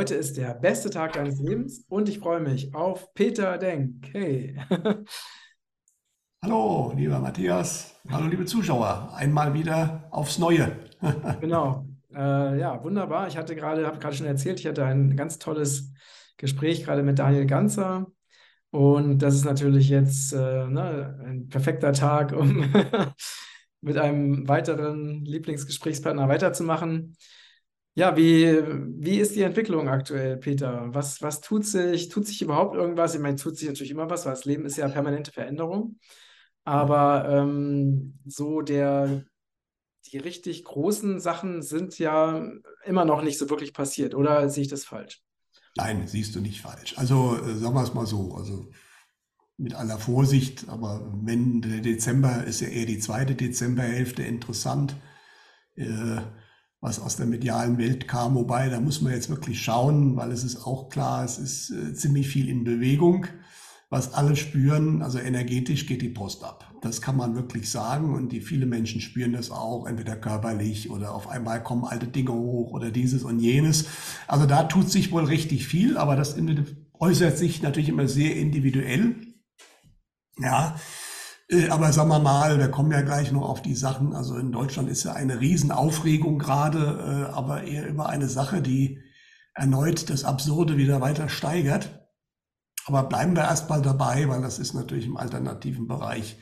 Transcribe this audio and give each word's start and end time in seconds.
Heute 0.00 0.14
ist 0.14 0.38
der 0.38 0.54
beste 0.54 0.88
Tag 0.88 1.12
deines 1.12 1.40
Lebens 1.40 1.84
und 1.90 2.08
ich 2.08 2.20
freue 2.20 2.40
mich 2.40 2.74
auf 2.74 3.12
Peter 3.12 3.58
Denk. 3.58 4.08
Hey. 4.12 4.56
Hallo, 6.42 6.94
lieber 6.96 7.18
Matthias. 7.18 8.00
Hallo, 8.08 8.26
liebe 8.26 8.46
Zuschauer. 8.46 9.12
Einmal 9.14 9.52
wieder 9.52 10.08
aufs 10.10 10.38
Neue. 10.38 10.74
Genau. 11.42 11.86
Äh, 12.14 12.58
ja, 12.58 12.82
wunderbar. 12.82 13.28
Ich 13.28 13.36
hatte 13.36 13.54
gerade, 13.54 13.86
habe 13.86 13.98
gerade 13.98 14.16
schon 14.16 14.24
erzählt, 14.24 14.58
ich 14.58 14.66
hatte 14.66 14.86
ein 14.86 15.16
ganz 15.16 15.38
tolles 15.38 15.92
Gespräch 16.38 16.82
gerade 16.82 17.02
mit 17.02 17.18
Daniel 17.18 17.44
Ganzer. 17.44 18.06
Und 18.70 19.18
das 19.18 19.34
ist 19.34 19.44
natürlich 19.44 19.90
jetzt 19.90 20.32
äh, 20.32 20.66
ne, 20.66 21.20
ein 21.26 21.48
perfekter 21.50 21.92
Tag, 21.92 22.32
um 22.32 22.72
mit 23.82 23.98
einem 23.98 24.48
weiteren 24.48 25.26
Lieblingsgesprächspartner 25.26 26.26
weiterzumachen. 26.26 27.18
Ja, 28.00 28.16
wie, 28.16 28.46
wie 28.98 29.20
ist 29.20 29.36
die 29.36 29.42
Entwicklung 29.42 29.90
aktuell, 29.90 30.38
Peter? 30.38 30.86
Was, 30.94 31.20
was 31.20 31.42
tut 31.42 31.66
sich? 31.66 32.08
Tut 32.08 32.26
sich 32.26 32.40
überhaupt 32.40 32.74
irgendwas? 32.74 33.14
Ich 33.14 33.20
meine, 33.20 33.36
tut 33.36 33.58
sich 33.58 33.68
natürlich 33.68 33.90
immer 33.90 34.08
was, 34.08 34.24
weil 34.24 34.32
das 34.32 34.46
Leben 34.46 34.64
ist 34.64 34.78
ja 34.78 34.88
permanente 34.88 35.32
Veränderung. 35.32 35.98
Aber 36.64 37.28
ähm, 37.28 38.18
so 38.24 38.62
der, 38.62 39.26
die 40.06 40.16
richtig 40.16 40.64
großen 40.64 41.20
Sachen 41.20 41.60
sind 41.60 41.98
ja 41.98 42.50
immer 42.86 43.04
noch 43.04 43.20
nicht 43.20 43.36
so 43.36 43.50
wirklich 43.50 43.74
passiert, 43.74 44.14
oder 44.14 44.48
sehe 44.48 44.62
ich 44.62 44.70
das 44.70 44.86
falsch? 44.86 45.20
Nein, 45.76 46.06
siehst 46.06 46.34
du 46.34 46.40
nicht 46.40 46.62
falsch. 46.62 46.96
Also 46.96 47.36
äh, 47.36 47.54
sagen 47.56 47.74
wir 47.74 47.82
es 47.82 47.92
mal 47.92 48.06
so, 48.06 48.34
also 48.34 48.70
mit 49.58 49.74
aller 49.74 49.98
Vorsicht, 49.98 50.70
aber 50.70 51.06
wenn 51.22 51.60
der 51.60 51.82
Dezember 51.82 52.44
ist 52.44 52.62
ja 52.62 52.68
eher 52.68 52.86
die 52.86 52.98
zweite 52.98 53.34
Dezemberhälfte 53.34 54.22
interessant. 54.22 54.96
Äh, 55.74 56.22
was 56.80 56.98
aus 57.00 57.16
der 57.16 57.26
medialen 57.26 57.78
Welt 57.78 58.08
kam. 58.08 58.34
Wobei, 58.34 58.68
da 58.68 58.80
muss 58.80 59.00
man 59.00 59.12
jetzt 59.12 59.28
wirklich 59.28 59.62
schauen, 59.62 60.16
weil 60.16 60.32
es 60.32 60.44
ist 60.44 60.64
auch 60.66 60.88
klar, 60.88 61.24
es 61.24 61.38
ist 61.38 61.70
äh, 61.70 61.94
ziemlich 61.94 62.28
viel 62.28 62.48
in 62.48 62.64
Bewegung. 62.64 63.26
Was 63.90 64.14
alle 64.14 64.36
spüren, 64.36 65.02
also 65.02 65.18
energetisch 65.18 65.86
geht 65.86 66.00
die 66.00 66.10
Post 66.10 66.44
ab. 66.44 66.72
Das 66.80 67.02
kann 67.02 67.16
man 67.16 67.34
wirklich 67.34 67.68
sagen 67.70 68.14
und 68.14 68.30
die 68.30 68.40
viele 68.40 68.64
Menschen 68.64 69.00
spüren 69.00 69.32
das 69.32 69.50
auch, 69.50 69.84
entweder 69.86 70.14
körperlich 70.14 70.90
oder 70.90 71.12
auf 71.12 71.28
einmal 71.28 71.62
kommen 71.62 71.84
alte 71.84 72.06
Dinge 72.06 72.32
hoch 72.32 72.70
oder 72.70 72.92
dieses 72.92 73.24
und 73.24 73.40
jenes. 73.40 73.86
Also 74.28 74.46
da 74.46 74.62
tut 74.62 74.90
sich 74.90 75.10
wohl 75.10 75.24
richtig 75.24 75.66
viel, 75.66 75.98
aber 75.98 76.14
das 76.14 76.36
äußert 77.00 77.36
sich 77.36 77.62
natürlich 77.62 77.88
immer 77.88 78.06
sehr 78.06 78.36
individuell. 78.36 79.16
Ja, 80.38 80.76
aber 81.68 81.92
sagen 81.92 82.08
wir 82.10 82.20
mal, 82.20 82.58
wir 82.58 82.70
kommen 82.70 82.92
ja 82.92 83.02
gleich 83.02 83.32
noch 83.32 83.48
auf 83.48 83.62
die 83.62 83.74
Sachen. 83.74 84.14
Also 84.14 84.36
in 84.36 84.52
Deutschland 84.52 84.88
ist 84.88 85.04
ja 85.04 85.14
eine 85.14 85.40
Riesenaufregung 85.40 86.38
gerade, 86.38 87.28
äh, 87.28 87.32
aber 87.32 87.64
eher 87.64 87.88
über 87.88 88.08
eine 88.08 88.28
Sache, 88.28 88.62
die 88.62 89.00
erneut 89.54 90.10
das 90.10 90.24
Absurde 90.24 90.76
wieder 90.76 91.00
weiter 91.00 91.28
steigert. 91.28 92.06
Aber 92.86 93.02
bleiben 93.02 93.34
wir 93.34 93.42
erstmal 93.42 93.82
dabei, 93.82 94.28
weil 94.28 94.42
das 94.42 94.58
ist 94.58 94.74
natürlich 94.74 95.06
im 95.06 95.16
alternativen 95.16 95.86
Bereich 95.86 96.38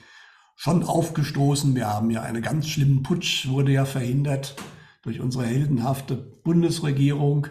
schon 0.56 0.82
aufgestoßen. 0.82 1.74
Wir 1.74 1.88
haben 1.88 2.10
ja 2.10 2.22
einen 2.22 2.42
ganz 2.42 2.68
schlimmen 2.68 3.02
Putsch, 3.02 3.48
wurde 3.48 3.72
ja 3.72 3.84
verhindert 3.84 4.56
durch 5.02 5.20
unsere 5.20 5.46
heldenhafte 5.46 6.16
Bundesregierung. 6.16 7.46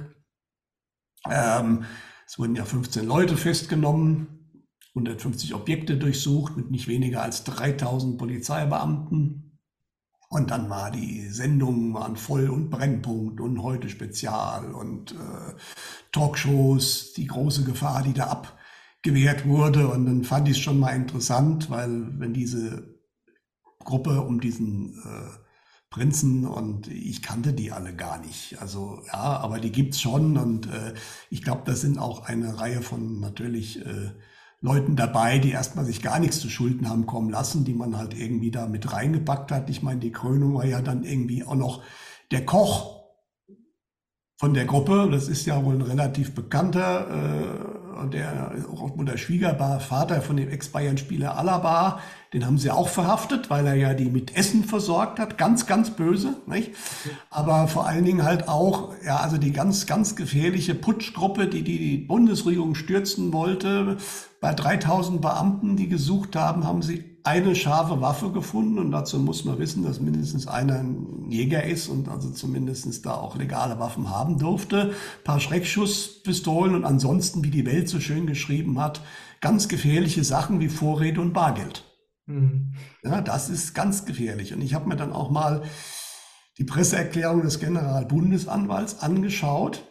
Ähm, 1.30 1.86
es 2.28 2.38
wurden 2.38 2.56
ja 2.56 2.66
15 2.66 3.06
Leute 3.06 3.38
festgenommen, 3.38 4.37
150 4.98 5.54
Objekte 5.54 5.98
durchsucht 5.98 6.58
mit 6.58 6.72
nicht 6.72 6.88
weniger 6.88 7.22
als 7.22 7.44
3000 7.44 8.18
Polizeibeamten. 8.18 9.60
Und 10.30 10.52
dann 10.52 10.70
war 10.70 10.92
die 10.92 11.30
Sendungen 11.30 11.94
waren 11.94 12.18
voll 12.18 12.50
und 12.50 12.70
Brennpunkt 12.70 13.40
und 13.40 13.64
heute 13.64 13.90
Spezial 13.90 14.74
und 14.74 15.14
äh, 15.14 15.56
Talkshows, 16.12 17.14
die 17.14 17.28
große 17.28 17.64
Gefahr, 17.64 18.04
die 18.04 18.14
da 18.14 18.26
abgewehrt 18.26 19.48
wurde. 19.48 19.88
Und 19.88 20.06
dann 20.06 20.24
fand 20.26 20.50
ich 20.50 20.58
es 20.58 20.64
schon 20.64 20.80
mal 20.80 20.96
interessant, 20.96 21.70
weil 21.70 22.20
wenn 22.20 22.34
diese 22.34 22.98
Gruppe 23.80 24.22
um 24.22 24.42
diesen 24.42 25.02
äh, 25.06 25.48
Prinzen 25.90 26.46
und 26.46 26.88
ich 26.90 27.22
kannte 27.22 27.54
die 27.54 27.72
alle 27.72 27.96
gar 27.96 28.20
nicht. 28.20 28.60
Also 28.62 29.02
ja, 29.08 29.38
aber 29.40 29.60
die 29.60 29.72
gibt's 29.72 30.02
schon 30.02 30.38
und 30.38 30.68
äh, 30.68 30.94
ich 31.30 31.42
glaube, 31.42 31.62
das 31.66 31.82
sind 31.82 31.98
auch 31.98 32.26
eine 32.26 32.60
Reihe 32.60 32.82
von 32.82 33.22
natürlich 33.22 33.86
äh, 33.86 34.12
Leuten 34.62 34.96
dabei, 34.96 35.38
die 35.38 35.52
erstmal 35.52 35.86
sich 35.86 36.02
gar 36.02 36.20
nichts 36.20 36.40
zu 36.40 36.50
Schulden 36.50 36.90
haben 36.90 37.06
kommen 37.06 37.30
lassen, 37.30 37.64
die 37.64 37.74
man 37.74 37.98
halt 37.98 38.18
irgendwie 38.18 38.52
da 38.52 38.68
mit 38.68 38.92
reingepackt 38.92 39.52
hat. 39.52 39.70
Ich 39.70 39.84
meine, 39.84 40.00
die 40.00 40.12
Krönung 40.12 40.56
war 40.56 40.66
ja 40.66 40.82
dann 40.82 41.04
irgendwie 41.04 41.44
auch 41.44 41.56
noch 41.56 41.84
der 42.32 42.46
Koch 42.46 42.98
von 44.38 44.54
der 44.54 44.66
Gruppe. 44.66 45.10
Das 45.12 45.28
ist 45.28 45.46
ja 45.46 45.64
wohl 45.64 45.76
ein 45.76 45.82
relativ 45.82 46.34
bekannter, 46.34 47.08
äh, 48.04 48.10
der 48.10 48.52
auch 48.72 48.92
der 48.98 49.18
Schwiegervater 49.18 50.22
von 50.22 50.38
dem 50.38 50.50
Ex-Bayern-Spieler 50.50 51.38
Alaba. 51.38 52.00
Den 52.34 52.46
haben 52.46 52.58
sie 52.58 52.70
auch 52.70 52.90
verhaftet, 52.90 53.50
weil 53.50 53.66
er 53.66 53.76
ja 53.76 53.94
die 53.94 54.10
mit 54.10 54.36
Essen 54.36 54.64
versorgt 54.64 55.20
hat. 55.20 55.38
Ganz, 55.38 55.66
ganz 55.66 55.92
böse, 55.92 56.36
nicht? 56.46 56.74
Aber 57.30 57.68
vor 57.68 57.88
allen 57.88 58.06
Dingen 58.06 58.24
halt 58.24 58.48
auch, 58.48 58.94
ja, 59.04 59.18
also 59.18 59.38
die 59.38 59.52
ganz, 59.52 59.88
ganz 59.88 60.16
gefährliche 60.16 60.76
Putschgruppe, 60.76 61.48
die 61.48 61.64
die, 61.64 61.80
die 61.80 61.98
Bundesregierung 61.98 62.76
stürzen 62.76 63.34
wollte, 63.34 63.98
bei 64.40 64.54
3000 64.54 65.22
Beamten, 65.22 65.76
die 65.78 65.88
gesucht 65.88 66.36
haben, 66.36 66.66
haben 66.66 66.82
sie 66.82 67.18
eine 67.24 67.56
scharfe 67.56 68.00
Waffe 68.00 68.32
gefunden. 68.32 68.80
Und 68.80 68.92
dazu 68.92 69.20
muss 69.20 69.44
man 69.44 69.60
wissen, 69.60 69.84
dass 69.84 70.00
mindestens 70.00 70.48
einer 70.48 70.80
ein 70.80 71.30
Jäger 71.30 71.64
ist 71.64 71.90
und 71.90 72.08
also 72.08 72.30
zumindest 72.32 73.06
da 73.06 73.16
auch 73.16 73.36
legale 73.36 73.80
Waffen 73.80 74.10
haben 74.10 74.40
durfte. 74.40 74.92
Ein 74.92 75.24
paar 75.24 75.40
Schreckschusspistolen 75.40 76.76
und 76.76 76.86
ansonsten, 76.86 77.44
wie 77.44 77.50
die 77.50 77.66
Welt 77.66 77.90
so 77.90 78.00
schön 78.00 78.28
geschrieben 78.28 78.80
hat, 78.80 79.02
ganz 79.42 79.68
gefährliche 79.68 80.24
Sachen 80.24 80.60
wie 80.60 80.70
Vorräte 80.70 81.20
und 81.20 81.34
Bargeld. 81.34 81.84
Mhm. 82.28 82.74
Ja, 83.04 83.22
das 83.22 83.50
ist 83.50 83.74
ganz 83.74 84.06
gefährlich. 84.06 84.54
Und 84.54 84.62
ich 84.62 84.74
habe 84.74 84.88
mir 84.88 84.96
dann 84.96 85.12
auch 85.12 85.30
mal 85.30 85.64
die 86.58 86.64
Presseerklärung 86.64 87.42
des 87.42 87.60
Generalbundesanwalts 87.60 89.00
angeschaut. 89.00 89.84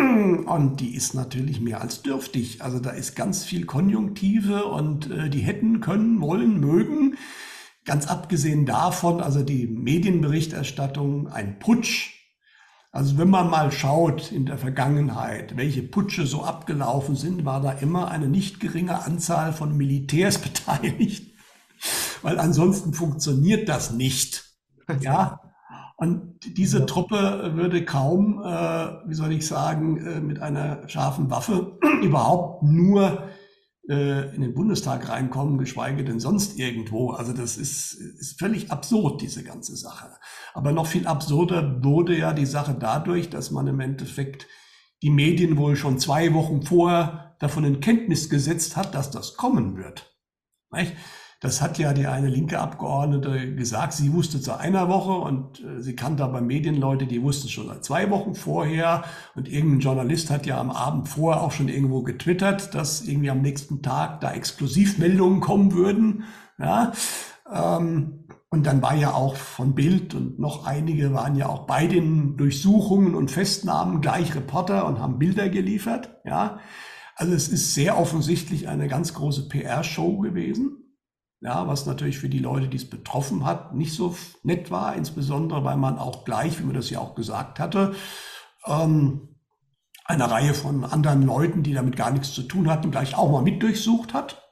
Und 0.46 0.80
die 0.80 0.94
ist 0.94 1.14
natürlich 1.14 1.60
mehr 1.60 1.80
als 1.80 2.02
dürftig. 2.02 2.62
Also 2.62 2.78
da 2.78 2.90
ist 2.90 3.16
ganz 3.16 3.44
viel 3.44 3.66
Konjunktive 3.66 4.66
und 4.66 5.10
äh, 5.10 5.30
die 5.30 5.40
hätten, 5.40 5.80
können, 5.80 6.20
wollen, 6.20 6.60
mögen. 6.60 7.16
Ganz 7.84 8.06
abgesehen 8.06 8.66
davon, 8.66 9.20
also 9.20 9.42
die 9.42 9.66
Medienberichterstattung, 9.66 11.28
ein 11.28 11.58
Putsch. 11.58 12.14
Also 12.92 13.18
wenn 13.18 13.30
man 13.30 13.48
mal 13.48 13.70
schaut 13.70 14.32
in 14.32 14.46
der 14.46 14.58
Vergangenheit, 14.58 15.56
welche 15.56 15.82
Putsche 15.82 16.26
so 16.26 16.44
abgelaufen 16.44 17.14
sind, 17.16 17.44
war 17.44 17.60
da 17.60 17.72
immer 17.72 18.10
eine 18.10 18.28
nicht 18.28 18.60
geringe 18.60 19.04
Anzahl 19.04 19.52
von 19.52 19.76
Militärs 19.76 20.38
beteiligt. 20.38 21.32
Weil 22.22 22.38
ansonsten 22.38 22.92
funktioniert 22.92 23.68
das 23.68 23.92
nicht. 23.92 24.44
Ja, 25.00 25.40
und 26.00 26.56
diese 26.56 26.86
Truppe 26.86 27.52
würde 27.56 27.84
kaum, 27.84 28.42
äh, 28.42 29.06
wie 29.06 29.12
soll 29.12 29.32
ich 29.32 29.46
sagen, 29.46 29.98
äh, 29.98 30.20
mit 30.20 30.40
einer 30.40 30.88
scharfen 30.88 31.30
Waffe 31.30 31.78
überhaupt 32.02 32.62
nur 32.62 33.28
äh, 33.86 34.34
in 34.34 34.40
den 34.40 34.54
Bundestag 34.54 35.10
reinkommen, 35.10 35.58
geschweige 35.58 36.02
denn 36.02 36.18
sonst 36.18 36.58
irgendwo. 36.58 37.10
Also 37.10 37.34
das 37.34 37.58
ist, 37.58 37.92
ist 37.92 38.38
völlig 38.38 38.70
absurd, 38.70 39.20
diese 39.20 39.44
ganze 39.44 39.76
Sache. 39.76 40.08
Aber 40.54 40.72
noch 40.72 40.86
viel 40.86 41.06
absurder 41.06 41.84
wurde 41.84 42.16
ja 42.16 42.32
die 42.32 42.46
Sache 42.46 42.74
dadurch, 42.80 43.28
dass 43.28 43.50
man 43.50 43.66
im 43.66 43.80
Endeffekt 43.80 44.46
die 45.02 45.10
Medien 45.10 45.58
wohl 45.58 45.76
schon 45.76 45.98
zwei 45.98 46.32
Wochen 46.32 46.62
vorher 46.62 47.36
davon 47.40 47.64
in 47.64 47.80
Kenntnis 47.80 48.30
gesetzt 48.30 48.74
hat, 48.74 48.94
dass 48.94 49.10
das 49.10 49.36
kommen 49.36 49.76
wird. 49.76 50.16
Nicht? 50.72 50.94
Das 51.40 51.62
hat 51.62 51.78
ja 51.78 51.94
die 51.94 52.06
eine 52.06 52.28
linke 52.28 52.58
Abgeordnete 52.58 53.54
gesagt. 53.54 53.94
Sie 53.94 54.12
wusste 54.12 54.42
zu 54.42 54.58
einer 54.58 54.90
Woche 54.90 55.12
und 55.12 55.64
äh, 55.64 55.80
sie 55.80 55.96
kannte 55.96 56.22
aber 56.22 56.42
Medienleute, 56.42 57.06
die 57.06 57.22
wussten 57.22 57.48
schon 57.48 57.66
seit 57.66 57.82
zwei 57.82 58.10
Wochen 58.10 58.34
vorher. 58.34 59.04
Und 59.34 59.48
irgendein 59.48 59.80
Journalist 59.80 60.30
hat 60.30 60.44
ja 60.44 60.60
am 60.60 60.70
Abend 60.70 61.08
vorher 61.08 61.42
auch 61.42 61.52
schon 61.52 61.68
irgendwo 61.68 62.02
getwittert, 62.02 62.74
dass 62.74 63.00
irgendwie 63.02 63.30
am 63.30 63.40
nächsten 63.40 63.80
Tag 63.80 64.20
da 64.20 64.32
Exklusivmeldungen 64.32 65.40
kommen 65.40 65.72
würden. 65.72 66.24
Ja, 66.58 66.92
ähm, 67.50 68.26
und 68.50 68.66
dann 68.66 68.82
war 68.82 68.94
ja 68.96 69.14
auch 69.14 69.36
von 69.36 69.74
Bild 69.74 70.12
und 70.14 70.40
noch 70.40 70.66
einige 70.66 71.14
waren 71.14 71.36
ja 71.36 71.48
auch 71.48 71.66
bei 71.66 71.86
den 71.86 72.36
Durchsuchungen 72.36 73.14
und 73.14 73.30
Festnahmen 73.30 74.00
gleich 74.00 74.34
Reporter 74.34 74.86
und 74.86 74.98
haben 74.98 75.18
Bilder 75.18 75.48
geliefert. 75.48 76.20
Ja, 76.24 76.58
also 77.14 77.32
es 77.32 77.48
ist 77.48 77.74
sehr 77.74 77.96
offensichtlich 77.98 78.68
eine 78.68 78.88
ganz 78.88 79.14
große 79.14 79.48
PR-Show 79.48 80.18
gewesen. 80.18 80.79
Ja, 81.42 81.66
was 81.66 81.86
natürlich 81.86 82.18
für 82.18 82.28
die 82.28 82.38
Leute, 82.38 82.68
die 82.68 82.76
es 82.76 82.88
betroffen 82.88 83.46
hat, 83.46 83.74
nicht 83.74 83.94
so 83.94 84.14
nett 84.42 84.70
war, 84.70 84.94
insbesondere 84.94 85.64
weil 85.64 85.78
man 85.78 85.98
auch 85.98 86.24
gleich, 86.26 86.58
wie 86.58 86.64
man 86.64 86.74
das 86.74 86.90
ja 86.90 86.98
auch 86.98 87.14
gesagt 87.14 87.58
hatte, 87.58 87.94
ähm, 88.66 89.36
eine 90.04 90.30
Reihe 90.30 90.52
von 90.52 90.84
anderen 90.84 91.22
Leuten, 91.22 91.62
die 91.62 91.72
damit 91.72 91.96
gar 91.96 92.10
nichts 92.10 92.32
zu 92.32 92.42
tun 92.42 92.70
hatten, 92.70 92.90
gleich 92.90 93.16
auch 93.16 93.30
mal 93.30 93.42
mit 93.42 93.62
durchsucht 93.62 94.12
hat. 94.12 94.42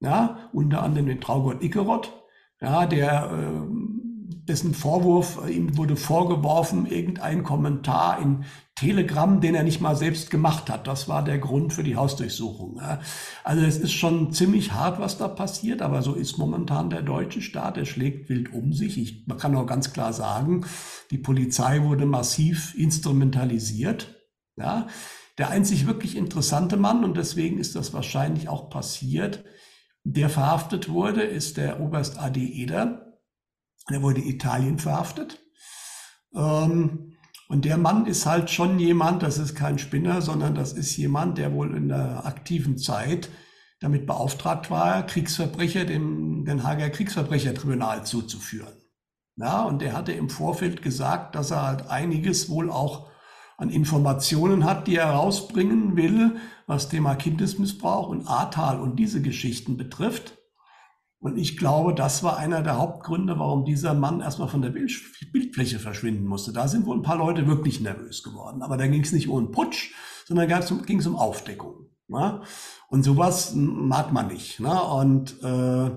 Ja, 0.00 0.48
unter 0.52 0.82
anderem 0.82 1.06
den 1.06 1.20
Traugott 1.20 1.62
Ickerott, 1.62 2.12
ja, 2.60 2.86
der 2.86 3.30
äh, 3.32 3.87
dessen 4.28 4.74
Vorwurf, 4.74 5.40
ihm 5.48 5.76
wurde 5.76 5.96
vorgeworfen, 5.96 6.86
irgendein 6.86 7.42
Kommentar 7.44 8.20
in 8.20 8.44
Telegram, 8.74 9.40
den 9.40 9.54
er 9.54 9.62
nicht 9.62 9.80
mal 9.80 9.96
selbst 9.96 10.30
gemacht 10.30 10.70
hat. 10.70 10.86
Das 10.86 11.08
war 11.08 11.24
der 11.24 11.38
Grund 11.38 11.72
für 11.72 11.82
die 11.82 11.96
Hausdurchsuchung. 11.96 12.80
Also 13.42 13.64
es 13.64 13.78
ist 13.78 13.92
schon 13.92 14.32
ziemlich 14.32 14.72
hart, 14.72 15.00
was 15.00 15.18
da 15.18 15.28
passiert, 15.28 15.82
aber 15.82 16.02
so 16.02 16.14
ist 16.14 16.38
momentan 16.38 16.90
der 16.90 17.02
deutsche 17.02 17.40
Staat. 17.40 17.76
Er 17.76 17.86
schlägt 17.86 18.28
wild 18.28 18.52
um 18.52 18.72
sich. 18.72 18.98
Ich, 18.98 19.26
man 19.26 19.38
kann 19.38 19.56
auch 19.56 19.66
ganz 19.66 19.92
klar 19.92 20.12
sagen, 20.12 20.64
die 21.10 21.18
Polizei 21.18 21.82
wurde 21.82 22.06
massiv 22.06 22.74
instrumentalisiert. 22.76 24.14
Ja, 24.56 24.88
der 25.38 25.50
einzig 25.50 25.86
wirklich 25.86 26.16
interessante 26.16 26.76
Mann, 26.76 27.04
und 27.04 27.16
deswegen 27.16 27.58
ist 27.58 27.76
das 27.76 27.94
wahrscheinlich 27.94 28.48
auch 28.48 28.70
passiert, 28.70 29.44
der 30.04 30.28
verhaftet 30.28 30.88
wurde, 30.88 31.22
ist 31.22 31.56
der 31.56 31.80
Oberst 31.80 32.18
AD 32.18 32.40
Eder. 32.40 33.07
Der 33.90 34.02
wurde 34.02 34.20
Italien 34.20 34.78
verhaftet. 34.78 35.40
Ähm, 36.34 37.14
und 37.48 37.64
der 37.64 37.78
Mann 37.78 38.06
ist 38.06 38.26
halt 38.26 38.50
schon 38.50 38.78
jemand, 38.78 39.22
das 39.22 39.38
ist 39.38 39.54
kein 39.54 39.78
Spinner, 39.78 40.20
sondern 40.20 40.54
das 40.54 40.74
ist 40.74 40.96
jemand, 40.96 41.38
der 41.38 41.54
wohl 41.54 41.74
in 41.74 41.88
der 41.88 42.26
aktiven 42.26 42.76
Zeit 42.76 43.30
damit 43.80 44.06
beauftragt 44.06 44.70
war, 44.70 45.04
Kriegsverbrecher 45.06 45.84
dem 45.84 46.44
Den 46.44 46.64
Haager 46.64 46.90
Kriegsverbrechertribunal 46.90 48.04
zuzuführen. 48.04 48.74
Ja, 49.36 49.62
und 49.62 49.80
der 49.80 49.92
hatte 49.92 50.12
im 50.12 50.28
Vorfeld 50.28 50.82
gesagt, 50.82 51.36
dass 51.36 51.52
er 51.52 51.62
halt 51.62 51.88
einiges 51.88 52.50
wohl 52.50 52.70
auch 52.70 53.08
an 53.56 53.70
Informationen 53.70 54.64
hat, 54.64 54.86
die 54.86 54.96
er 54.96 55.10
rausbringen 55.10 55.96
will, 55.96 56.36
was 56.66 56.88
Thema 56.88 57.14
Kindesmissbrauch 57.14 58.08
und 58.08 58.26
Ahrtal 58.26 58.80
und 58.80 58.96
diese 58.96 59.22
Geschichten 59.22 59.76
betrifft. 59.76 60.37
Und 61.20 61.36
ich 61.36 61.56
glaube, 61.56 61.94
das 61.94 62.22
war 62.22 62.36
einer 62.36 62.62
der 62.62 62.78
Hauptgründe, 62.78 63.38
warum 63.38 63.64
dieser 63.64 63.92
Mann 63.92 64.20
erstmal 64.20 64.48
von 64.48 64.62
der 64.62 64.70
Bildfläche 64.70 65.80
verschwinden 65.80 66.26
musste. 66.26 66.52
Da 66.52 66.68
sind 66.68 66.86
wohl 66.86 66.96
ein 66.96 67.02
paar 67.02 67.18
Leute 67.18 67.46
wirklich 67.48 67.80
nervös 67.80 68.22
geworden. 68.22 68.62
Aber 68.62 68.76
da 68.76 68.86
ging 68.86 69.02
es 69.02 69.12
nicht 69.12 69.28
um 69.28 69.50
Putsch, 69.50 69.92
sondern 70.26 70.48
ging 70.86 71.00
es 71.00 71.06
um 71.06 71.16
Aufdeckung. 71.16 71.88
Ne? 72.06 72.40
Und 72.88 73.02
sowas 73.02 73.52
mag 73.54 74.12
man 74.12 74.28
nicht. 74.28 74.60
Ne? 74.60 74.80
Und 74.80 75.42
äh, 75.42 75.90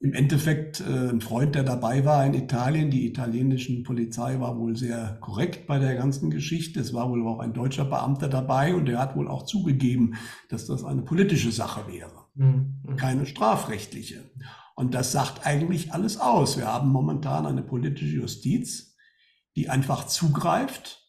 im 0.00 0.12
Endeffekt 0.12 0.80
äh, 0.80 1.08
ein 1.08 1.22
Freund, 1.22 1.54
der 1.54 1.62
dabei 1.62 2.04
war 2.04 2.26
in 2.26 2.34
Italien. 2.34 2.90
Die 2.90 3.06
italienische 3.06 3.82
Polizei 3.82 4.38
war 4.38 4.58
wohl 4.58 4.76
sehr 4.76 5.16
korrekt 5.22 5.66
bei 5.66 5.78
der 5.78 5.94
ganzen 5.94 6.30
Geschichte. 6.30 6.80
Es 6.80 6.92
war 6.92 7.08
wohl 7.08 7.26
auch 7.26 7.38
ein 7.38 7.54
deutscher 7.54 7.86
Beamter 7.86 8.28
dabei 8.28 8.74
und 8.74 8.86
der 8.86 8.98
hat 8.98 9.16
wohl 9.16 9.28
auch 9.28 9.46
zugegeben, 9.46 10.16
dass 10.50 10.66
das 10.66 10.84
eine 10.84 11.02
politische 11.02 11.50
Sache 11.50 11.90
wäre. 11.90 12.25
Keine 12.96 13.26
strafrechtliche. 13.26 14.30
Und 14.74 14.94
das 14.94 15.12
sagt 15.12 15.46
eigentlich 15.46 15.92
alles 15.92 16.18
aus. 16.18 16.58
Wir 16.58 16.66
haben 16.66 16.90
momentan 16.90 17.46
eine 17.46 17.62
politische 17.62 18.16
Justiz, 18.16 18.96
die 19.56 19.70
einfach 19.70 20.06
zugreift 20.06 21.02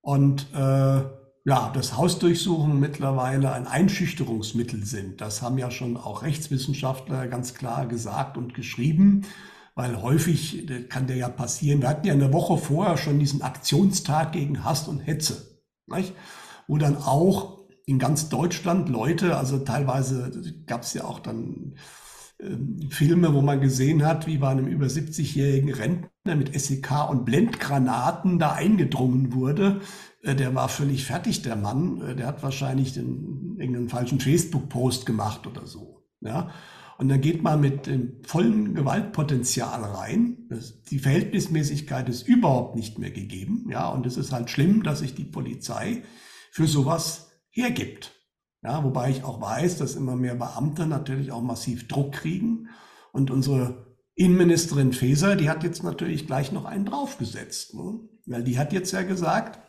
und 0.00 0.46
äh, 0.54 1.04
ja, 1.44 1.70
dass 1.72 1.96
Hausdurchsuchungen 1.96 2.78
mittlerweile 2.78 3.52
ein 3.52 3.66
Einschüchterungsmittel 3.66 4.84
sind. 4.84 5.20
Das 5.20 5.42
haben 5.42 5.58
ja 5.58 5.70
schon 5.70 5.96
auch 5.96 6.22
Rechtswissenschaftler 6.22 7.26
ganz 7.26 7.54
klar 7.54 7.86
gesagt 7.86 8.36
und 8.36 8.54
geschrieben, 8.54 9.22
weil 9.74 10.00
häufig 10.02 10.66
kann 10.88 11.06
der 11.06 11.16
ja 11.16 11.28
passieren. 11.28 11.80
Wir 11.80 11.88
hatten 11.88 12.06
ja 12.06 12.12
eine 12.12 12.32
Woche 12.32 12.58
vorher 12.58 12.96
schon 12.96 13.18
diesen 13.18 13.42
Aktionstag 13.42 14.32
gegen 14.32 14.62
Hass 14.62 14.88
und 14.88 15.00
Hetze, 15.00 15.62
nicht? 15.86 16.12
wo 16.66 16.76
dann 16.76 16.96
auch 16.96 17.57
in 17.88 17.98
ganz 17.98 18.28
Deutschland 18.28 18.88
Leute, 18.88 19.36
also 19.36 19.58
teilweise 19.58 20.30
gab 20.66 20.82
es 20.82 20.92
ja 20.94 21.04
auch 21.04 21.20
dann 21.20 21.74
ähm, 22.40 22.88
Filme, 22.90 23.34
wo 23.34 23.40
man 23.40 23.60
gesehen 23.60 24.04
hat, 24.04 24.26
wie 24.26 24.38
bei 24.38 24.48
einem 24.48 24.66
über 24.66 24.86
70-jährigen 24.86 25.72
Rentner 25.72 26.36
mit 26.36 26.58
SEK 26.58 27.08
und 27.10 27.24
Blendgranaten 27.24 28.38
da 28.38 28.52
eingedrungen 28.52 29.32
wurde 29.32 29.80
äh, 30.22 30.34
der 30.34 30.54
war 30.54 30.68
völlig 30.68 31.04
fertig, 31.04 31.42
der 31.42 31.56
Mann. 31.56 32.00
Äh, 32.02 32.16
der 32.16 32.26
hat 32.26 32.42
wahrscheinlich 32.42 32.94
den, 32.94 33.56
irgendeinen 33.58 33.88
falschen 33.88 34.20
Facebook-Post 34.20 35.06
gemacht 35.06 35.46
oder 35.46 35.66
so. 35.66 36.04
Ja. 36.20 36.50
Und 36.98 37.08
dann 37.08 37.20
geht 37.20 37.42
man 37.44 37.60
mit 37.60 37.86
dem 37.86 38.24
vollen 38.24 38.74
Gewaltpotenzial 38.74 39.84
rein. 39.84 40.46
Das, 40.50 40.82
die 40.82 40.98
Verhältnismäßigkeit 40.98 42.08
ist 42.08 42.26
überhaupt 42.26 42.74
nicht 42.74 42.98
mehr 42.98 43.12
gegeben. 43.12 43.68
Ja, 43.70 43.88
und 43.88 44.04
es 44.04 44.16
ist 44.16 44.32
halt 44.32 44.50
schlimm, 44.50 44.82
dass 44.82 44.98
sich 44.98 45.14
die 45.14 45.24
Polizei 45.24 46.02
für 46.50 46.66
sowas 46.66 47.27
hergibt. 47.60 48.12
Ja, 48.62 48.82
wobei 48.82 49.10
ich 49.10 49.24
auch 49.24 49.40
weiß, 49.40 49.78
dass 49.78 49.94
immer 49.94 50.16
mehr 50.16 50.34
Beamte 50.34 50.86
natürlich 50.86 51.30
auch 51.32 51.42
massiv 51.42 51.86
Druck 51.88 52.12
kriegen. 52.12 52.68
Und 53.12 53.30
unsere 53.30 53.96
Innenministerin 54.14 54.92
Faeser, 54.92 55.36
die 55.36 55.48
hat 55.48 55.62
jetzt 55.62 55.84
natürlich 55.84 56.26
gleich 56.26 56.50
noch 56.50 56.64
einen 56.64 56.84
draufgesetzt. 56.84 57.74
Ne? 57.74 58.00
Weil 58.26 58.42
die 58.42 58.58
hat 58.58 58.72
jetzt 58.72 58.92
ja 58.92 59.02
gesagt, 59.02 59.60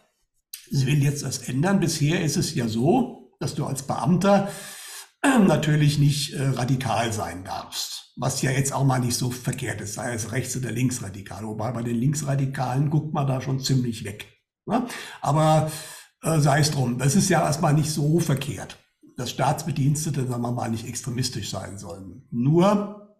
Sie 0.71 0.85
will 0.85 1.03
jetzt 1.03 1.23
das 1.23 1.39
ändern. 1.39 1.79
Bisher 1.79 2.23
ist 2.23 2.37
es 2.37 2.53
ja 2.53 2.67
so, 2.67 3.31
dass 3.39 3.55
du 3.55 3.65
als 3.65 3.83
Beamter 3.83 4.49
äh, 5.21 5.39
natürlich 5.39 5.97
nicht 5.97 6.33
äh, 6.33 6.47
radikal 6.49 7.11
sein 7.11 7.43
darfst. 7.43 8.13
Was 8.17 8.41
ja 8.41 8.51
jetzt 8.51 8.73
auch 8.73 8.83
mal 8.83 8.99
nicht 8.99 9.15
so 9.15 9.31
verkehrt 9.31 9.81
ist, 9.81 9.95
sei 9.95 10.13
es 10.13 10.31
rechts- 10.31 10.57
oder 10.57 10.71
linksradikal. 10.71 11.45
Wobei 11.45 11.71
bei 11.71 11.83
den 11.83 11.95
Linksradikalen 11.95 12.89
guckt 12.89 13.13
man 13.13 13.27
da 13.27 13.41
schon 13.41 13.59
ziemlich 13.59 14.03
weg. 14.03 14.27
Ne? 14.65 14.85
Aber 15.21 15.71
äh, 16.21 16.39
sei 16.39 16.59
es 16.59 16.71
drum, 16.71 16.97
das 16.97 17.15
ist 17.15 17.29
ja 17.29 17.43
erstmal 17.43 17.73
nicht 17.73 17.91
so 17.91 18.19
verkehrt, 18.19 18.77
dass 19.17 19.31
Staatsbedienstete, 19.31 20.27
sagen 20.27 20.41
wir 20.41 20.51
mal, 20.51 20.69
nicht 20.69 20.87
extremistisch 20.87 21.49
sein 21.49 21.77
sollen. 21.77 22.27
Nur 22.31 23.17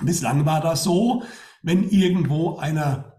bislang 0.00 0.46
war 0.46 0.60
das 0.60 0.84
so, 0.84 1.22
wenn 1.62 1.88
irgendwo 1.88 2.56
einer 2.56 3.10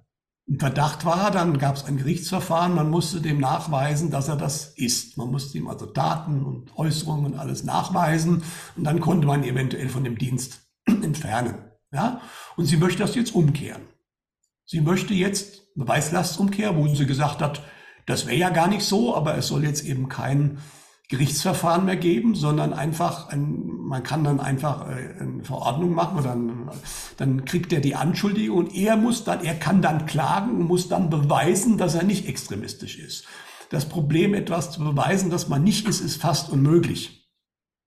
ein 0.49 0.59
Verdacht 0.59 1.05
war, 1.05 1.31
dann 1.31 1.59
gab 1.59 1.75
es 1.75 1.85
ein 1.85 1.97
Gerichtsverfahren, 1.97 2.75
man 2.75 2.89
musste 2.89 3.21
dem 3.21 3.39
nachweisen, 3.39 4.11
dass 4.11 4.27
er 4.27 4.35
das 4.35 4.73
ist. 4.75 5.17
Man 5.17 5.29
musste 5.31 5.57
ihm 5.57 5.67
also 5.67 5.85
Daten 5.85 6.43
und 6.43 6.77
Äußerungen 6.77 7.33
und 7.33 7.39
alles 7.39 7.63
nachweisen 7.63 8.43
und 8.75 8.83
dann 8.83 8.99
konnte 8.99 9.27
man 9.27 9.43
eventuell 9.43 9.87
von 9.87 10.03
dem 10.03 10.17
Dienst 10.17 10.61
entfernen. 10.85 11.55
Ja? 11.93 12.21
Und 12.57 12.65
sie 12.65 12.77
möchte 12.77 12.99
das 12.99 13.15
jetzt 13.15 13.33
umkehren. 13.33 13.83
Sie 14.65 14.81
möchte 14.81 15.13
jetzt 15.13 15.73
Beweislastumkehr, 15.75 16.75
wo 16.75 16.87
sie 16.87 17.05
gesagt 17.05 17.41
hat, 17.41 17.61
das 18.05 18.25
wäre 18.25 18.37
ja 18.37 18.49
gar 18.49 18.67
nicht 18.67 18.83
so, 18.83 19.15
aber 19.15 19.37
es 19.37 19.47
soll 19.47 19.63
jetzt 19.63 19.85
eben 19.85 20.09
kein 20.09 20.59
Gerichtsverfahren 21.11 21.83
mehr 21.83 21.97
geben, 21.97 22.35
sondern 22.35 22.71
einfach, 22.71 23.27
ein, 23.27 23.65
man 23.67 24.01
kann 24.01 24.23
dann 24.23 24.39
einfach 24.39 24.87
äh, 24.87 25.19
eine 25.19 25.43
Verordnung 25.43 25.93
machen 25.93 26.17
und 26.17 26.25
dann, 26.25 26.69
dann 27.17 27.45
kriegt 27.45 27.73
er 27.73 27.81
die 27.81 27.95
Anschuldigung 27.95 28.57
und 28.59 28.75
er 28.75 28.95
muss 28.95 29.25
dann, 29.25 29.43
er 29.43 29.55
kann 29.55 29.81
dann 29.81 30.05
klagen 30.05 30.51
und 30.51 30.67
muss 30.67 30.87
dann 30.87 31.09
beweisen, 31.09 31.77
dass 31.77 31.95
er 31.95 32.03
nicht 32.03 32.29
extremistisch 32.29 32.97
ist. 32.97 33.25
Das 33.69 33.89
Problem, 33.89 34.33
etwas 34.33 34.71
zu 34.71 34.79
beweisen, 34.79 35.29
dass 35.29 35.49
man 35.49 35.63
nicht 35.63 35.85
ist, 35.85 35.99
ist 35.99 36.21
fast 36.21 36.49
unmöglich. 36.49 37.29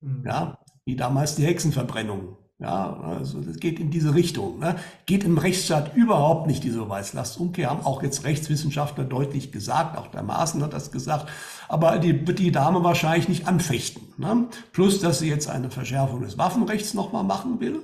Mhm. 0.03 0.25
Ja, 0.27 0.59
wie 0.85 0.97
damals 0.97 1.35
die 1.35 1.47
Hexenverbrennung. 1.47 2.37
Ja, 2.59 3.01
also 3.01 3.41
das 3.41 3.57
geht 3.57 3.81
in 3.81 3.91
diese 3.91 4.15
Richtung. 4.15 4.61
Ne? 4.61 4.77
Geht 5.07 5.25
im 5.25 5.39
Rechtsstaat 5.39 5.97
überhaupt 5.97 6.47
nicht 6.47 6.63
diese 6.63 6.79
Beweislastumkehr, 6.79 7.69
haben 7.69 7.85
auch 7.85 8.03
jetzt 8.03 8.23
Rechtswissenschaftler 8.25 9.05
deutlich 9.05 9.51
gesagt, 9.51 9.99
auch 9.99 10.07
der 10.07 10.23
Maaßen 10.23 10.63
hat 10.63 10.73
das 10.73 10.93
gesagt, 10.93 11.29
aber 11.69 11.99
die 11.99 12.27
wird 12.27 12.39
die 12.39 12.53
Dame 12.53 12.85
wahrscheinlich 12.85 13.29
nicht 13.29 13.49
anfechten. 13.49 14.03
Ne? 14.19 14.47
Plus, 14.73 15.01
dass 15.01 15.19
sie 15.19 15.29
jetzt 15.29 15.49
eine 15.49 15.71
Verschärfung 15.71 16.21
des 16.23 16.39
Waffenrechts 16.39 16.95
nochmal 16.95 17.25
machen 17.25 17.59
will. 17.59 17.81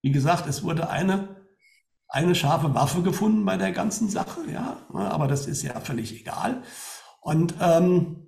Wie 0.00 0.10
gesagt, 0.10 0.46
es 0.48 0.62
wurde 0.62 0.88
eine, 0.88 1.28
eine 2.08 2.34
scharfe 2.34 2.74
Waffe 2.74 3.02
gefunden 3.02 3.44
bei 3.44 3.58
der 3.58 3.72
ganzen 3.72 4.08
Sache, 4.08 4.40
ja, 4.50 4.78
ne? 4.92 5.10
aber 5.10 5.28
das 5.28 5.46
ist 5.46 5.62
ja 5.62 5.78
völlig 5.80 6.18
egal. 6.18 6.62
Und 7.20 7.54
ähm, 7.60 8.23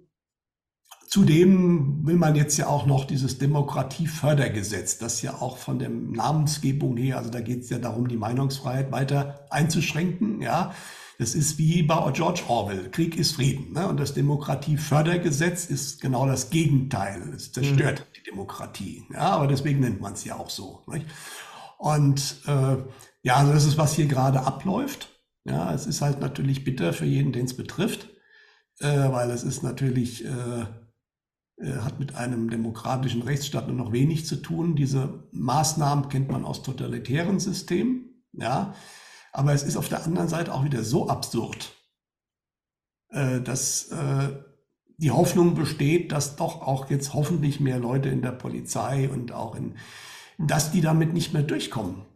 Zudem 1.07 2.07
will 2.07 2.17
man 2.17 2.35
jetzt 2.35 2.57
ja 2.57 2.67
auch 2.67 2.85
noch 2.85 3.05
dieses 3.05 3.39
Demokratiefördergesetz, 3.39 4.99
das 4.99 5.23
ja 5.23 5.35
auch 5.41 5.57
von 5.57 5.79
der 5.79 5.89
Namensgebung 5.89 6.97
her, 6.97 7.19
also 7.19 7.31
da 7.31 7.41
geht 7.41 7.63
es 7.63 7.71
ja 7.71 7.79
darum, 7.79 8.09
die 8.09 8.17
Meinungsfreiheit 8.17 8.91
weiter 8.91 9.47
einzuschränken, 9.51 10.43
ja. 10.43 10.73
Das 11.19 11.35
ist 11.35 11.57
wie 11.57 11.83
bei 11.83 12.11
George 12.13 12.43
Orwell, 12.49 12.91
Krieg 12.91 13.17
ist 13.17 13.37
Frieden. 13.37 13.73
Ne? 13.73 13.89
Und 13.89 13.99
das 13.99 14.13
Demokratiefördergesetz 14.13 15.65
ist 15.65 16.03
genau 16.03 16.27
das 16.27 16.51
Gegenteil. 16.51 17.33
Es 17.35 17.53
zerstört 17.53 18.01
mhm. 18.01 18.13
die 18.19 18.31
Demokratie. 18.31 19.05
Ja, 19.11 19.31
aber 19.31 19.47
deswegen 19.47 19.81
nennt 19.81 20.01
man 20.01 20.13
es 20.13 20.25
ja 20.25 20.37
auch 20.37 20.51
so. 20.51 20.83
Nicht? 20.89 21.07
Und 21.79 22.43
äh, 22.47 22.77
ja, 23.23 23.37
also 23.37 23.53
das 23.53 23.65
ist, 23.65 23.79
was 23.79 23.95
hier 23.95 24.07
gerade 24.07 24.43
abläuft. 24.43 25.09
Ja, 25.45 25.73
es 25.73 25.87
ist 25.87 26.03
halt 26.03 26.21
natürlich 26.21 26.65
bitter 26.65 26.93
für 26.93 27.07
jeden, 27.07 27.33
den 27.33 27.47
es 27.47 27.57
betrifft, 27.57 28.09
äh, 28.81 29.11
weil 29.11 29.31
es 29.31 29.43
ist 29.43 29.63
natürlich 29.63 30.25
äh, 30.25 30.67
hat 31.59 31.99
mit 31.99 32.15
einem 32.15 32.51
demokratischen 32.51 33.23
Rechtsstaat 33.23 33.67
nur 33.67 33.77
noch 33.77 33.93
wenig 33.93 34.27
zu 34.27 34.37
tun. 34.37 34.77
Diese 34.77 35.27
Maßnahmen 35.33 36.09
kennt 36.09 36.31
man 36.31 36.45
aus 36.45 36.63
totalitären 36.63 37.41
Systemen, 37.41 38.25
ja. 38.33 38.75
Aber 39.33 39.53
es 39.53 39.63
ist 39.63 39.77
auf 39.77 39.89
der 39.89 40.05
anderen 40.05 40.29
Seite 40.29 40.53
auch 40.55 40.65
wieder 40.65 40.83
so 40.83 41.09
absurd, 41.09 41.73
äh, 43.11 43.41
dass 43.41 43.89
äh, 43.91 44.33
die 44.99 45.11
Hoffnung 45.11 45.55
besteht, 45.55 46.11
dass 46.13 46.37
doch 46.37 46.63
auch 46.63 46.89
jetzt 46.89 47.13
hoffentlich 47.13 47.61
mehr 47.61 47.79
Leute 47.79 48.09
in 48.09 48.23
der 48.23 48.33
Polizei 48.33 49.11
und 49.11 49.33
auch 49.33 49.55
in, 49.55 49.77
dass 50.39 50.73
die 50.73 50.81
damit 50.81 51.13
nicht 51.13 51.35
mehr 51.35 51.43
durchkommen. 51.43 52.07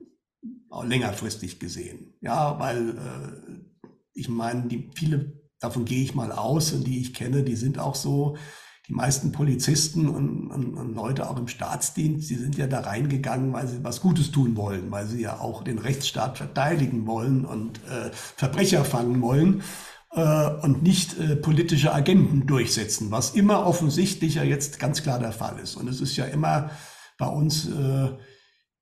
längerfristig 0.82 1.60
gesehen. 1.60 2.14
Ja, 2.20 2.58
weil 2.58 2.90
äh, 2.90 3.60
ich 4.14 4.28
meine, 4.28 4.68
die 4.68 4.90
viele, 4.94 5.42
davon 5.60 5.84
gehe 5.84 6.02
ich 6.02 6.14
mal 6.14 6.32
aus 6.32 6.72
und 6.72 6.86
die 6.86 7.00
ich 7.00 7.12
kenne, 7.12 7.42
die 7.42 7.56
sind 7.56 7.78
auch 7.78 7.94
so, 7.94 8.36
die 8.90 8.96
meisten 8.96 9.30
Polizisten 9.30 10.08
und, 10.08 10.48
und, 10.48 10.74
und, 10.74 10.94
Leute 10.96 11.30
auch 11.30 11.38
im 11.38 11.46
Staatsdienst, 11.46 12.28
die 12.28 12.34
sind 12.34 12.58
ja 12.58 12.66
da 12.66 12.80
reingegangen, 12.80 13.52
weil 13.52 13.68
sie 13.68 13.84
was 13.84 14.00
Gutes 14.00 14.32
tun 14.32 14.56
wollen, 14.56 14.90
weil 14.90 15.06
sie 15.06 15.22
ja 15.22 15.38
auch 15.38 15.62
den 15.62 15.78
Rechtsstaat 15.78 16.38
verteidigen 16.38 17.06
wollen 17.06 17.44
und 17.44 17.78
äh, 17.84 18.10
Verbrecher 18.12 18.84
fangen 18.84 19.22
wollen 19.22 19.62
äh, 20.10 20.50
und 20.62 20.82
nicht 20.82 21.16
äh, 21.20 21.36
politische 21.36 21.94
Agenten 21.94 22.48
durchsetzen, 22.48 23.12
was 23.12 23.30
immer 23.30 23.64
offensichtlich 23.64 24.34
ja 24.34 24.42
jetzt 24.42 24.80
ganz 24.80 25.04
klar 25.04 25.20
der 25.20 25.30
Fall 25.30 25.60
ist. 25.60 25.76
Und 25.76 25.86
es 25.86 26.00
ist 26.00 26.16
ja 26.16 26.24
immer 26.24 26.70
bei 27.16 27.28
uns, 27.28 27.68
äh, 27.68 28.08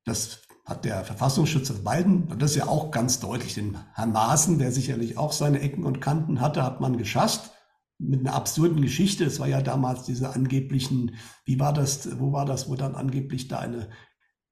das 0.07 0.41
hat 0.65 0.87
der 0.87 1.05
Verfassungsschützer 1.05 1.75
Biden, 1.85 2.33
das 2.39 2.53
ist 2.53 2.57
ja 2.57 2.67
auch 2.67 2.91
ganz 2.91 3.21
deutlich, 3.21 3.53
den 3.53 3.77
Herrn 3.93 4.13
Maaßen, 4.13 4.59
der 4.59 4.73
sicherlich 4.73 5.19
auch 5.19 5.33
seine 5.33 5.61
Ecken 5.61 5.85
und 5.85 6.01
Kanten 6.01 6.41
hatte, 6.41 6.63
hat 6.63 6.81
man 6.81 6.97
geschasst 6.97 7.51
mit 7.99 8.21
einer 8.21 8.35
absurden 8.35 8.81
Geschichte. 8.81 9.25
Es 9.25 9.41
war 9.41 9.49
ja 9.49 9.61
damals 9.61 10.05
diese 10.05 10.35
angeblichen, 10.35 11.17
wie 11.45 11.59
war 11.59 11.73
das, 11.73 12.19
wo 12.21 12.33
war 12.33 12.47
das, 12.47 12.69
wo 12.69 12.77
dann 12.77 12.95
angeblich 12.95 13.49
da 13.49 13.59
eine 13.59 13.89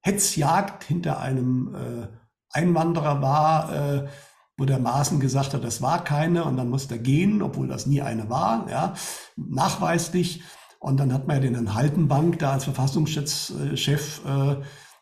Hetzjagd 0.03 0.85
hinter 0.85 1.21
einem 1.21 1.75
äh, 1.75 2.09
Einwanderer 2.51 3.23
war, 3.23 3.73
äh, 3.75 4.09
wo 4.57 4.65
der 4.65 4.79
Maaßen 4.79 5.21
gesagt 5.21 5.53
hat, 5.53 5.65
das 5.65 5.83
war 5.83 6.03
keine 6.05 6.45
und 6.45 6.57
dann 6.57 6.71
musste 6.71 6.95
er 6.95 7.01
gehen, 7.01 7.43
obwohl 7.43 7.69
das 7.69 7.87
nie 7.87 8.03
eine 8.03 8.31
war, 8.31 8.69
ja, 8.71 8.95
nachweislich. 9.37 10.43
Und 10.79 10.99
dann 10.99 11.13
hat 11.13 11.27
man 11.27 11.37
ja 11.37 11.43
den 11.43 11.55
Herrn 11.55 11.75
Haltenbank 11.75 12.39
da 12.39 12.53
als 12.53 12.65
Verfassungsschutzchef 12.65 14.23
äh, 14.25 14.57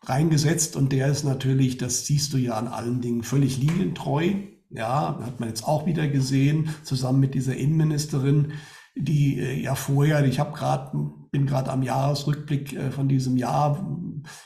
reingesetzt 0.06 0.76
und 0.76 0.92
der 0.92 1.08
ist 1.08 1.24
natürlich, 1.24 1.78
das 1.78 2.06
siehst 2.06 2.32
du 2.32 2.38
ja 2.38 2.54
an 2.54 2.68
allen 2.68 3.00
Dingen, 3.00 3.22
völlig 3.22 3.58
linientreu. 3.58 4.34
Ja, 4.70 5.18
hat 5.22 5.40
man 5.40 5.48
jetzt 5.48 5.66
auch 5.66 5.86
wieder 5.86 6.08
gesehen, 6.08 6.74
zusammen 6.82 7.20
mit 7.20 7.34
dieser 7.34 7.56
Innenministerin, 7.56 8.52
die 8.96 9.38
äh, 9.40 9.60
ja 9.60 9.74
vorher, 9.74 10.24
ich 10.24 10.38
habe 10.40 10.52
gerade, 10.52 10.96
bin 11.30 11.46
gerade 11.46 11.70
am 11.70 11.82
Jahresrückblick 11.82 12.72
äh, 12.74 12.90
von 12.90 13.08
diesem 13.08 13.36
Jahr, 13.36 13.86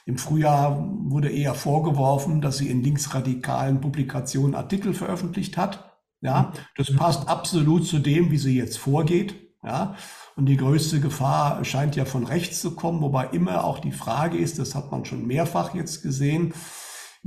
im 0.07 0.19
Frühjahr 0.19 0.89
wurde 1.05 1.31
eher 1.31 1.55
vorgeworfen, 1.55 2.41
dass 2.41 2.59
sie 2.59 2.69
in 2.69 2.83
linksradikalen 2.83 3.81
Publikationen 3.81 4.55
Artikel 4.55 4.95
veröffentlicht 4.95 5.57
hat. 5.57 5.97
Ja, 6.21 6.53
das 6.77 6.95
passt 6.97 7.29
absolut 7.29 7.87
zu 7.87 8.01
dem, 8.01 8.33
wie 8.33 8.39
sie 8.39 8.57
jetzt 8.57 8.79
vorgeht. 8.79 9.37
Ja, 9.63 9.95
und 10.37 10.47
die 10.47 10.57
größte 10.57 11.01
Gefahr 11.01 11.65
scheint 11.65 11.97
ja 11.97 12.05
von 12.05 12.25
rechts 12.25 12.61
zu 12.61 12.77
kommen, 12.77 13.01
wobei 13.03 13.27
immer 13.27 13.65
auch 13.65 13.81
die 13.81 13.93
Frage 13.93 14.39
ist, 14.39 14.59
das 14.59 14.75
hat 14.75 14.91
man 14.93 15.05
schon 15.05 15.27
mehrfach 15.27 15.75
jetzt 15.75 16.03
gesehen, 16.03 16.55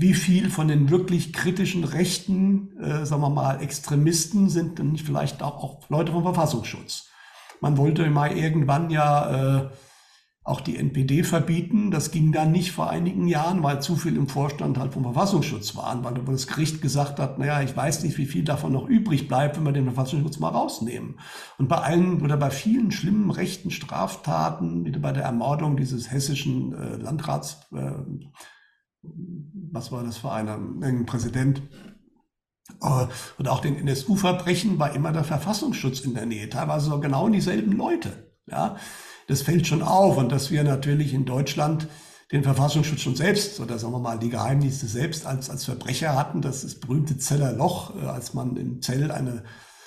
wie 0.01 0.13
viel 0.15 0.49
von 0.49 0.67
den 0.67 0.89
wirklich 0.89 1.31
kritischen 1.31 1.83
rechten, 1.83 2.77
äh, 2.79 3.05
sagen 3.05 3.21
wir 3.21 3.29
mal, 3.29 3.61
Extremisten 3.61 4.49
sind 4.49 4.79
nicht 4.79 5.05
vielleicht 5.05 5.43
auch, 5.43 5.63
auch 5.63 5.89
Leute 5.89 6.11
vom 6.11 6.23
Verfassungsschutz. 6.23 7.09
Man 7.61 7.77
wollte 7.77 8.09
mal 8.09 8.35
irgendwann 8.35 8.89
ja 8.89 9.59
äh, 9.59 9.69
auch 10.43 10.61
die 10.61 10.77
NPD 10.77 11.23
verbieten. 11.23 11.91
Das 11.91 12.09
ging 12.09 12.31
dann 12.31 12.51
nicht 12.51 12.71
vor 12.71 12.89
einigen 12.89 13.27
Jahren, 13.27 13.61
weil 13.61 13.79
zu 13.79 13.95
viel 13.95 14.15
im 14.17 14.27
Vorstand 14.27 14.79
halt 14.79 14.93
vom 14.93 15.03
Verfassungsschutz 15.03 15.75
waren, 15.75 16.03
weil 16.03 16.15
das 16.15 16.47
Gericht 16.47 16.81
gesagt 16.81 17.19
hat, 17.19 17.37
naja, 17.37 17.61
ich 17.61 17.77
weiß 17.77 18.03
nicht, 18.03 18.17
wie 18.17 18.25
viel 18.25 18.43
davon 18.43 18.73
noch 18.73 18.87
übrig 18.87 19.27
bleibt, 19.27 19.57
wenn 19.57 19.65
wir 19.65 19.71
den 19.71 19.85
Verfassungsschutz 19.85 20.39
mal 20.39 20.49
rausnehmen. 20.49 21.19
Und 21.59 21.67
bei 21.67 21.77
allen 21.77 22.23
oder 22.23 22.37
bei 22.37 22.49
vielen 22.49 22.91
schlimmen 22.91 23.29
rechten 23.29 23.69
Straftaten, 23.69 24.83
wie 24.83 24.91
bei 24.91 25.11
der 25.11 25.23
Ermordung 25.23 25.77
dieses 25.77 26.09
hessischen 26.09 26.73
äh, 26.73 26.95
Landrats, 26.95 27.67
äh, 27.75 27.91
was 29.03 29.91
war 29.91 30.03
das 30.03 30.17
für 30.17 30.31
einer, 30.31 30.55
ein 30.55 31.05
Präsident, 31.05 31.61
äh, 32.81 33.07
und 33.37 33.47
auch 33.47 33.59
den 33.59 33.75
NSU-Verbrechen 33.77 34.79
war 34.79 34.93
immer 34.93 35.11
der 35.11 35.23
Verfassungsschutz 35.23 36.01
in 36.01 36.13
der 36.13 36.25
Nähe, 36.25 36.49
teilweise 36.49 36.89
so 36.89 36.99
genau 36.99 37.29
dieselben 37.29 37.73
Leute. 37.73 38.31
Ja, 38.47 38.77
das 39.27 39.43
fällt 39.43 39.67
schon 39.67 39.81
auf 39.81 40.17
und 40.17 40.31
dass 40.31 40.51
wir 40.51 40.63
natürlich 40.63 41.13
in 41.13 41.25
Deutschland 41.25 41.87
den 42.31 42.43
Verfassungsschutz 42.43 43.01
schon 43.01 43.15
selbst 43.15 43.59
oder 43.59 43.77
sagen 43.77 43.93
wir 43.93 43.99
mal 43.99 44.17
die 44.19 44.29
Geheimdienste 44.29 44.87
selbst 44.87 45.25
als, 45.25 45.49
als 45.49 45.65
Verbrecher 45.65 46.15
hatten, 46.15 46.41
das 46.41 46.63
ist 46.63 46.81
berühmte 46.81 47.17
Zeller 47.17 47.51
Loch, 47.53 47.95
äh, 47.95 48.05
als 48.05 48.33
man 48.33 48.55
im 48.57 48.81
Zell 48.81 49.11
eine, 49.11 49.43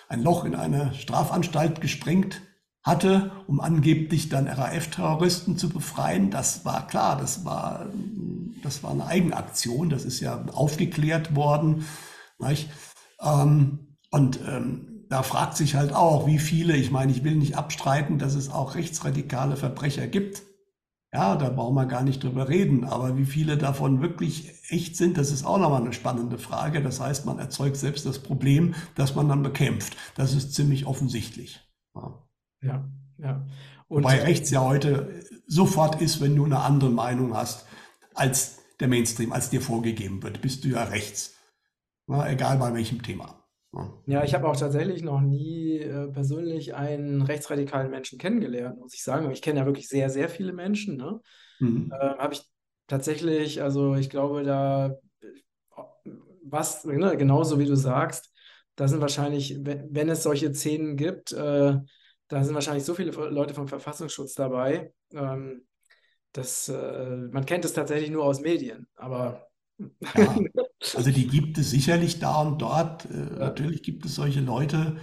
ein 0.09 0.23
Loch 0.23 0.45
in 0.45 0.55
eine 0.55 0.95
Strafanstalt 0.95 1.81
gesprengt 1.81 2.43
hatte, 2.85 3.33
um 3.47 3.61
angeblich 3.61 4.29
dann 4.29 4.47
RAF-Terroristen 4.47 5.57
zu 5.57 5.71
befreien. 5.71 6.31
Das 6.31 6.65
war 6.65 6.87
klar, 6.87 7.17
das 7.17 7.45
war, 7.45 7.87
das 8.63 8.83
war 8.83 8.91
eine 8.91 9.07
Eigenaktion, 9.07 9.89
das 9.89 10.05
ist 10.05 10.21
ja 10.21 10.45
aufgeklärt 10.53 11.35
worden. 11.35 11.87
Ähm, 13.21 13.97
und 14.11 14.39
ähm, 14.47 15.07
da 15.09 15.23
fragt 15.23 15.57
sich 15.57 15.75
halt 15.75 15.93
auch, 15.95 16.27
wie 16.27 16.39
viele, 16.39 16.77
ich 16.77 16.91
meine, 16.91 17.13
ich 17.13 17.25
will 17.25 17.37
nicht 17.37 17.57
abstreiten, 17.57 18.19
dass 18.19 18.35
es 18.35 18.51
auch 18.51 18.75
rechtsradikale 18.75 19.57
Verbrecher 19.57 20.07
gibt. 20.07 20.43
Ja, 21.13 21.37
da 21.37 21.49
brauchen 21.49 21.77
wir 21.77 21.87
gar 21.87 22.03
nicht 22.03 22.23
drüber 22.23 22.49
reden. 22.49 22.85
Aber 22.85 23.17
wie 23.17 23.25
viele 23.25 23.57
davon 23.57 24.03
wirklich 24.03 24.53
echt 24.69 24.97
sind, 24.97 25.17
das 25.17 25.31
ist 25.31 25.45
auch 25.45 25.59
nochmal 25.59 25.83
eine 25.83 25.93
spannende 25.93 26.39
Frage. 26.39 26.83
Das 26.83 27.01
heißt, 27.01 27.25
man 27.25 27.39
erzeugt 27.39 27.77
selbst 27.77 28.05
das 28.05 28.19
Problem, 28.19 28.75
das 28.97 29.15
man 29.15 29.29
dann 29.29 29.43
bekämpft. 29.43 29.97
Das 30.17 30.35
ist 30.35 30.55
ziemlich 30.55 30.87
offensichtlich. 30.87 31.61
Ja. 31.95 32.24
Ja, 32.65 32.89
ja. 33.19 33.47
Und 33.89 34.05
Wobei 34.05 34.23
rechts 34.23 34.51
ja 34.51 34.63
heute 34.63 35.25
sofort 35.47 36.01
ist, 36.01 36.21
wenn 36.21 36.35
du 36.35 36.45
eine 36.45 36.61
andere 36.61 36.91
Meinung 36.91 37.37
hast 37.37 37.67
als 38.15 38.61
der 38.81 38.89
Mainstream, 38.89 39.33
als 39.33 39.51
dir 39.51 39.61
vorgegeben 39.61 40.23
wird, 40.23 40.41
bist 40.41 40.65
du 40.65 40.69
ja 40.69 40.85
rechts. 40.85 41.37
Na, 42.07 42.31
egal 42.31 42.59
bei 42.59 42.73
welchem 42.75 43.03
Thema. 43.03 43.41
Ja, 44.07 44.23
ich 44.23 44.35
habe 44.35 44.49
auch 44.49 44.57
tatsächlich 44.57 45.03
noch 45.03 45.21
nie 45.21 45.79
äh, 45.79 46.07
persönlich 46.09 46.75
einen 46.75 47.23
rechtsradikalen 47.23 47.91
Menschen 47.91 48.19
kennengelernt, 48.19 48.79
muss 48.79 48.95
ich 48.95 49.03
sagen. 49.03 49.31
ich 49.33 49.43
kenne 49.43 49.61
ja 49.61 49.67
wirklich 49.67 49.89
sehr, 49.89 50.11
sehr 50.11 50.29
viele 50.29 50.53
Menschen. 50.53 50.97
Ne? 50.97 51.21
Mhm. 51.59 51.93
Äh, 51.93 52.17
habe 52.19 52.35
ich 52.35 52.43
tatsächlich, 52.87 53.63
also 53.63 53.97
ich 53.97 54.11
glaube, 54.11 54.45
da, 54.45 54.97
was, 56.45 56.85
ne, 56.85 57.17
genauso 57.17 57.59
wie 57.59 57.67
du 57.67 57.77
sagst, 57.77 58.33
da 58.77 58.87
sind 58.87 59.01
wahrscheinlich, 59.01 59.59
wenn, 59.65 59.89
wenn 59.91 60.09
es 60.09 60.23
solche 60.23 60.55
Szenen 60.55 60.97
gibt, 60.97 61.33
äh, 61.33 61.77
da 62.29 62.43
sind 62.43 62.55
wahrscheinlich 62.55 62.85
so 62.85 62.95
viele 62.95 63.11
Leute 63.11 63.55
vom 63.55 63.69
Verfassungsschutz 63.69 64.35
dabei. 64.35 64.93
Ähm, 65.13 65.63
dass, 66.35 66.69
äh, 66.69 67.29
man 67.31 67.47
kennt 67.47 67.65
es 67.65 67.73
tatsächlich 67.73 68.11
nur 68.11 68.25
aus 68.25 68.41
Medien, 68.41 68.87
aber. 68.97 69.47
Ja, 69.79 70.37
also 70.97 71.11
die 71.11 71.27
gibt 71.27 71.59
es 71.59 71.71
sicherlich 71.71 72.19
da 72.19 72.43
und 72.43 72.61
dort. 72.61 73.07
Äh, 73.07 73.19
ja. 73.19 73.39
Natürlich 73.39 73.83
gibt 73.83 74.05
es 74.05 74.17
solche 74.17 74.41
Leute. 74.41 74.97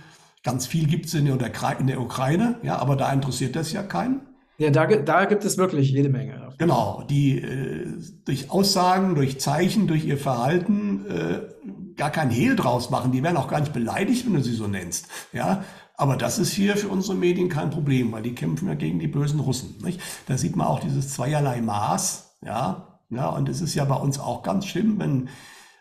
Ganz 0.44 0.68
viel 0.68 0.88
gibt 0.88 1.06
es 1.06 1.14
in, 1.14 1.28
in 1.28 1.88
der 1.88 2.02
Ukraine, 2.02 2.60
ja, 2.64 2.78
aber 2.78 2.96
da 2.96 3.12
interessiert 3.14 3.56
das 3.56 3.72
ja 3.72 3.84
keinen. 3.84 4.28
Ja, 4.58 4.70
da, 4.70 4.86
da 4.86 5.26
gibt 5.26 5.46
es 5.46 5.58
wirklich 5.58 5.90
jede 5.92 6.10
Menge. 6.10 6.54
Genau, 6.58 7.04
die 7.10 7.40
äh, 7.40 7.88
durch 8.26 8.52
Aussagen, 8.52 9.16
durch 9.16 9.40
Zeichen, 9.40 9.88
durch 9.88 10.06
ihr 10.06 10.18
Verhalten 10.18 11.06
äh, 11.08 11.96
gar 11.96 12.12
kein 12.12 12.30
Hehl 12.30 12.56
draus 12.56 12.90
machen. 12.90 13.12
Die 13.12 13.24
werden 13.24 13.38
auch 13.38 13.48
gar 13.48 13.60
nicht 13.60 13.74
beleidigt, 13.74 14.26
wenn 14.26 14.34
du 14.34 14.42
sie 14.42 14.54
so 14.54 14.68
nennst. 14.68 15.08
Ja, 15.34 15.64
aber 16.02 16.18
das 16.18 16.40
ist 16.40 16.52
hier 16.52 16.78
für 16.78 16.88
unsere 16.88 17.16
Medien 17.16 17.48
kein 17.48 17.70
Problem, 17.70 18.12
weil 18.12 18.24
die 18.24 18.34
kämpfen 18.34 18.68
ja 18.68 18.74
gegen 18.74 18.98
die 18.98 19.08
bösen 19.08 19.40
Russen. 19.40 19.76
Nicht? 19.84 20.02
Da 20.26 20.36
sieht 20.36 20.56
man 20.56 20.66
auch 20.66 20.80
dieses 20.80 21.14
zweierlei 21.14 21.62
Maß. 21.62 22.38
Ja, 22.44 23.00
ja, 23.12 23.30
und 23.30 23.48
es 23.48 23.62
ist 23.62 23.76
ja 23.76 23.86
bei 23.86 23.98
uns 23.98 24.18
auch 24.18 24.42
ganz 24.42 24.66
schlimm, 24.66 24.98
wenn 24.98 25.30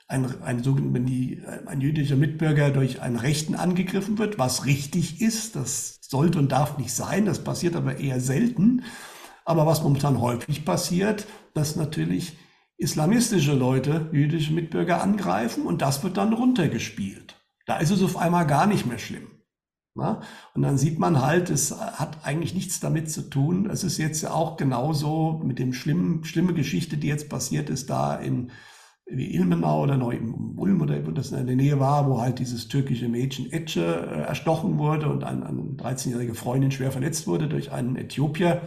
ein, 0.09 0.27
ein, 0.43 0.63
wenn 0.93 1.07
die, 1.07 1.43
ein 1.65 1.81
jüdischer 1.81 2.17
Mitbürger 2.17 2.71
durch 2.71 3.01
einen 3.01 3.17
Rechten 3.17 3.55
angegriffen 3.55 4.19
wird, 4.19 4.39
was 4.39 4.67
richtig 4.67 5.23
ist. 5.23 5.57
Das 5.57 6.01
sollte 6.03 6.39
und 6.39 6.53
darf 6.53 6.77
nicht 6.77 6.93
sein. 6.93 7.25
Das 7.25 7.43
passiert 7.43 7.75
aber 7.75 7.97
eher 7.99 8.21
selten. 8.21 8.83
Aber 9.47 9.65
was 9.65 9.83
momentan 9.83 10.21
häufig 10.21 10.67
passiert, 10.67 11.27
dass 11.55 11.77
natürlich 11.77 12.37
islamistische 12.77 13.55
Leute 13.55 14.11
jüdische 14.13 14.53
Mitbürger 14.53 15.03
angreifen 15.03 15.65
und 15.65 15.81
das 15.81 16.05
wird 16.05 16.19
dann 16.19 16.35
runtergespielt. 16.35 17.37
Da 17.65 17.79
ist 17.79 17.91
es 17.91 18.03
auf 18.03 18.19
einmal 18.19 18.47
gar 18.47 18.67
nicht 18.67 18.85
mehr 18.85 18.99
schlimm. 18.99 19.40
Na? 19.95 20.21
Und 20.55 20.63
dann 20.63 20.79
sieht 20.79 20.99
man 20.99 21.21
halt, 21.21 21.51
es 21.51 21.79
hat 21.79 22.25
eigentlich 22.25 22.55
nichts 22.55 22.81
damit 22.81 23.11
zu 23.11 23.29
tun. 23.29 23.69
Es 23.69 23.85
ist 23.85 23.99
jetzt 23.99 24.25
auch 24.25 24.57
genauso 24.57 25.41
mit 25.45 25.59
dem 25.59 25.73
schlimmen, 25.73 26.25
schlimme 26.25 26.55
Geschichte, 26.55 26.97
die 26.97 27.09
jetzt 27.09 27.29
passiert 27.29 27.71
ist, 27.71 27.91
da 27.91 28.15
in 28.15 28.53
wie 29.13 29.35
Ilmenau 29.35 29.83
oder 29.83 29.97
neu 29.97 30.19
Ulm 30.57 30.81
oder 30.81 31.05
wo 31.07 31.11
das 31.11 31.33
in 31.33 31.47
der 31.47 31.57
Nähe 31.57 31.81
war, 31.81 32.09
wo 32.09 32.21
halt 32.21 32.39
dieses 32.39 32.69
türkische 32.69 33.09
Mädchen 33.09 33.53
Etche 33.53 33.83
äh, 33.83 34.21
erstochen 34.23 34.79
wurde 34.79 35.09
und 35.09 35.25
eine, 35.25 35.47
eine 35.47 35.63
13-jährige 35.63 36.35
Freundin 36.35 36.71
schwer 36.71 36.93
verletzt 36.93 37.27
wurde 37.27 37.49
durch 37.49 37.73
einen 37.73 37.97
Äthiopier. 37.97 38.63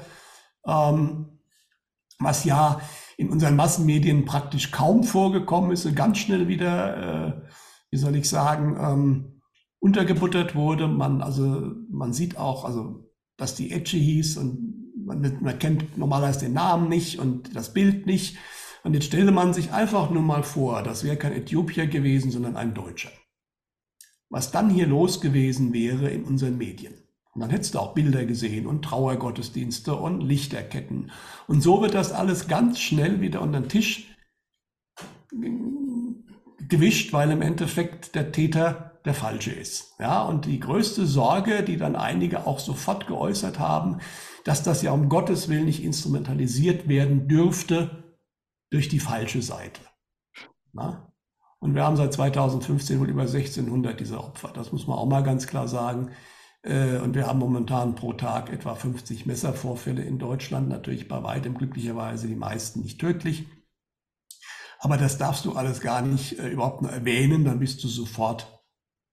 Ähm, 0.68 1.40
was 2.20 2.44
ja 2.44 2.80
in 3.18 3.30
unseren 3.30 3.56
Massenmedien 3.56 4.26
praktisch 4.26 4.72
kaum 4.72 5.04
vorgekommen 5.04 5.72
ist 5.72 5.86
und 5.86 5.96
ganz 5.96 6.18
schnell 6.20 6.48
wieder, 6.48 6.98
äh, 7.28 7.42
wie 7.92 7.98
soll 7.98 8.16
ich 8.16 8.30
sagen, 8.30 8.78
ähm, 8.80 9.33
untergebuttert 9.84 10.56
wurde. 10.56 10.88
Man, 10.88 11.22
also, 11.22 11.74
man 11.90 12.14
sieht 12.14 12.38
auch, 12.38 12.64
also, 12.64 13.12
dass 13.36 13.56
die 13.56 13.72
Etche 13.72 13.98
hieß 13.98 14.38
und 14.38 14.96
man, 15.06 15.40
man 15.42 15.60
kennt 15.60 15.98
normalerweise 15.98 16.46
den 16.46 16.54
Namen 16.54 16.88
nicht 16.88 17.20
und 17.20 17.54
das 17.54 17.74
Bild 17.74 18.06
nicht. 18.06 18.38
Und 18.86 18.94
jetzt 18.94 19.08
stelle 19.08 19.32
man 19.32 19.54
sich 19.54 19.74
einfach 19.74 20.10
nur 20.10 20.22
mal 20.22 20.44
vor, 20.44 20.84
das 20.84 21.04
wäre 21.04 21.18
kein 21.18 21.34
Äthiopier 21.34 21.88
gewesen, 21.88 22.32
sondern 22.32 22.56
ein 22.56 22.74
Deutscher. 22.74 23.12
Was 24.30 24.52
dann 24.52 24.70
hier 24.70 24.88
los 24.88 25.20
gewesen 25.20 25.74
wäre 25.74 26.10
in 26.10 26.24
unseren 26.24 26.58
Medien. 26.58 26.94
Und 27.34 27.42
dann 27.42 27.50
hättest 27.50 27.74
du 27.74 27.80
auch 27.80 27.94
Bilder 27.94 28.26
gesehen 28.26 28.68
und 28.68 28.86
Trauergottesdienste 28.86 29.96
und 29.96 30.22
Lichterketten. 30.22 31.12
Und 31.48 31.62
so 31.62 31.82
wird 31.82 31.94
das 31.94 32.14
alles 32.14 32.48
ganz 32.48 32.80
schnell 32.80 33.20
wieder 33.20 33.42
unter 33.42 33.60
den 33.60 33.70
Tisch 33.70 34.16
gewischt, 36.70 37.12
weil 37.12 37.32
im 37.32 37.42
Endeffekt 37.42 38.16
der 38.16 38.32
Täter 38.32 38.93
der 39.06 39.14
falsche 39.14 39.52
ist. 39.52 39.96
Ja, 40.00 40.24
und 40.24 40.46
die 40.46 40.60
größte 40.60 41.06
Sorge, 41.06 41.64
die 41.64 41.78
dann 41.78 41.96
einige 41.96 42.48
auch 42.48 42.60
sofort 42.60 43.08
geäußert 43.08 43.60
haben, 43.60 44.00
dass 44.44 44.64
das 44.64 44.82
ja 44.82 44.92
um 44.92 45.10
Gottes 45.10 45.50
Willen 45.50 45.66
nicht 45.66 45.84
instrumentalisiert 45.84 46.88
werden 46.88 47.28
dürfte 47.28 48.04
durch 48.70 48.90
die 48.90 49.00
falsche 49.00 49.42
Seite. 49.42 49.82
Na? 50.72 51.14
Und 51.60 51.76
wir 51.76 51.86
haben 51.86 51.96
seit 51.96 52.12
2015 52.12 53.00
wohl 53.00 53.10
über 53.10 53.22
1600 53.22 53.98
dieser 54.00 54.24
Opfer. 54.24 54.52
Das 54.54 54.74
muss 54.74 54.86
man 54.86 54.98
auch 54.98 55.06
mal 55.06 55.24
ganz 55.24 55.48
klar 55.48 55.68
sagen. 55.68 56.12
Äh, 56.62 56.98
und 56.98 57.16
wir 57.16 57.28
haben 57.28 57.40
momentan 57.40 57.96
pro 57.96 58.14
Tag 58.14 58.52
etwa 58.52 58.76
50 58.76 59.26
Messervorfälle 59.26 60.04
in 60.04 60.20
Deutschland. 60.20 60.68
Natürlich 60.68 61.08
bei 61.08 61.24
weitem 61.24 61.58
glücklicherweise 61.58 62.28
die 62.28 62.36
meisten 62.36 62.82
nicht 62.82 63.00
tödlich. 63.00 63.46
Aber 64.80 64.98
das 64.98 65.18
darfst 65.18 65.46
du 65.46 65.54
alles 65.54 65.80
gar 65.80 66.02
nicht 66.02 66.38
äh, 66.40 66.50
überhaupt 66.50 66.82
nur 66.82 66.92
erwähnen. 66.92 67.46
Dann 67.46 67.60
bist 67.60 67.82
du 67.84 67.88
sofort 67.88 68.63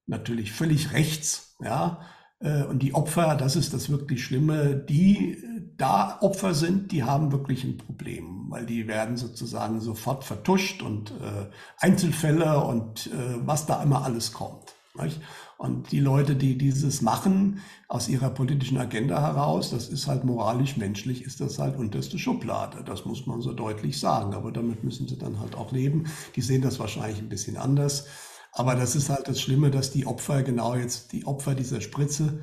natürlich 0.06 0.52
völlig 0.52 0.92
rechts. 0.92 1.56
Ja, 1.60 2.00
äh, 2.40 2.64
und 2.64 2.82
die 2.82 2.94
Opfer, 2.94 3.36
das 3.36 3.56
ist 3.56 3.74
das 3.74 3.90
wirklich 3.90 4.24
Schlimme, 4.24 4.76
die 4.76 5.38
da 5.76 6.18
Opfer 6.20 6.54
sind, 6.54 6.92
die 6.92 7.04
haben 7.04 7.32
wirklich 7.32 7.64
ein 7.64 7.78
Problem, 7.78 8.46
weil 8.48 8.66
die 8.66 8.86
werden 8.86 9.16
sozusagen 9.16 9.80
sofort 9.80 10.24
vertuscht 10.24 10.82
und 10.82 11.10
äh, 11.12 11.48
Einzelfälle 11.78 12.62
und 12.64 13.06
äh, 13.06 13.46
was 13.46 13.66
da 13.66 13.82
immer 13.82 14.04
alles 14.04 14.32
kommt. 14.32 14.74
Nicht? 15.00 15.20
Und 15.56 15.92
die 15.92 16.00
Leute, 16.00 16.36
die 16.36 16.58
dieses 16.58 17.00
machen 17.00 17.60
aus 17.86 18.08
ihrer 18.08 18.30
politischen 18.30 18.78
Agenda 18.78 19.20
heraus, 19.20 19.70
das 19.70 19.88
ist 19.88 20.06
halt 20.06 20.24
moralisch, 20.24 20.76
menschlich, 20.76 21.22
ist 21.22 21.40
das 21.40 21.58
halt 21.58 21.76
unterste 21.76 22.18
Schublade. 22.18 22.82
Das 22.84 23.04
muss 23.04 23.26
man 23.26 23.40
so 23.40 23.52
deutlich 23.52 24.00
sagen. 24.00 24.34
Aber 24.34 24.52
damit 24.52 24.82
müssen 24.84 25.06
sie 25.06 25.18
dann 25.18 25.38
halt 25.38 25.54
auch 25.54 25.70
leben. 25.70 26.06
Die 26.34 26.40
sehen 26.40 26.62
das 26.62 26.80
wahrscheinlich 26.80 27.20
ein 27.20 27.28
bisschen 27.28 27.56
anders. 27.56 28.06
Aber 28.52 28.74
das 28.74 28.96
ist 28.96 29.10
halt 29.10 29.28
das 29.28 29.40
Schlimme, 29.40 29.70
dass 29.70 29.90
die 29.90 30.06
Opfer, 30.06 30.42
genau 30.42 30.74
jetzt 30.74 31.12
die 31.12 31.26
Opfer 31.26 31.54
dieser 31.54 31.80
Spritze, 31.80 32.40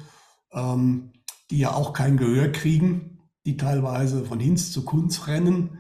ähm, 0.51 1.11
die 1.51 1.59
ja 1.59 1.73
auch 1.73 1.93
kein 1.93 2.17
Gehör 2.17 2.49
kriegen, 2.51 3.19
die 3.45 3.57
teilweise 3.57 4.25
von 4.25 4.39
Hinz 4.39 4.71
zu 4.71 4.83
Kunz 4.83 5.27
rennen 5.27 5.77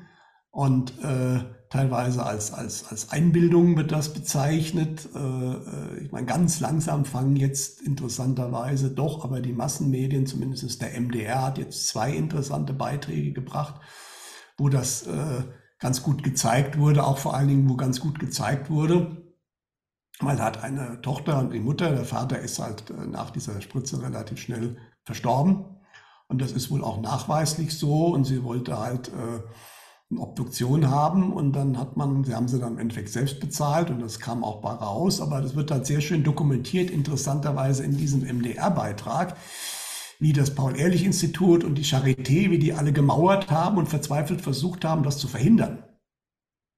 und 0.51 0.97
äh, 1.03 1.39
teilweise 1.69 2.25
als, 2.25 2.53
als, 2.53 2.85
als 2.87 3.11
Einbildung 3.11 3.75
wird 3.75 3.91
das 3.91 4.13
bezeichnet. 4.13 5.07
Äh, 5.13 5.19
äh, 5.19 6.03
ich 6.03 6.11
meine, 6.11 6.25
ganz 6.25 6.59
langsam 6.59 7.05
fangen 7.05 7.35
jetzt 7.35 7.81
interessanterweise 7.81 8.91
doch, 8.91 9.23
aber 9.23 9.41
die 9.41 9.53
Massenmedien, 9.53 10.25
zumindest 10.25 10.81
der 10.81 10.99
MDR, 10.99 11.43
hat 11.43 11.57
jetzt 11.57 11.87
zwei 11.87 12.11
interessante 12.11 12.73
Beiträge 12.73 13.33
gebracht, 13.33 13.81
wo 14.57 14.69
das 14.69 15.05
äh, 15.07 15.43
ganz 15.79 16.03
gut 16.03 16.23
gezeigt 16.23 16.77
wurde, 16.79 17.05
auch 17.05 17.17
vor 17.17 17.35
allen 17.35 17.49
Dingen, 17.49 17.69
wo 17.69 17.75
ganz 17.75 17.99
gut 17.99 18.19
gezeigt 18.19 18.69
wurde, 18.69 19.26
weil 20.19 20.41
hat 20.41 20.63
eine 20.63 21.01
Tochter 21.01 21.39
und 21.39 21.53
die 21.53 21.59
Mutter, 21.59 21.91
der 21.91 22.05
Vater 22.05 22.39
ist 22.39 22.59
halt 22.59 22.89
äh, 22.89 23.07
nach 23.07 23.29
dieser 23.29 23.61
Spritze 23.61 24.01
relativ 24.01 24.39
schnell 24.39 24.77
verstorben. 25.03 25.65
Und 26.27 26.41
das 26.41 26.51
ist 26.51 26.71
wohl 26.71 26.83
auch 26.83 27.01
nachweislich 27.01 27.77
so. 27.77 28.07
Und 28.07 28.25
sie 28.25 28.43
wollte 28.43 28.79
halt 28.79 29.09
äh, 29.09 29.41
eine 30.09 30.21
Obduktion 30.21 30.89
haben 30.89 31.33
und 31.33 31.53
dann 31.53 31.77
hat 31.77 31.97
man, 31.97 32.23
sie 32.23 32.33
haben 32.33 32.47
sie 32.47 32.59
dann 32.59 32.73
im 32.73 32.79
Endeffekt 32.79 33.09
selbst 33.09 33.41
bezahlt 33.41 33.89
und 33.89 33.99
das 33.99 34.19
kam 34.19 34.43
auch 34.43 34.61
bei 34.61 34.71
raus, 34.71 35.19
aber 35.19 35.41
das 35.41 35.55
wird 35.55 35.69
halt 35.69 35.85
sehr 35.85 35.99
schön 35.99 36.23
dokumentiert, 36.23 36.89
interessanterweise 36.89 37.83
in 37.83 37.97
diesem 37.97 38.21
MDR-Beitrag, 38.21 39.35
wie 40.19 40.31
das 40.31 40.55
Paul-Ehrlich-Institut 40.55 41.65
und 41.65 41.75
die 41.75 41.83
Charité, 41.83 42.49
wie 42.49 42.57
die 42.57 42.73
alle 42.73 42.93
gemauert 42.93 43.51
haben 43.51 43.77
und 43.77 43.89
verzweifelt 43.89 44.41
versucht 44.41 44.85
haben, 44.85 45.03
das 45.03 45.17
zu 45.17 45.27
verhindern. 45.27 45.83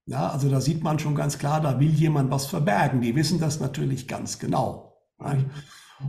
Ja, 0.10 0.32
also 0.32 0.50
da 0.50 0.60
sieht 0.60 0.84
man 0.84 0.98
schon 0.98 1.14
ganz 1.14 1.38
klar, 1.38 1.62
da 1.62 1.80
will 1.80 1.92
jemand 1.92 2.32
was 2.32 2.48
verbergen. 2.48 3.00
Die 3.00 3.16
wissen 3.16 3.40
das 3.40 3.60
natürlich 3.60 4.08
ganz 4.08 4.40
genau. 4.40 4.98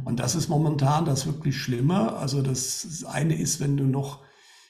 Und 0.06 0.20
das 0.20 0.34
ist 0.34 0.48
momentan 0.48 1.04
das 1.04 1.26
wirklich 1.26 1.58
Schlimme. 1.58 2.14
Also 2.14 2.40
das 2.40 3.04
eine 3.06 3.38
ist, 3.38 3.60
wenn 3.60 3.76
du 3.76 3.84
noch, 3.84 4.22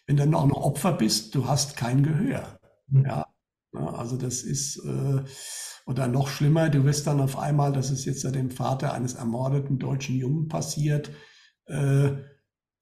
wenn 0.07 0.17
du 0.17 0.27
noch 0.27 0.51
Opfer 0.51 0.95
bist, 0.95 1.37
du 1.37 1.47
hast 1.47 1.77
kein 1.77 2.03
Gehör. 2.03 2.59
Mhm. 2.89 3.05
Ja, 3.05 3.27
also 3.73 4.17
das 4.17 4.43
ist, 4.43 4.79
äh, 4.85 5.23
oder 5.87 6.09
noch 6.09 6.27
schlimmer, 6.27 6.69
du 6.69 6.85
wirst 6.85 7.07
dann 7.07 7.21
auf 7.21 7.39
einmal, 7.39 7.73
das 7.73 7.93
ist 7.93 8.07
jetzt 8.07 8.25
ja 8.25 8.33
dem 8.33 8.51
Vater 8.51 8.95
eines 8.95 9.15
ermordeten 9.15 9.79
deutschen 9.79 10.17
Jungen 10.17 10.49
passiert, 10.49 11.11
äh, 11.67 12.11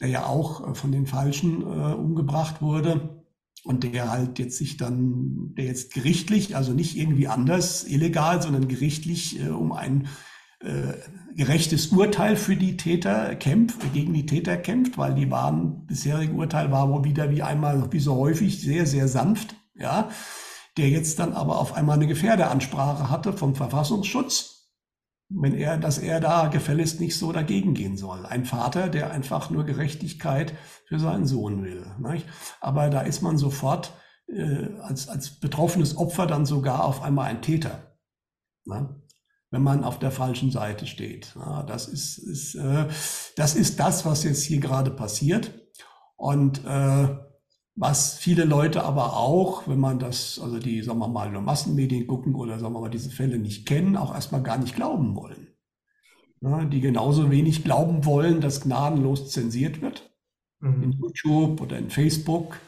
der 0.01 0.09
ja 0.09 0.25
auch 0.25 0.75
von 0.75 0.93
den 0.93 1.07
Falschen 1.07 1.61
äh, 1.61 1.93
umgebracht 1.93 2.63
wurde 2.63 3.18
und 3.65 3.85
der 3.85 4.11
halt 4.11 4.39
jetzt 4.39 4.57
sich 4.57 4.77
dann, 4.77 5.55
der 5.57 5.67
jetzt 5.67 5.93
gerichtlich, 5.93 6.57
also 6.57 6.73
nicht 6.73 6.97
irgendwie 6.97 7.29
anders 7.29 7.85
illegal, 7.85 8.41
sondern 8.43 8.69
gerichtlich 8.69 9.41
äh, 9.41 9.49
um 9.49 9.73
ein 9.73 10.09
äh, 10.61 10.95
gerechtes 11.37 11.89
Urteil 11.89 12.37
für 12.37 12.57
die 12.57 12.77
Täter 12.77 13.37
kämpft, 13.37 13.93
gegen 13.93 14.13
die 14.13 14.27
Täter 14.27 14.57
kämpft, 14.57 14.99
weil 14.99 15.15
die 15.15 15.31
waren, 15.31 15.87
bisherige 15.87 16.33
Urteil 16.33 16.73
war 16.73 16.91
wohl 16.91 17.05
wieder 17.05 17.31
wie 17.31 17.43
einmal, 17.43 17.93
wie 17.93 18.01
so 18.01 18.17
häufig, 18.17 18.61
sehr, 18.61 18.87
sehr 18.87 19.07
sanft, 19.07 19.55
ja, 19.77 20.11
der 20.77 20.89
jetzt 20.89 21.19
dann 21.21 21.33
aber 21.33 21.59
auf 21.59 21.75
einmal 21.75 21.97
eine 21.97 22.09
Gefährderansprache 22.09 23.09
hatte 23.09 23.33
vom 23.33 23.55
Verfassungsschutz 23.55 24.58
wenn 25.29 25.55
er, 25.55 25.79
dass 25.79 25.99
er 25.99 26.21
da 26.21 26.49
gefälligst 26.49 27.01
nicht 27.01 27.17
so 27.17 27.33
dagegen 27.33 27.75
gehen 27.75 27.97
soll. 27.97 28.25
Ein 28.25 28.45
Vater, 28.45 28.89
der 28.89 29.11
einfach 29.11 29.51
nur 29.51 29.65
Gerechtigkeit 29.65 30.55
für 30.87 30.99
seinen 30.99 31.27
Sohn 31.27 31.63
will. 31.63 31.87
Nicht? 31.99 32.27
Aber 32.61 32.89
da 32.89 33.03
ist 33.03 33.21
man 33.21 33.37
sofort 33.37 33.93
äh, 34.27 34.69
als, 34.81 35.09
als 35.09 35.39
betroffenes 35.39 35.97
Opfer 35.97 36.27
dann 36.27 36.47
sogar 36.47 36.85
auf 36.85 37.03
einmal 37.03 37.27
ein 37.27 37.43
Täter. 37.43 37.97
Ne? 38.65 39.03
wenn 39.51 39.63
man 39.63 39.85
auf 39.85 39.99
der 39.99 40.11
falschen 40.11 40.51
Seite 40.51 40.87
steht. 40.87 41.35
Ja, 41.35 41.63
das, 41.63 41.89
ist, 41.89 42.19
ist, 42.19 42.55
äh, 42.55 42.87
das 43.37 43.55
ist 43.55 43.81
das, 43.81 44.05
was 44.05 44.25
jetzt 44.25 44.43
hier 44.43 44.61
gerade 44.61 44.91
passiert. 44.91 45.53
Und 46.17 46.65
äh, 46.65 47.09
was 47.79 48.19
viele 48.19 48.45
Leute 48.45 48.85
aber 48.85 49.17
auch, 49.17 49.69
wenn 49.69 49.79
man 49.79 50.01
das, 50.01 50.41
also 50.43 50.59
die, 50.59 50.83
sagen 50.83 50.99
wir 50.99 51.07
mal, 51.07 51.31
nur 51.31 51.43
Massenmedien 51.43 52.09
gucken 52.09 52.35
oder 52.35 52.59
sagen 52.59 52.75
wir 52.75 52.81
mal, 52.81 52.91
diese 52.91 53.11
Fälle 53.11 53.39
nicht 53.39 53.67
kennen, 53.67 53.97
auch 53.97 54.13
erstmal 54.13 54.43
gar 54.43 54.59
nicht 54.59 54.75
glauben 54.75 55.15
wollen. 55.15 55.47
Ja, 56.41 56.65
die 56.65 56.81
genauso 56.81 57.31
wenig 57.31 57.63
glauben 57.63 58.05
wollen, 58.05 58.41
dass 58.41 58.63
gnadenlos 58.63 59.31
zensiert 59.31 59.81
wird. 59.81 60.11
Mhm. 60.61 60.83
In 60.83 60.93
YouTube 60.93 61.61
oder 61.61 61.79
in 61.79 61.91
Facebook. 61.91 62.59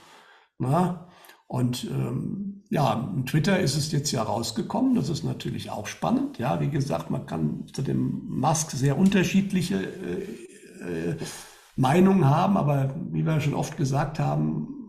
Na? 0.58 1.08
Und 1.48 1.84
ähm, 1.90 2.62
ja, 2.70 3.12
in 3.16 3.26
Twitter 3.26 3.58
ist 3.58 3.76
es 3.76 3.90
jetzt 3.90 4.12
ja 4.12 4.22
rausgekommen. 4.22 4.94
Das 4.94 5.08
ist 5.08 5.24
natürlich 5.24 5.70
auch 5.70 5.88
spannend. 5.88 6.38
Ja, 6.38 6.60
wie 6.60 6.70
gesagt, 6.70 7.10
man 7.10 7.26
kann 7.26 7.66
zu 7.72 7.82
dem 7.82 8.28
Musk 8.28 8.70
sehr 8.70 8.96
unterschiedliche 8.96 9.82
äh, 9.82 11.10
äh, 11.10 11.16
Meinungen 11.74 12.28
haben, 12.28 12.56
aber 12.56 12.94
wie 13.10 13.24
wir 13.24 13.40
schon 13.40 13.54
oft 13.54 13.76
gesagt 13.76 14.20
haben, 14.20 14.79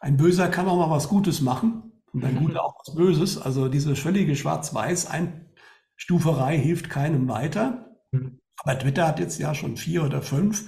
ein 0.00 0.16
Böser 0.16 0.48
kann 0.48 0.66
auch 0.68 0.76
mal 0.76 0.90
was 0.90 1.08
Gutes 1.08 1.40
machen 1.40 1.92
und 2.12 2.24
ein 2.24 2.38
Guter 2.38 2.64
auch 2.64 2.74
was 2.84 2.94
Böses. 2.94 3.38
Also 3.38 3.68
diese 3.68 3.96
völlige 3.96 4.36
Schwarz-Weiß-Einstuferei 4.36 6.58
hilft 6.58 6.90
keinem 6.90 7.28
weiter. 7.28 7.96
Mhm. 8.10 8.40
Aber 8.58 8.78
Twitter 8.78 9.06
hat 9.06 9.20
jetzt 9.20 9.38
ja 9.38 9.54
schon 9.54 9.76
vier 9.76 10.04
oder 10.04 10.22
fünf 10.22 10.66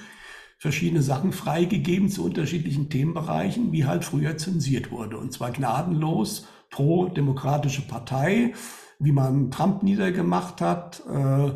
verschiedene 0.59 1.03
Sachen 1.03 1.33
freigegeben 1.33 2.09
zu 2.09 2.25
unterschiedlichen 2.25 2.91
Themenbereichen, 2.91 3.73
wie 3.73 3.87
halt 3.87 4.05
früher 4.05 4.37
zensiert 4.37 4.91
wurde. 4.91 5.17
Und 5.17 5.33
zwar 5.33 5.53
gnadenlos 5.53 6.47
pro 6.71 7.09
demokratische 7.09 7.83
Partei, 7.83 8.53
wie 8.99 9.13
man 9.13 9.51
Trump 9.51 9.83
niedergemacht 9.83 10.61
hat, 10.61 11.03
äh, 11.09 11.53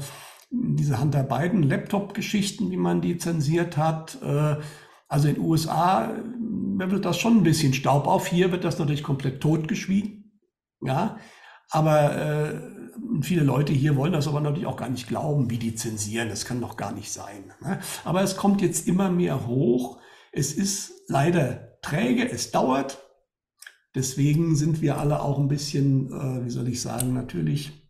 diese 0.51 1.01
Hunter 1.01 1.25
Biden 1.25 1.63
Laptop-Geschichten, 1.63 2.71
wie 2.71 2.77
man 2.77 3.01
die 3.01 3.17
zensiert 3.17 3.77
hat. 3.77 4.19
Äh, 4.23 4.57
also 5.12 5.29
in 5.29 5.35
den 5.35 5.44
USA 5.44 6.11
wirbelt 6.79 7.05
das 7.05 7.18
schon 7.18 7.37
ein 7.37 7.42
bisschen 7.42 7.75
Staub 7.75 8.07
auf. 8.07 8.27
Hier 8.27 8.51
wird 8.51 8.64
das 8.64 8.79
natürlich 8.79 9.03
komplett 9.03 9.42
totgeschwiegen. 9.42 10.40
Ja, 10.81 11.18
aber 11.68 12.16
äh, 12.16 12.61
viele 13.20 13.44
Leute 13.44 13.75
hier 13.75 13.94
wollen 13.96 14.14
das 14.14 14.27
aber 14.27 14.40
natürlich 14.40 14.66
auch 14.66 14.79
gar 14.79 14.88
nicht 14.88 15.07
glauben, 15.09 15.51
wie 15.51 15.59
die 15.59 15.75
zensieren. 15.75 16.31
Das 16.31 16.46
kann 16.46 16.62
doch 16.62 16.79
gar 16.79 16.92
nicht 16.92 17.12
sein. 17.12 17.53
Ne? 17.61 17.79
Aber 18.05 18.22
es 18.22 18.38
kommt 18.38 18.62
jetzt 18.62 18.88
immer 18.88 19.11
mehr 19.11 19.46
hoch. 19.46 20.01
Es 20.33 20.55
ist 20.55 20.92
leider 21.09 21.79
träge, 21.83 22.27
es 22.31 22.51
dauert. 22.51 22.98
Deswegen 23.94 24.57
sind 24.57 24.81
wir 24.81 24.96
alle 24.96 25.20
auch 25.20 25.38
ein 25.38 25.48
bisschen, 25.48 26.11
äh, 26.11 26.46
wie 26.46 26.51
soll 26.51 26.68
ich 26.68 26.81
sagen, 26.81 27.12
natürlich 27.12 27.87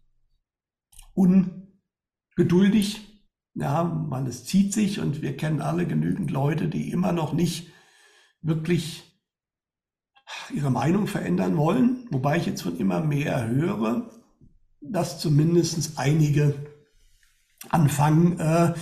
ungeduldig. 1.14 3.12
Ja, 3.54 4.06
weil 4.08 4.26
es 4.26 4.44
zieht 4.44 4.72
sich 4.72 4.98
und 5.00 5.20
wir 5.20 5.36
kennen 5.36 5.60
alle 5.60 5.86
genügend 5.86 6.30
Leute, 6.30 6.68
die 6.68 6.90
immer 6.90 7.12
noch 7.12 7.34
nicht 7.34 7.70
wirklich 8.40 9.12
ihre 10.52 10.70
Meinung 10.70 11.06
verändern 11.06 11.56
wollen, 11.56 12.06
wobei 12.10 12.38
ich 12.38 12.46
jetzt 12.46 12.62
von 12.62 12.78
immer 12.78 13.00
mehr 13.00 13.48
höre, 13.48 14.10
dass 14.80 15.20
zumindest 15.20 15.98
einige 15.98 16.54
anfangen, 17.68 18.38
äh, 18.40 18.74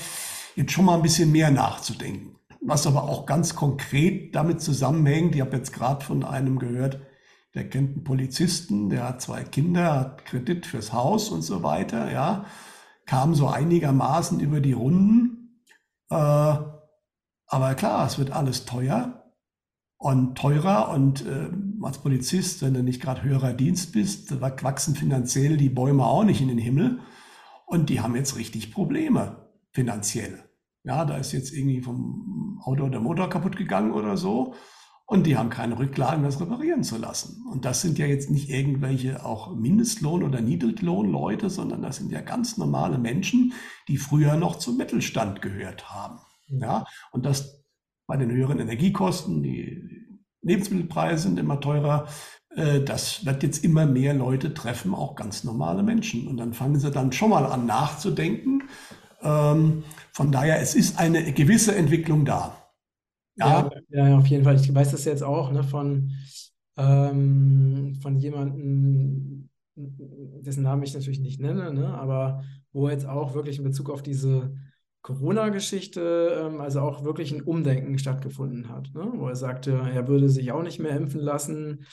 jetzt 0.56 0.72
schon 0.72 0.84
mal 0.84 0.96
ein 0.96 1.02
bisschen 1.02 1.32
mehr 1.32 1.50
nachzudenken. 1.50 2.36
Was 2.62 2.86
aber 2.86 3.04
auch 3.04 3.26
ganz 3.26 3.54
konkret 3.54 4.34
damit 4.34 4.60
zusammenhängt, 4.60 5.34
ich 5.34 5.40
habe 5.40 5.56
jetzt 5.56 5.72
gerade 5.72 6.04
von 6.04 6.24
einem 6.24 6.58
gehört, 6.58 7.00
der 7.54 7.68
kennt 7.68 7.96
einen 7.96 8.04
Polizisten, 8.04 8.90
der 8.90 9.08
hat 9.08 9.22
zwei 9.22 9.42
Kinder, 9.42 9.94
hat 9.94 10.24
Kredit 10.24 10.66
fürs 10.66 10.92
Haus 10.92 11.30
und 11.30 11.42
so 11.42 11.62
weiter, 11.62 12.12
ja, 12.12 12.44
kam 13.10 13.34
so 13.34 13.48
einigermaßen 13.48 14.38
über 14.38 14.60
die 14.60 14.72
Runden. 14.72 15.64
Äh, 16.10 16.14
aber 16.14 17.74
klar, 17.74 18.06
es 18.06 18.20
wird 18.20 18.30
alles 18.30 18.66
teuer 18.66 19.34
und 19.98 20.38
teurer 20.38 20.90
und 20.90 21.26
äh, 21.26 21.50
als 21.82 21.98
Polizist, 21.98 22.62
wenn 22.62 22.72
du 22.72 22.84
nicht 22.84 23.02
gerade 23.02 23.24
höherer 23.24 23.52
Dienst 23.52 23.92
bist, 23.92 24.40
wachsen 24.40 24.94
finanziell 24.94 25.56
die 25.56 25.70
Bäume 25.70 26.06
auch 26.06 26.22
nicht 26.22 26.40
in 26.40 26.46
den 26.46 26.58
Himmel 26.58 27.00
und 27.66 27.90
die 27.90 28.00
haben 28.00 28.14
jetzt 28.14 28.36
richtig 28.36 28.72
Probleme 28.72 29.48
finanziell. 29.72 30.44
Ja, 30.84 31.04
da 31.04 31.16
ist 31.16 31.32
jetzt 31.32 31.52
irgendwie 31.52 31.80
vom 31.80 32.60
Auto 32.62 32.88
der 32.88 33.00
Motor 33.00 33.28
kaputt 33.28 33.56
gegangen 33.56 33.90
oder 33.90 34.16
so. 34.16 34.54
Und 35.10 35.26
die 35.26 35.36
haben 35.36 35.50
keine 35.50 35.76
Rücklagen, 35.76 36.22
das 36.22 36.40
reparieren 36.40 36.84
zu 36.84 36.96
lassen. 36.96 37.44
Und 37.50 37.64
das 37.64 37.82
sind 37.82 37.98
ja 37.98 38.06
jetzt 38.06 38.30
nicht 38.30 38.48
irgendwelche 38.48 39.24
auch 39.26 39.56
Mindestlohn- 39.56 40.22
oder 40.22 40.40
Niedriglohnleute, 40.40 41.50
sondern 41.50 41.82
das 41.82 41.96
sind 41.96 42.12
ja 42.12 42.20
ganz 42.20 42.58
normale 42.58 42.96
Menschen, 42.96 43.52
die 43.88 43.96
früher 43.96 44.36
noch 44.36 44.54
zum 44.54 44.76
Mittelstand 44.76 45.42
gehört 45.42 45.92
haben. 45.92 46.20
Mhm. 46.46 46.60
Ja, 46.60 46.84
und 47.10 47.26
das 47.26 47.64
bei 48.06 48.16
den 48.16 48.30
höheren 48.30 48.60
Energiekosten, 48.60 49.42
die 49.42 49.82
Lebensmittelpreise 50.42 51.24
sind 51.24 51.40
immer 51.40 51.58
teurer, 51.58 52.06
äh, 52.54 52.80
das 52.80 53.26
wird 53.26 53.42
jetzt 53.42 53.64
immer 53.64 53.86
mehr 53.86 54.14
Leute 54.14 54.54
treffen, 54.54 54.94
auch 54.94 55.16
ganz 55.16 55.42
normale 55.42 55.82
Menschen. 55.82 56.28
Und 56.28 56.36
dann 56.36 56.54
fangen 56.54 56.78
sie 56.78 56.92
dann 56.92 57.10
schon 57.10 57.30
mal 57.30 57.46
an 57.46 57.66
nachzudenken. 57.66 58.62
Ähm, 59.22 59.82
von 60.12 60.30
daher, 60.30 60.60
es 60.60 60.76
ist 60.76 61.00
eine 61.00 61.32
gewisse 61.32 61.74
Entwicklung 61.74 62.24
da. 62.24 62.59
Ja, 63.40 63.70
ja, 63.90 64.18
auf 64.18 64.26
jeden 64.26 64.44
Fall. 64.44 64.56
Ich 64.56 64.72
weiß 64.74 64.90
das 64.90 65.04
jetzt 65.04 65.22
auch 65.22 65.50
ne, 65.50 65.62
von, 65.64 66.12
ähm, 66.76 67.94
von 68.02 68.16
jemandem, 68.18 69.48
dessen 69.76 70.62
Namen 70.62 70.82
ich 70.82 70.94
natürlich 70.94 71.20
nicht 71.20 71.40
nenne, 71.40 71.72
ne, 71.72 71.88
aber 71.94 72.42
wo 72.72 72.88
jetzt 72.88 73.06
auch 73.06 73.34
wirklich 73.34 73.58
in 73.58 73.64
Bezug 73.64 73.88
auf 73.90 74.02
diese 74.02 74.54
Corona-Geschichte, 75.02 76.48
ähm, 76.50 76.60
also 76.60 76.80
auch 76.80 77.04
wirklich 77.04 77.32
ein 77.32 77.42
Umdenken 77.42 77.98
stattgefunden 77.98 78.68
hat, 78.68 78.90
ne, 78.94 79.10
wo 79.16 79.28
er 79.28 79.36
sagte, 79.36 79.72
er 79.72 80.06
würde 80.08 80.28
sich 80.28 80.52
auch 80.52 80.62
nicht 80.62 80.78
mehr 80.78 80.96
impfen 80.96 81.20
lassen. 81.20 81.84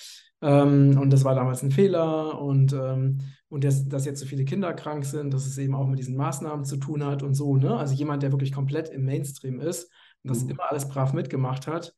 Ähm, 0.41 0.97
und 0.99 1.12
das 1.12 1.23
war 1.23 1.33
damals 1.36 1.63
ein 1.63 1.71
Fehler 1.71 2.41
und, 2.41 2.73
ähm, 2.73 3.19
und 3.49 3.63
das, 3.63 3.88
dass 3.88 4.05
jetzt 4.05 4.19
so 4.19 4.25
viele 4.25 4.43
Kinder 4.45 4.73
krank 4.73 5.05
sind, 5.05 5.33
dass 5.33 5.45
es 5.47 5.57
eben 5.57 5.73
auch 5.75 5.88
mit 5.88 5.99
diesen 5.99 6.17
Maßnahmen 6.17 6.65
zu 6.65 6.77
tun 6.77 7.05
hat 7.05 7.23
und 7.23 7.33
so. 7.33 7.55
Ne? 7.55 7.75
Also 7.77 7.93
jemand, 7.95 8.21
der 8.21 8.31
wirklich 8.33 8.51
komplett 8.51 8.89
im 8.89 9.05
Mainstream 9.05 9.62
ist 9.62 9.89
und 10.27 10.35
das 10.35 10.43
mhm. 10.43 10.51
immer 10.51 10.69
alles 10.69 10.87
brav 10.87 11.13
mitgemacht 11.13 11.67
hat, 11.67 11.93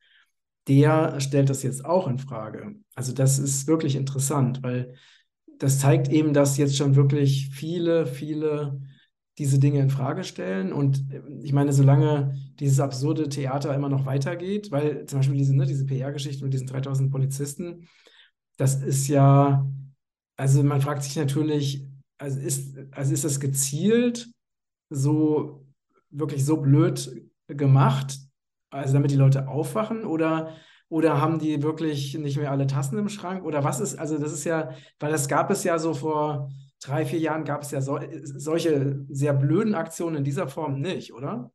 der 0.68 1.20
stellt 1.20 1.50
das 1.50 1.62
jetzt 1.62 1.84
auch 1.84 2.06
in 2.06 2.18
Frage. 2.18 2.76
Also 2.94 3.12
das 3.12 3.38
ist 3.38 3.66
wirklich 3.66 3.96
interessant, 3.96 4.62
weil 4.62 4.94
das 5.58 5.78
zeigt 5.78 6.08
eben, 6.08 6.32
dass 6.32 6.56
jetzt 6.56 6.76
schon 6.76 6.96
wirklich 6.96 7.50
viele, 7.52 8.06
viele 8.06 8.80
diese 9.38 9.58
Dinge 9.58 9.80
in 9.80 9.90
Frage 9.90 10.24
stellen. 10.24 10.72
Und 10.72 11.10
äh, 11.10 11.22
ich 11.42 11.52
meine, 11.52 11.72
solange 11.72 12.34
dieses 12.60 12.80
absurde 12.80 13.28
Theater 13.28 13.74
immer 13.74 13.88
noch 13.88 14.06
weitergeht, 14.06 14.70
weil 14.70 15.06
zum 15.06 15.18
Beispiel 15.18 15.36
diese, 15.36 15.56
ne, 15.56 15.66
diese 15.66 15.86
PR-Geschichte 15.86 16.44
mit 16.44 16.52
diesen 16.52 16.66
3000 16.66 17.10
Polizisten, 17.10 17.88
das 18.56 18.82
ist 18.82 19.08
ja, 19.08 19.66
also 20.36 20.62
man 20.62 20.80
fragt 20.80 21.02
sich 21.02 21.16
natürlich, 21.16 21.86
also 22.18 22.38
ist, 22.38 22.76
also 22.90 23.14
ist 23.14 23.24
das 23.24 23.40
gezielt 23.40 24.28
so 24.90 25.66
wirklich 26.10 26.44
so 26.44 26.58
blöd 26.58 27.10
gemacht, 27.56 28.18
also 28.70 28.94
damit 28.94 29.10
die 29.10 29.16
Leute 29.16 29.48
aufwachen 29.48 30.04
oder 30.04 30.54
oder 30.90 31.20
haben 31.20 31.38
die 31.38 31.62
wirklich 31.62 32.18
nicht 32.18 32.36
mehr 32.36 32.50
alle 32.50 32.66
Tassen 32.66 32.98
im 32.98 33.08
Schrank? 33.08 33.44
Oder 33.44 33.62
was 33.62 33.78
ist, 33.78 33.96
also 33.96 34.18
das 34.18 34.32
ist 34.32 34.44
ja, 34.44 34.70
weil 34.98 35.12
das 35.12 35.28
gab 35.28 35.48
es 35.50 35.62
ja 35.62 35.78
so 35.78 35.94
vor 35.94 36.50
drei, 36.82 37.06
vier 37.06 37.20
Jahren, 37.20 37.44
gab 37.44 37.62
es 37.62 37.70
ja 37.70 37.80
so, 37.80 38.00
solche 38.24 39.04
sehr 39.08 39.32
blöden 39.32 39.74
Aktionen 39.76 40.16
in 40.16 40.24
dieser 40.24 40.48
Form 40.48 40.80
nicht, 40.80 41.12
oder? 41.12 41.52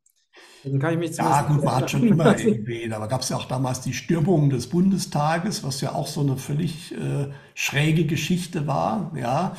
Dann 0.64 0.80
kann 0.80 0.94
ich 0.94 1.00
mich 1.00 1.18
ja, 1.18 1.42
gut, 1.44 1.64
man 1.64 1.76
hat 1.76 1.92
schon 1.92 2.04
immer 2.08 2.38
irgendwie, 2.38 2.88
da 2.88 3.06
gab 3.08 3.22
es 3.22 3.30
ja 3.30 3.36
auch 3.36 3.46
damals 3.46 3.82
die 3.82 3.94
Stürmung 3.94 4.50
des 4.50 4.68
Bundestages, 4.68 5.64
was 5.64 5.82
ja 5.82 5.94
auch 5.94 6.08
so 6.08 6.22
eine 6.22 6.38
völlig 6.38 6.94
äh, 6.94 7.28
schräge 7.54 8.06
Geschichte 8.06 8.68
war, 8.68 9.12
ja. 9.16 9.56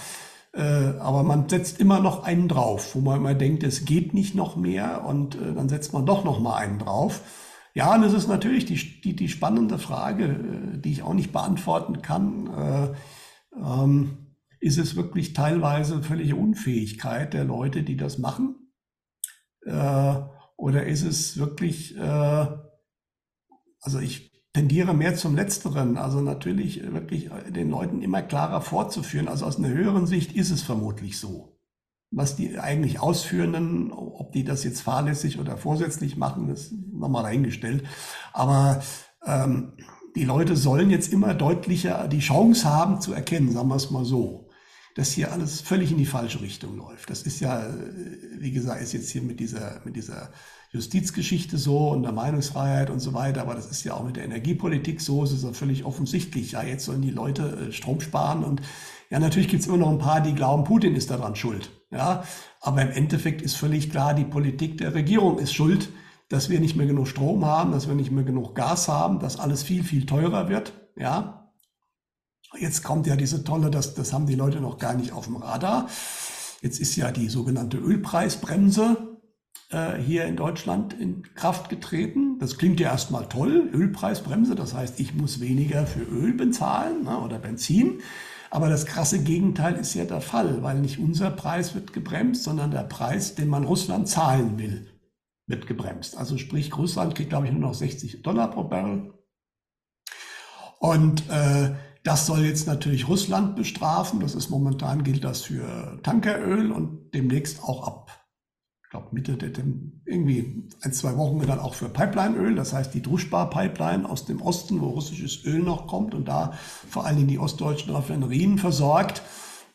Äh, 0.56 0.98
aber 1.00 1.22
man 1.22 1.50
setzt 1.50 1.80
immer 1.80 2.00
noch 2.00 2.24
einen 2.24 2.48
drauf, 2.48 2.94
wo 2.94 3.00
man 3.00 3.18
immer 3.18 3.34
denkt, 3.34 3.62
es 3.62 3.84
geht 3.84 4.14
nicht 4.14 4.34
noch 4.34 4.56
mehr 4.56 5.04
und 5.04 5.34
äh, 5.34 5.52
dann 5.52 5.68
setzt 5.68 5.92
man 5.92 6.06
doch 6.06 6.24
noch 6.24 6.40
mal 6.40 6.56
einen 6.56 6.78
drauf. 6.78 7.20
Ja, 7.74 7.94
und 7.94 8.00
das 8.00 8.14
ist 8.14 8.26
natürlich 8.26 8.64
die, 8.64 9.02
die, 9.02 9.14
die 9.14 9.28
spannende 9.28 9.78
Frage, 9.78 10.24
äh, 10.24 10.78
die 10.78 10.92
ich 10.92 11.02
auch 11.02 11.12
nicht 11.12 11.30
beantworten 11.30 12.00
kann. 12.00 12.46
Äh, 12.46 12.88
ähm, 13.54 14.16
ist 14.58 14.78
es 14.78 14.96
wirklich 14.96 15.34
teilweise 15.34 16.02
völlige 16.02 16.36
Unfähigkeit 16.36 17.34
der 17.34 17.44
Leute, 17.44 17.82
die 17.82 17.98
das 17.98 18.16
machen? 18.18 18.56
Oder 19.64 20.86
ist 20.86 21.02
es 21.02 21.38
wirklich, 21.38 21.96
also 21.98 23.98
ich 24.00 24.35
tendiere 24.56 24.94
mehr 24.94 25.14
zum 25.14 25.36
Letzteren, 25.36 25.98
also 25.98 26.22
natürlich 26.22 26.82
wirklich 26.90 27.28
den 27.50 27.68
Leuten 27.68 28.00
immer 28.00 28.22
klarer 28.22 28.62
vorzuführen. 28.62 29.28
Also 29.28 29.44
aus 29.44 29.58
einer 29.58 29.68
höheren 29.68 30.06
Sicht 30.06 30.32
ist 30.32 30.50
es 30.50 30.62
vermutlich 30.62 31.18
so. 31.18 31.58
Was 32.10 32.36
die 32.36 32.58
eigentlich 32.58 32.98
Ausführenden, 32.98 33.92
ob 33.92 34.32
die 34.32 34.44
das 34.44 34.64
jetzt 34.64 34.80
fahrlässig 34.80 35.38
oder 35.38 35.58
vorsätzlich 35.58 36.16
machen, 36.16 36.48
ist 36.48 36.72
nochmal 36.72 37.24
dahingestellt. 37.24 37.84
Aber 38.32 38.82
ähm, 39.26 39.74
die 40.14 40.24
Leute 40.24 40.56
sollen 40.56 40.88
jetzt 40.88 41.12
immer 41.12 41.34
deutlicher 41.34 42.08
die 42.08 42.20
Chance 42.20 42.66
haben 42.66 43.02
zu 43.02 43.12
erkennen, 43.12 43.52
sagen 43.52 43.68
wir 43.68 43.76
es 43.76 43.90
mal 43.90 44.06
so, 44.06 44.48
dass 44.94 45.10
hier 45.10 45.32
alles 45.32 45.60
völlig 45.60 45.90
in 45.90 45.98
die 45.98 46.06
falsche 46.06 46.40
Richtung 46.40 46.78
läuft. 46.78 47.10
Das 47.10 47.24
ist 47.24 47.40
ja, 47.40 47.66
wie 48.38 48.52
gesagt, 48.52 48.80
ist 48.80 48.94
jetzt 48.94 49.10
hier 49.10 49.20
mit 49.20 49.38
dieser, 49.38 49.82
mit 49.84 49.96
dieser 49.96 50.30
Justizgeschichte 50.72 51.58
so 51.58 51.90
und 51.90 52.02
der 52.02 52.12
Meinungsfreiheit 52.12 52.90
und 52.90 53.00
so 53.00 53.14
weiter, 53.14 53.42
aber 53.42 53.54
das 53.54 53.70
ist 53.70 53.84
ja 53.84 53.94
auch 53.94 54.04
mit 54.04 54.16
der 54.16 54.24
Energiepolitik 54.24 55.00
so, 55.00 55.24
es 55.24 55.32
ist 55.32 55.44
ja 55.44 55.52
völlig 55.52 55.84
offensichtlich. 55.84 56.52
Ja, 56.52 56.62
jetzt 56.62 56.84
sollen 56.84 57.02
die 57.02 57.10
Leute 57.10 57.68
äh, 57.68 57.72
Strom 57.72 58.00
sparen 58.00 58.44
und 58.44 58.62
ja, 59.10 59.18
natürlich 59.20 59.48
gibt 59.48 59.62
es 59.62 59.68
immer 59.68 59.76
noch 59.76 59.90
ein 59.90 59.98
paar, 59.98 60.20
die 60.20 60.34
glauben, 60.34 60.64
Putin 60.64 60.96
ist 60.96 61.10
daran 61.10 61.36
schuld. 61.36 61.70
Ja, 61.90 62.24
aber 62.60 62.82
im 62.82 62.90
Endeffekt 62.90 63.40
ist 63.42 63.56
völlig 63.56 63.90
klar, 63.90 64.14
die 64.14 64.24
Politik 64.24 64.78
der 64.78 64.94
Regierung 64.94 65.38
ist 65.38 65.52
schuld, 65.52 65.90
dass 66.28 66.50
wir 66.50 66.58
nicht 66.58 66.74
mehr 66.74 66.86
genug 66.86 67.06
Strom 67.06 67.44
haben, 67.44 67.70
dass 67.70 67.86
wir 67.86 67.94
nicht 67.94 68.10
mehr 68.10 68.24
genug 68.24 68.56
Gas 68.56 68.88
haben, 68.88 69.20
dass 69.20 69.38
alles 69.38 69.62
viel, 69.62 69.84
viel 69.84 70.06
teurer 70.06 70.48
wird. 70.48 70.72
Ja, 70.96 71.46
Jetzt 72.58 72.82
kommt 72.84 73.06
ja 73.06 73.16
diese 73.16 73.44
tolle, 73.44 73.70
das, 73.70 73.94
das 73.94 74.12
haben 74.12 74.26
die 74.26 74.34
Leute 74.34 74.60
noch 74.60 74.78
gar 74.78 74.94
nicht 74.94 75.12
auf 75.12 75.26
dem 75.26 75.36
Radar. 75.36 75.88
Jetzt 76.62 76.80
ist 76.80 76.96
ja 76.96 77.10
die 77.10 77.28
sogenannte 77.28 77.76
Ölpreisbremse 77.76 79.15
äh, 79.70 79.94
hier 79.96 80.24
in 80.24 80.36
Deutschland 80.36 80.94
in 80.94 81.22
Kraft 81.34 81.68
getreten. 81.68 82.38
Das 82.38 82.58
klingt 82.58 82.80
ja 82.80 82.90
erstmal 82.90 83.28
toll, 83.28 83.68
Ölpreisbremse, 83.72 84.54
das 84.54 84.74
heißt, 84.74 85.00
ich 85.00 85.14
muss 85.14 85.40
weniger 85.40 85.86
für 85.86 86.02
Öl 86.02 86.34
bezahlen 86.34 87.04
ne, 87.04 87.18
oder 87.18 87.38
Benzin. 87.38 88.00
Aber 88.50 88.68
das 88.68 88.86
krasse 88.86 89.22
Gegenteil 89.22 89.74
ist 89.74 89.94
ja 89.94 90.04
der 90.04 90.20
Fall, 90.20 90.62
weil 90.62 90.78
nicht 90.78 90.98
unser 90.98 91.30
Preis 91.30 91.74
wird 91.74 91.92
gebremst, 91.92 92.44
sondern 92.44 92.70
der 92.70 92.84
Preis, 92.84 93.34
den 93.34 93.48
man 93.48 93.64
Russland 93.64 94.08
zahlen 94.08 94.58
will, 94.58 94.86
wird 95.46 95.66
gebremst. 95.66 96.16
Also 96.16 96.38
sprich, 96.38 96.76
Russland 96.76 97.14
kriegt, 97.14 97.30
glaube 97.30 97.46
ich, 97.46 97.52
nur 97.52 97.62
noch 97.62 97.74
60 97.74 98.22
Dollar 98.22 98.50
pro 98.50 98.64
Barrel. 98.64 99.12
Und 100.78 101.28
äh, 101.28 101.74
das 102.04 102.26
soll 102.26 102.44
jetzt 102.44 102.68
natürlich 102.68 103.08
Russland 103.08 103.56
bestrafen. 103.56 104.20
Das 104.20 104.34
ist 104.34 104.48
momentan 104.50 105.02
gilt 105.02 105.24
das 105.24 105.42
für 105.42 105.98
Tankeröl 106.02 106.70
und 106.70 107.10
demnächst 107.14 107.62
auch 107.62 107.86
ab, 107.86 108.25
ich 108.86 108.90
glaube 108.90 109.08
Mitte 109.10 109.36
der, 109.36 109.50
irgendwie 110.04 110.62
ein, 110.80 110.92
zwei 110.92 111.16
Wochen 111.16 111.44
dann 111.44 111.58
auch 111.58 111.74
für 111.74 111.88
Pipelineöl. 111.88 112.54
Das 112.54 112.72
heißt 112.72 112.94
die 112.94 113.02
Druschbar-Pipeline 113.02 114.08
aus 114.08 114.26
dem 114.26 114.40
Osten, 114.40 114.80
wo 114.80 114.90
russisches 114.90 115.44
Öl 115.44 115.58
noch 115.58 115.88
kommt 115.88 116.14
und 116.14 116.28
da 116.28 116.52
vor 116.88 117.04
allen 117.04 117.16
Dingen 117.16 117.28
die 117.28 117.40
ostdeutschen 117.40 117.92
Raffinerien 117.92 118.58
versorgt, 118.58 119.22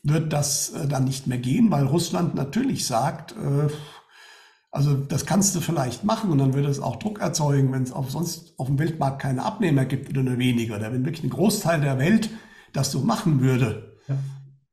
wird 0.02 0.32
das 0.32 0.69
äh, 0.69 0.88
dann 0.88 1.04
nicht 1.04 1.28
mehr 1.28 1.39
gehen, 1.39 1.71
weil 1.71 1.86
Russland 1.86 2.36
natürlich 2.36 2.88
sagt, 2.88 3.34
äh, 3.34 3.67
also 4.71 4.95
das 4.95 5.26
kannst 5.26 5.54
du 5.56 5.60
vielleicht 5.60 6.06
machen 6.06 6.32
und 6.32 6.38
dann 6.38 6.54
würde 6.54 6.69
es 6.69 6.80
auch 6.80 6.95
Druck 6.95 7.19
erzeugen, 7.19 7.74
wenn 7.74 7.84
es 7.84 7.91
auf 7.91 8.10
sonst 8.10 8.58
auf 8.58 8.67
dem 8.67 8.80
Weltmarkt 8.80 9.21
keine 9.21 9.43
Abnehmer 9.43 9.84
gibt 9.84 10.10
oder 10.10 10.24
nur 10.24 10.38
weniger. 10.38 10.78
Oder 10.78 10.93
wenn 10.93 11.04
wirklich 11.04 11.26
ein 11.26 11.30
Großteil 11.30 11.82
der 11.82 12.00
Welt 12.00 12.30
das 12.71 12.91
so 12.91 13.02
machen 13.02 13.41
würde. 13.41 13.97
Ja. 14.08 14.15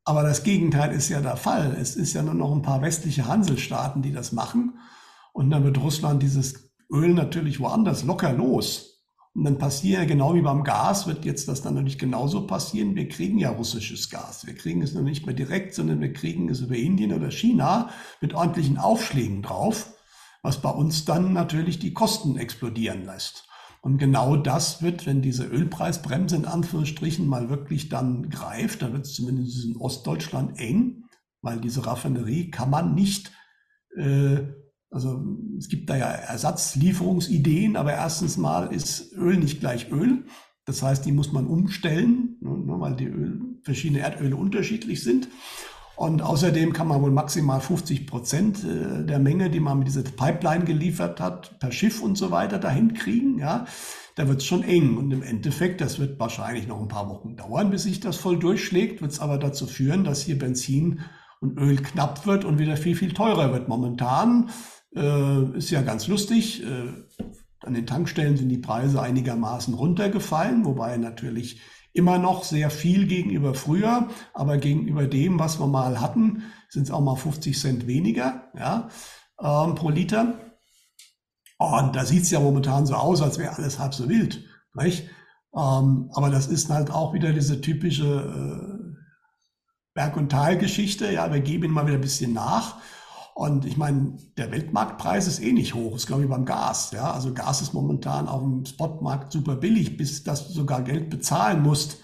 Aber 0.08 0.22
das 0.22 0.42
Gegenteil 0.42 0.92
ist 0.92 1.10
ja 1.10 1.20
der 1.20 1.36
Fall. 1.36 1.76
Es 1.78 1.94
ist 1.94 2.14
ja 2.14 2.22
nur 2.22 2.32
noch 2.32 2.50
ein 2.50 2.62
paar 2.62 2.80
westliche 2.80 3.26
Hanselstaaten, 3.26 4.00
die 4.00 4.10
das 4.10 4.32
machen. 4.32 4.78
Und 5.34 5.50
dann 5.50 5.64
wird 5.64 5.82
Russland 5.82 6.22
dieses 6.22 6.70
Öl 6.90 7.12
natürlich 7.12 7.60
woanders 7.60 8.04
locker 8.04 8.32
los. 8.32 9.02
Und 9.34 9.44
dann 9.44 9.58
passiert, 9.58 10.08
genau 10.08 10.34
wie 10.34 10.40
beim 10.40 10.64
Gas, 10.64 11.06
wird 11.06 11.26
jetzt 11.26 11.46
das 11.46 11.60
dann 11.60 11.74
natürlich 11.74 11.98
genauso 11.98 12.46
passieren. 12.46 12.96
Wir 12.96 13.06
kriegen 13.06 13.36
ja 13.36 13.50
russisches 13.50 14.08
Gas. 14.08 14.46
Wir 14.46 14.54
kriegen 14.54 14.80
es 14.80 14.94
noch 14.94 15.02
nicht 15.02 15.26
mehr 15.26 15.34
direkt, 15.34 15.74
sondern 15.74 16.00
wir 16.00 16.14
kriegen 16.14 16.48
es 16.48 16.60
über 16.60 16.76
Indien 16.76 17.12
oder 17.12 17.30
China 17.30 17.90
mit 18.22 18.32
ordentlichen 18.32 18.78
Aufschlägen 18.78 19.42
drauf, 19.42 19.90
was 20.42 20.62
bei 20.62 20.70
uns 20.70 21.04
dann 21.04 21.34
natürlich 21.34 21.80
die 21.80 21.92
Kosten 21.92 22.38
explodieren 22.38 23.04
lässt. 23.04 23.47
Und 23.88 23.96
genau 23.96 24.36
das 24.36 24.82
wird, 24.82 25.06
wenn 25.06 25.22
diese 25.22 25.46
Ölpreisbremse 25.46 26.36
in 26.36 26.44
Anführungsstrichen 26.44 27.26
mal 27.26 27.48
wirklich 27.48 27.88
dann 27.88 28.28
greift, 28.28 28.82
dann 28.82 28.92
wird 28.92 29.06
es 29.06 29.14
zumindest 29.14 29.64
in 29.64 29.78
Ostdeutschland 29.78 30.60
eng, 30.60 31.04
weil 31.40 31.58
diese 31.58 31.86
Raffinerie 31.86 32.50
kann 32.50 32.68
man 32.68 32.94
nicht 32.94 33.32
äh, 33.96 34.40
also 34.90 35.22
es 35.58 35.70
gibt 35.70 35.88
da 35.88 35.96
ja 35.96 36.10
Ersatzlieferungsideen, 36.10 37.76
aber 37.76 37.94
erstens 37.94 38.36
mal 38.36 38.74
ist 38.74 39.14
Öl 39.14 39.38
nicht 39.38 39.60
gleich 39.60 39.90
Öl. 39.90 40.26
Das 40.66 40.82
heißt, 40.82 41.06
die 41.06 41.12
muss 41.12 41.32
man 41.32 41.46
umstellen, 41.46 42.36
ne, 42.42 42.50
weil 42.66 42.94
die 42.94 43.06
Öl, 43.06 43.58
verschiedene 43.62 44.00
Erdöle 44.00 44.36
unterschiedlich 44.36 45.02
sind. 45.02 45.28
Und 45.98 46.22
außerdem 46.22 46.72
kann 46.72 46.86
man 46.86 47.02
wohl 47.02 47.10
maximal 47.10 47.60
50 47.60 48.06
Prozent 48.06 48.62
äh, 48.62 49.04
der 49.04 49.18
Menge, 49.18 49.50
die 49.50 49.58
man 49.58 49.80
mit 49.80 49.88
dieser 49.88 50.04
Pipeline 50.04 50.64
geliefert 50.64 51.20
hat, 51.20 51.58
per 51.58 51.72
Schiff 51.72 52.00
und 52.00 52.16
so 52.16 52.30
weiter 52.30 52.60
dahin 52.60 52.94
kriegen. 52.94 53.40
Ja, 53.40 53.66
da 54.14 54.28
wird 54.28 54.38
es 54.38 54.46
schon 54.46 54.62
eng. 54.62 54.96
Und 54.96 55.10
im 55.10 55.24
Endeffekt, 55.24 55.80
das 55.80 55.98
wird 55.98 56.20
wahrscheinlich 56.20 56.68
noch 56.68 56.80
ein 56.80 56.86
paar 56.86 57.08
Wochen 57.08 57.34
dauern, 57.34 57.70
bis 57.70 57.82
sich 57.82 57.98
das 57.98 58.16
voll 58.16 58.38
durchschlägt, 58.38 59.02
wird 59.02 59.10
es 59.10 59.18
aber 59.18 59.38
dazu 59.38 59.66
führen, 59.66 60.04
dass 60.04 60.22
hier 60.22 60.38
Benzin 60.38 61.00
und 61.40 61.58
Öl 61.58 61.78
knapp 61.78 62.26
wird 62.26 62.44
und 62.44 62.60
wieder 62.60 62.76
viel, 62.76 62.94
viel 62.94 63.12
teurer 63.12 63.52
wird. 63.52 63.66
Momentan 63.66 64.50
äh, 64.94 65.56
ist 65.56 65.70
ja 65.70 65.82
ganz 65.82 66.06
lustig. 66.06 66.62
Äh, 66.62 67.24
an 67.58 67.74
den 67.74 67.86
Tankstellen 67.86 68.36
sind 68.36 68.50
die 68.50 68.58
Preise 68.58 69.02
einigermaßen 69.02 69.74
runtergefallen, 69.74 70.64
wobei 70.64 70.96
natürlich 70.96 71.60
immer 71.98 72.18
noch 72.18 72.44
sehr 72.44 72.70
viel 72.70 73.06
gegenüber 73.06 73.54
früher, 73.54 74.08
aber 74.32 74.56
gegenüber 74.56 75.06
dem, 75.06 75.38
was 75.38 75.58
wir 75.58 75.66
mal 75.66 76.00
hatten, 76.00 76.44
sind 76.70 76.84
es 76.84 76.90
auch 76.90 77.00
mal 77.00 77.16
50 77.16 77.58
Cent 77.58 77.86
weniger 77.86 78.50
ja, 78.56 78.88
ähm, 79.40 79.74
pro 79.74 79.90
Liter. 79.90 80.34
Und 81.58 81.96
da 81.96 82.04
sieht 82.04 82.22
es 82.22 82.30
ja 82.30 82.38
momentan 82.38 82.86
so 82.86 82.94
aus, 82.94 83.20
als 83.20 83.38
wäre 83.38 83.56
alles 83.56 83.80
halb 83.80 83.92
so 83.92 84.08
wild. 84.08 84.44
Nicht? 84.74 85.08
Ähm, 85.54 86.10
aber 86.14 86.30
das 86.30 86.46
ist 86.46 86.70
halt 86.70 86.90
auch 86.90 87.12
wieder 87.14 87.32
diese 87.32 87.60
typische 87.60 88.04
äh, 88.06 88.78
Berg- 89.94 90.16
und 90.16 90.30
Talgeschichte. 90.30 91.10
Ja, 91.12 91.32
wir 91.32 91.40
geben 91.40 91.72
mal 91.72 91.86
wieder 91.86 91.96
ein 91.96 92.00
bisschen 92.00 92.32
nach. 92.32 92.76
Und 93.38 93.64
ich 93.66 93.76
meine, 93.76 94.16
der 94.36 94.50
Weltmarktpreis 94.50 95.28
ist 95.28 95.40
eh 95.40 95.52
nicht 95.52 95.72
hoch, 95.72 95.94
ist 95.94 96.08
glaube 96.08 96.24
ich 96.24 96.28
beim 96.28 96.44
Gas. 96.44 96.90
Ja, 96.90 97.12
also 97.12 97.32
Gas 97.32 97.62
ist 97.62 97.72
momentan 97.72 98.26
auf 98.26 98.42
dem 98.42 98.66
Spotmarkt 98.66 99.30
super 99.30 99.54
billig, 99.54 99.96
bis 99.96 100.24
dass 100.24 100.48
du 100.48 100.52
sogar 100.52 100.82
Geld 100.82 101.08
bezahlen 101.08 101.62
musst, 101.62 102.02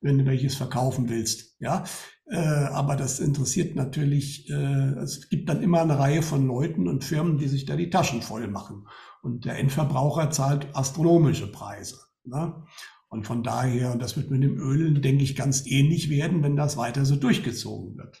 wenn 0.00 0.18
du 0.18 0.26
welches 0.26 0.56
verkaufen 0.56 1.08
willst. 1.08 1.54
Ja, 1.60 1.84
äh, 2.26 2.36
aber 2.36 2.96
das 2.96 3.20
interessiert 3.20 3.76
natürlich. 3.76 4.50
Äh, 4.50 4.94
es 4.98 5.28
gibt 5.28 5.48
dann 5.48 5.62
immer 5.62 5.82
eine 5.82 6.00
Reihe 6.00 6.20
von 6.20 6.48
Leuten 6.48 6.88
und 6.88 7.04
Firmen, 7.04 7.38
die 7.38 7.46
sich 7.46 7.64
da 7.64 7.76
die 7.76 7.90
Taschen 7.90 8.20
voll 8.20 8.48
machen. 8.48 8.88
Und 9.22 9.44
der 9.44 9.60
Endverbraucher 9.60 10.30
zahlt 10.30 10.66
astronomische 10.74 11.52
Preise. 11.52 11.98
Ne? 12.24 12.60
Und 13.08 13.24
von 13.24 13.44
daher, 13.44 13.92
und 13.92 14.02
das 14.02 14.16
wird 14.16 14.32
mit 14.32 14.42
dem 14.42 14.58
Öl, 14.58 15.00
denke 15.00 15.22
ich, 15.22 15.36
ganz 15.36 15.64
ähnlich 15.64 16.10
werden, 16.10 16.42
wenn 16.42 16.56
das 16.56 16.76
weiter 16.76 17.04
so 17.04 17.14
durchgezogen 17.14 17.96
wird. 17.96 18.20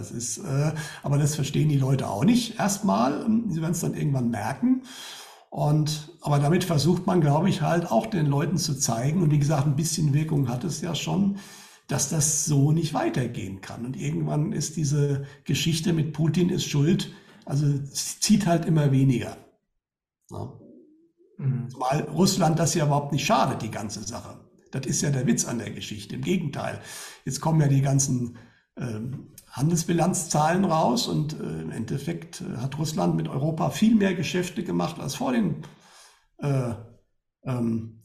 Es 0.00 0.10
ist, 0.10 0.38
äh, 0.38 0.72
aber 1.02 1.18
das 1.18 1.34
verstehen 1.34 1.68
die 1.68 1.78
Leute 1.78 2.08
auch 2.08 2.24
nicht 2.24 2.58
erstmal. 2.58 3.26
Sie 3.48 3.60
werden 3.60 3.72
es 3.72 3.80
dann 3.80 3.94
irgendwann 3.94 4.30
merken. 4.30 4.82
Und, 5.50 6.16
aber 6.22 6.38
damit 6.38 6.64
versucht 6.64 7.06
man, 7.06 7.20
glaube 7.20 7.50
ich, 7.50 7.60
halt 7.60 7.90
auch 7.90 8.06
den 8.06 8.26
Leuten 8.26 8.56
zu 8.56 8.74
zeigen, 8.74 9.22
und 9.22 9.30
wie 9.30 9.38
gesagt, 9.38 9.66
ein 9.66 9.76
bisschen 9.76 10.14
Wirkung 10.14 10.48
hat 10.48 10.64
es 10.64 10.80
ja 10.80 10.94
schon, 10.94 11.36
dass 11.88 12.08
das 12.08 12.46
so 12.46 12.72
nicht 12.72 12.94
weitergehen 12.94 13.60
kann. 13.60 13.84
Und 13.84 13.96
irgendwann 13.96 14.52
ist 14.52 14.76
diese 14.76 15.24
Geschichte 15.44 15.92
mit 15.92 16.14
Putin 16.14 16.48
ist 16.48 16.64
schuld, 16.64 17.12
also 17.44 17.66
es 17.66 18.20
zieht 18.20 18.46
halt 18.46 18.64
immer 18.64 18.92
weniger. 18.92 19.36
Ja. 20.30 20.52
Mhm. 21.36 21.68
Weil 21.78 22.02
Russland 22.04 22.58
das 22.58 22.74
ja 22.74 22.86
überhaupt 22.86 23.12
nicht 23.12 23.26
schadet, 23.26 23.60
die 23.60 23.70
ganze 23.70 24.02
Sache. 24.04 24.40
Das 24.70 24.86
ist 24.86 25.02
ja 25.02 25.10
der 25.10 25.26
Witz 25.26 25.44
an 25.44 25.58
der 25.58 25.70
Geschichte. 25.70 26.14
Im 26.14 26.22
Gegenteil. 26.22 26.80
Jetzt 27.26 27.40
kommen 27.40 27.60
ja 27.60 27.68
die 27.68 27.82
ganzen 27.82 28.38
ähm, 28.78 29.28
Handelsbilanzzahlen 29.52 30.64
raus 30.64 31.06
und 31.06 31.38
äh, 31.38 31.62
im 31.62 31.70
Endeffekt 31.70 32.40
äh, 32.40 32.56
hat 32.56 32.78
Russland 32.78 33.16
mit 33.16 33.28
Europa 33.28 33.70
viel 33.70 33.94
mehr 33.94 34.14
Geschäfte 34.14 34.64
gemacht 34.64 34.98
als 34.98 35.14
vor 35.14 35.32
den 35.32 35.62
äh, 36.38 36.74
ähm, 37.44 38.02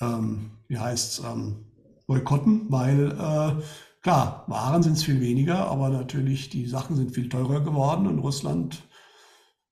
ähm, 0.00 0.50
wie 0.68 0.78
heißt 0.78 1.22
ähm, 1.24 1.66
Boykotten, 2.06 2.66
weil 2.70 3.10
äh, 3.12 3.62
klar, 4.02 4.44
Waren 4.46 4.82
sind 4.82 4.94
es 4.94 5.04
viel 5.04 5.20
weniger, 5.20 5.66
aber 5.70 5.90
natürlich 5.90 6.48
die 6.48 6.66
Sachen 6.66 6.96
sind 6.96 7.14
viel 7.14 7.28
teurer 7.28 7.60
geworden 7.60 8.06
und 8.06 8.20
Russland 8.20 8.87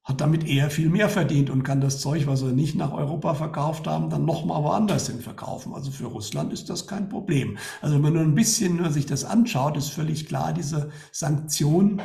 hat 0.06 0.20
damit 0.20 0.46
eher 0.46 0.70
viel 0.70 0.88
mehr 0.88 1.08
verdient 1.08 1.50
und 1.50 1.64
kann 1.64 1.80
das 1.80 2.00
Zeug, 2.00 2.28
was 2.28 2.40
sie 2.40 2.52
nicht 2.52 2.76
nach 2.76 2.92
Europa 2.92 3.34
verkauft 3.34 3.88
haben, 3.88 4.08
dann 4.08 4.24
nochmal 4.24 4.62
woanders 4.62 5.08
hin 5.08 5.20
verkaufen. 5.20 5.74
Also 5.74 5.90
für 5.90 6.06
Russland 6.06 6.52
ist 6.52 6.70
das 6.70 6.86
kein 6.86 7.08
Problem. 7.08 7.58
Also 7.82 7.96
wenn 7.96 8.02
man 8.02 8.12
nur 8.12 8.22
ein 8.22 8.36
bisschen 8.36 8.76
nur 8.76 8.90
sich 8.90 9.06
das 9.06 9.24
anschaut, 9.24 9.76
ist 9.76 9.90
völlig 9.90 10.26
klar, 10.26 10.52
diese 10.52 10.90
Sanktionen 11.10 12.00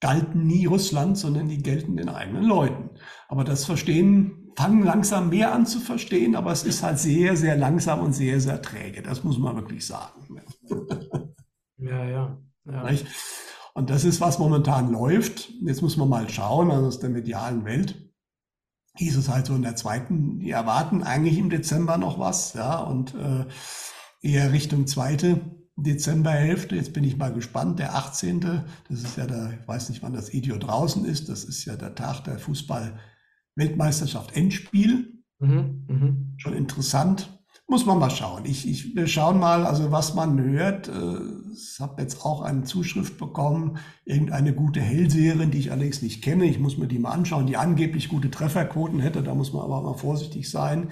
galten 0.00 0.46
nie 0.46 0.66
Russland, 0.66 1.16
sondern 1.16 1.48
die 1.48 1.62
gelten 1.62 1.96
den 1.96 2.08
eigenen 2.08 2.44
Leuten. 2.44 2.90
Aber 3.28 3.44
das 3.44 3.64
Verstehen, 3.64 4.50
fangen 4.56 4.82
langsam 4.82 5.30
mehr 5.30 5.52
an 5.52 5.64
zu 5.64 5.78
verstehen, 5.78 6.34
aber 6.34 6.50
es 6.50 6.64
ist 6.64 6.82
halt 6.82 6.98
sehr, 6.98 7.36
sehr 7.36 7.56
langsam 7.56 8.00
und 8.00 8.12
sehr, 8.12 8.40
sehr 8.40 8.60
träge. 8.62 9.00
Das 9.02 9.22
muss 9.22 9.38
man 9.38 9.54
wirklich 9.56 9.86
sagen. 9.86 10.40
Ja, 11.78 12.04
ja. 12.04 12.38
ja. 12.66 12.90
Und 13.74 13.90
das 13.90 14.04
ist, 14.04 14.20
was 14.20 14.38
momentan 14.38 14.92
läuft. 14.92 15.50
Jetzt 15.62 15.82
muss 15.82 15.96
man 15.96 16.08
mal 16.08 16.28
schauen, 16.30 16.70
also 16.70 16.86
aus 16.86 17.00
der 17.00 17.10
medialen 17.10 17.64
Welt 17.64 18.00
hieß 18.96 19.16
es 19.16 19.28
halt 19.28 19.46
so 19.46 19.56
in 19.56 19.62
der 19.62 19.74
zweiten, 19.76 20.38
die 20.38 20.50
erwarten 20.50 21.02
eigentlich 21.02 21.38
im 21.38 21.50
Dezember 21.50 21.98
noch 21.98 22.20
was, 22.20 22.54
ja, 22.54 22.78
und 22.78 23.14
äh, 23.14 23.46
eher 24.22 24.52
Richtung 24.52 24.86
zweite 24.86 25.40
Dezemberhälfte. 25.76 26.76
Jetzt 26.76 26.92
bin 26.92 27.02
ich 27.02 27.16
mal 27.16 27.32
gespannt. 27.32 27.80
Der 27.80 27.96
18. 27.96 28.40
Das 28.40 29.02
ist 29.02 29.16
ja 29.16 29.26
der, 29.26 29.58
ich 29.60 29.66
weiß 29.66 29.88
nicht, 29.88 30.02
wann 30.02 30.12
das 30.12 30.32
Video 30.32 30.56
draußen 30.56 31.04
ist. 31.04 31.28
Das 31.28 31.42
ist 31.44 31.64
ja 31.64 31.74
der 31.76 31.96
Tag 31.96 32.22
der 32.24 32.38
Fußball-Weltmeisterschaft 32.38 34.36
Endspiel. 34.36 35.24
Mhm, 35.40 35.86
mh. 35.88 36.14
Schon 36.36 36.54
interessant. 36.54 37.43
Muss 37.66 37.86
man 37.86 37.98
mal 37.98 38.10
schauen. 38.10 38.44
Ich, 38.44 38.68
ich, 38.68 38.94
wir 38.94 39.06
schauen 39.06 39.40
mal, 39.40 39.64
also 39.64 39.90
was 39.90 40.14
man 40.14 40.38
hört. 40.38 40.88
Äh, 40.88 41.16
ich 41.54 41.80
habe 41.80 42.02
jetzt 42.02 42.24
auch 42.24 42.42
eine 42.42 42.64
Zuschrift 42.64 43.16
bekommen, 43.16 43.78
irgendeine 44.04 44.54
gute 44.54 44.80
Hellseherin, 44.80 45.50
die 45.50 45.58
ich 45.58 45.72
allerdings 45.72 46.02
nicht 46.02 46.22
kenne. 46.22 46.44
Ich 46.44 46.58
muss 46.58 46.76
mir 46.76 46.88
die 46.88 46.98
mal 46.98 47.12
anschauen, 47.12 47.46
die 47.46 47.56
angeblich 47.56 48.10
gute 48.10 48.30
Trefferquoten 48.30 49.00
hätte. 49.00 49.22
Da 49.22 49.34
muss 49.34 49.54
man 49.54 49.62
aber 49.62 49.80
mal 49.80 49.94
vorsichtig 49.94 50.50
sein. 50.50 50.90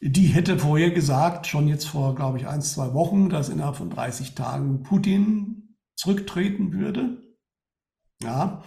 Die 0.00 0.28
hätte 0.28 0.58
vorher 0.58 0.92
gesagt, 0.92 1.46
schon 1.46 1.68
jetzt 1.68 1.86
vor, 1.86 2.14
glaube 2.14 2.38
ich, 2.38 2.46
ein, 2.46 2.62
zwei 2.62 2.94
Wochen, 2.94 3.28
dass 3.28 3.50
innerhalb 3.50 3.76
von 3.76 3.90
30 3.90 4.34
Tagen 4.34 4.82
Putin 4.82 5.76
zurücktreten 5.94 6.72
würde. 6.72 7.20
Ja. 8.22 8.62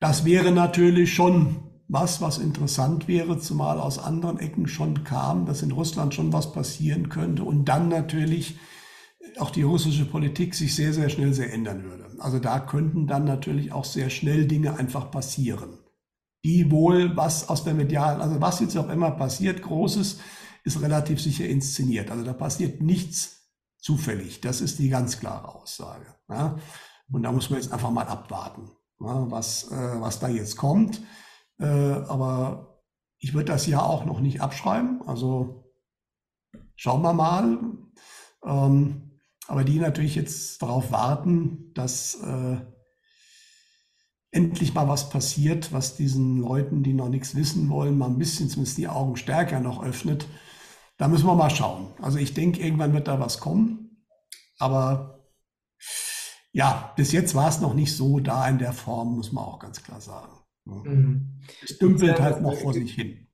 Das 0.00 0.24
wäre 0.24 0.50
natürlich 0.50 1.14
schon 1.14 1.65
was, 1.88 2.20
was 2.20 2.38
interessant 2.38 3.06
wäre, 3.08 3.38
zumal 3.38 3.80
aus 3.80 3.98
anderen 3.98 4.38
Ecken 4.38 4.66
schon 4.66 5.04
kam, 5.04 5.46
dass 5.46 5.62
in 5.62 5.72
Russland 5.72 6.14
schon 6.14 6.32
was 6.32 6.52
passieren 6.52 7.08
könnte 7.08 7.44
und 7.44 7.66
dann 7.66 7.88
natürlich 7.88 8.58
auch 9.38 9.50
die 9.50 9.62
russische 9.62 10.04
Politik 10.04 10.54
sich 10.54 10.74
sehr, 10.74 10.92
sehr 10.92 11.08
schnell 11.08 11.32
sehr 11.32 11.52
ändern 11.52 11.84
würde. 11.84 12.06
Also 12.18 12.38
da 12.38 12.60
könnten 12.60 13.06
dann 13.06 13.24
natürlich 13.24 13.72
auch 13.72 13.84
sehr 13.84 14.10
schnell 14.10 14.46
Dinge 14.46 14.78
einfach 14.78 15.10
passieren, 15.10 15.78
die 16.44 16.70
wohl 16.70 17.16
was 17.16 17.48
aus 17.48 17.64
der 17.64 17.74
medialen, 17.74 18.20
also 18.20 18.40
was 18.40 18.60
jetzt 18.60 18.76
auch 18.76 18.88
immer 18.88 19.10
passiert, 19.12 19.62
Großes, 19.62 20.18
ist 20.64 20.82
relativ 20.82 21.20
sicher 21.20 21.46
inszeniert. 21.46 22.10
Also 22.10 22.24
da 22.24 22.32
passiert 22.32 22.80
nichts 22.80 23.36
zufällig. 23.78 24.40
Das 24.40 24.60
ist 24.60 24.78
die 24.78 24.88
ganz 24.88 25.20
klare 25.20 25.54
Aussage. 25.54 26.06
Ja? 26.28 26.56
Und 27.12 27.22
da 27.22 27.30
muss 27.30 27.50
man 27.50 27.60
jetzt 27.60 27.72
einfach 27.72 27.90
mal 27.90 28.06
abwarten, 28.06 28.70
ja, 29.00 29.30
was, 29.30 29.70
äh, 29.70 30.00
was 30.00 30.18
da 30.18 30.28
jetzt 30.28 30.56
kommt. 30.56 31.00
Äh, 31.58 31.66
aber 31.66 32.82
ich 33.18 33.34
würde 33.34 33.52
das 33.52 33.66
ja 33.66 33.80
auch 33.80 34.04
noch 34.04 34.20
nicht 34.20 34.40
abschreiben. 34.40 35.02
Also 35.06 35.72
schauen 36.74 37.02
wir 37.02 37.12
mal. 37.12 37.58
Ähm, 38.44 39.20
aber 39.48 39.64
die 39.64 39.78
natürlich 39.78 40.14
jetzt 40.14 40.60
darauf 40.62 40.90
warten, 40.90 41.72
dass 41.74 42.16
äh, 42.16 42.56
endlich 44.30 44.74
mal 44.74 44.88
was 44.88 45.08
passiert, 45.08 45.72
was 45.72 45.96
diesen 45.96 46.38
Leuten, 46.38 46.82
die 46.82 46.92
noch 46.92 47.08
nichts 47.08 47.34
wissen 47.34 47.70
wollen, 47.70 47.96
mal 47.96 48.06
ein 48.06 48.18
bisschen 48.18 48.48
zumindest 48.48 48.78
die 48.78 48.88
Augen 48.88 49.16
stärker 49.16 49.60
noch 49.60 49.82
öffnet. 49.82 50.26
Da 50.98 51.08
müssen 51.08 51.26
wir 51.26 51.34
mal 51.34 51.50
schauen. 51.50 51.94
Also 52.00 52.18
ich 52.18 52.34
denke, 52.34 52.60
irgendwann 52.60 52.92
wird 52.92 53.08
da 53.08 53.20
was 53.20 53.38
kommen. 53.38 54.04
Aber 54.58 55.30
ja, 56.52 56.92
bis 56.96 57.12
jetzt 57.12 57.34
war 57.34 57.48
es 57.48 57.60
noch 57.60 57.74
nicht 57.74 57.94
so 57.94 58.18
da 58.18 58.48
in 58.48 58.58
der 58.58 58.72
Form, 58.72 59.16
muss 59.16 59.32
man 59.32 59.44
auch 59.44 59.58
ganz 59.58 59.82
klar 59.82 60.00
sagen. 60.00 60.32
Mhm. 60.64 61.35
Es 61.62 61.78
dümpelt 61.78 62.20
halt 62.20 62.40
noch 62.42 62.54
vor 62.54 62.72
sich 62.72 62.94
hin. 62.94 63.28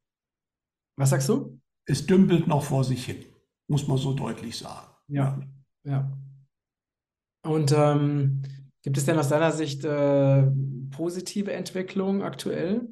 Was 0.97 1.11
sagst 1.11 1.29
du? 1.29 1.61
Es 1.87 2.07
dümpelt 2.07 2.47
noch 2.47 2.65
vor 2.65 2.85
sich 2.85 3.07
hin, 3.07 3.25
muss 3.69 3.89
man 3.89 3.99
so 3.99 4.13
deutlich 4.13 4.57
sagen. 4.57 4.93
Ja, 5.09 5.41
ja. 5.85 6.17
Und 7.45 7.73
ähm, 7.73 8.43
gibt 8.83 8.99
es 8.99 9.05
denn 9.05 9.19
aus 9.19 9.29
deiner 9.29 9.53
Sicht 9.53 9.85
äh, 9.85 10.47
positive 10.91 11.53
Entwicklungen 11.53 12.23
aktuell? 12.23 12.89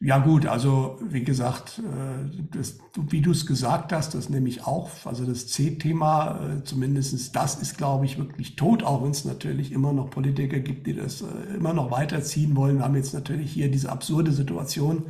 Ja 0.00 0.18
gut, 0.18 0.46
also 0.46 0.96
wie 1.02 1.24
gesagt, 1.24 1.80
äh, 1.80 2.44
das, 2.52 2.78
wie 3.10 3.20
du 3.20 3.32
es 3.32 3.46
gesagt 3.46 3.92
hast, 3.92 4.14
das 4.14 4.28
nehme 4.28 4.48
ich 4.48 4.64
auch. 4.64 4.90
Also 5.04 5.26
das 5.26 5.48
C-Thema, 5.48 6.38
äh, 6.40 6.64
zumindest 6.64 7.34
das 7.34 7.56
ist, 7.60 7.76
glaube 7.76 8.04
ich, 8.04 8.16
wirklich 8.16 8.54
tot, 8.54 8.84
auch 8.84 9.02
wenn 9.02 9.10
es 9.10 9.24
natürlich 9.24 9.72
immer 9.72 9.92
noch 9.92 10.10
Politiker 10.10 10.60
gibt, 10.60 10.86
die 10.86 10.94
das 10.94 11.22
äh, 11.22 11.56
immer 11.56 11.72
noch 11.72 11.90
weiterziehen 11.90 12.54
wollen. 12.54 12.78
Wir 12.78 12.84
haben 12.84 12.94
jetzt 12.94 13.12
natürlich 13.12 13.50
hier 13.50 13.72
diese 13.72 13.90
absurde 13.90 14.30
Situation, 14.30 15.06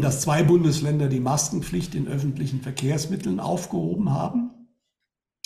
dass 0.00 0.20
zwei 0.20 0.44
Bundesländer 0.44 1.08
die 1.08 1.18
Maskenpflicht 1.20 1.96
in 1.96 2.06
öffentlichen 2.06 2.60
Verkehrsmitteln 2.60 3.40
aufgehoben 3.40 4.10
haben. 4.10 4.50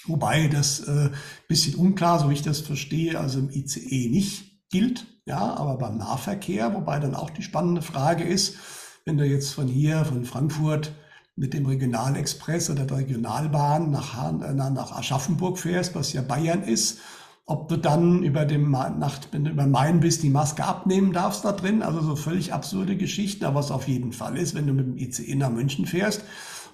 Wobei 0.06 0.48
das 0.48 0.80
äh, 0.80 1.08
bisschen 1.48 1.76
unklar, 1.76 2.18
so 2.18 2.28
wie 2.28 2.34
ich 2.34 2.42
das 2.42 2.60
verstehe, 2.60 3.18
also 3.18 3.38
im 3.38 3.48
ICE 3.48 4.10
nicht 4.10 4.47
gilt. 4.70 5.07
Ja, 5.26 5.54
aber 5.57 5.76
beim 5.76 5.98
Nahverkehr, 5.98 6.74
wobei 6.74 6.98
dann 6.98 7.14
auch 7.14 7.31
die 7.31 7.42
spannende 7.42 7.83
Frage 7.83 8.24
ist, 8.24 8.57
wenn 9.04 9.18
du 9.18 9.24
jetzt 9.24 9.52
von 9.52 9.68
hier, 9.68 10.04
von 10.04 10.24
Frankfurt 10.24 10.92
mit 11.37 11.54
dem 11.54 11.66
Regionalexpress 11.66 12.70
oder 12.70 12.85
der 12.85 12.98
Regionalbahn 12.98 13.90
nach, 13.90 14.33
äh, 14.33 14.52
nach 14.54 14.92
Aschaffenburg 14.92 15.59
fährst, 15.59 15.94
was 15.94 16.12
ja 16.12 16.22
Bayern 16.22 16.62
ist, 16.62 16.98
ob 17.46 17.68
du 17.68 17.78
dann 17.78 18.22
über 18.22 18.44
dem 18.44 18.70
nach, 18.70 19.20
wenn 19.31 19.44
du 19.44 19.50
über 19.50 19.66
Main 19.66 20.00
bist, 20.00 20.22
die 20.22 20.28
Maske 20.28 20.64
abnehmen 20.64 21.14
darfst 21.14 21.46
da 21.46 21.52
drin. 21.52 21.83
Also 21.83 22.02
so 22.02 22.14
völlig 22.14 22.52
absurde 22.52 22.96
Geschichten. 22.96 23.46
Aber 23.46 23.61
was 23.61 23.70
auf 23.70 23.88
jeden 23.88 24.12
Fall 24.12 24.37
ist, 24.37 24.54
wenn 24.54 24.66
du 24.66 24.74
mit 24.74 24.87
dem 24.87 24.98
ICE 24.98 25.35
nach 25.37 25.48
München 25.48 25.87
fährst 25.87 26.24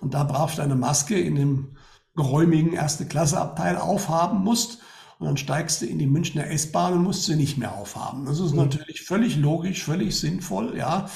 und 0.01 0.15
da 0.15 0.25
brauchst 0.25 0.59
du 0.59 0.63
eine 0.63 0.75
Maske 0.75 1.17
in 1.19 1.37
dem 1.37 1.77
geräumigen 2.17 2.73
erste 2.73 3.07
Klasse 3.07 3.41
Abteil 3.41 3.77
aufhaben 3.77 4.43
musst, 4.43 4.81
und 5.19 5.27
dann 5.27 5.37
steigst 5.37 5.83
du 5.83 5.87
in 5.87 5.99
die 5.99 6.07
Münchner 6.07 6.47
S-Bahn 6.49 6.95
und 6.95 7.03
musst 7.03 7.25
sie 7.25 7.37
nicht 7.37 7.59
mehr 7.59 7.75
aufhaben. 7.75 8.27
Das 8.27 8.41
ist 8.41 8.53
mhm. 8.53 8.59
natürlich 8.59 9.03
völlig 9.03 9.37
logisch, 9.37 9.85
völlig 9.85 10.19
sinnvoll, 10.19 10.77
ja. 10.77 11.07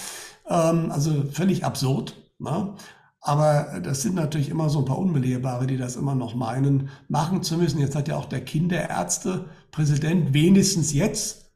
Ähm, 0.48 0.90
also 0.90 1.24
völlig 1.30 1.64
absurd. 1.64 2.14
Ne? 2.38 2.74
Aber 3.20 3.80
das 3.82 4.02
sind 4.02 4.14
natürlich 4.14 4.48
immer 4.48 4.70
so 4.70 4.78
ein 4.80 4.84
paar 4.84 4.98
Unbelehrbare, 4.98 5.66
die 5.66 5.76
das 5.76 5.96
immer 5.96 6.14
noch 6.14 6.34
meinen, 6.34 6.88
machen 7.08 7.42
zu 7.42 7.58
müssen. 7.58 7.80
Jetzt 7.80 7.96
hat 7.96 8.08
ja 8.08 8.16
auch 8.16 8.26
der 8.26 8.44
Kinderärztepräsident 8.44 10.32
wenigstens 10.32 10.92
jetzt 10.92 11.48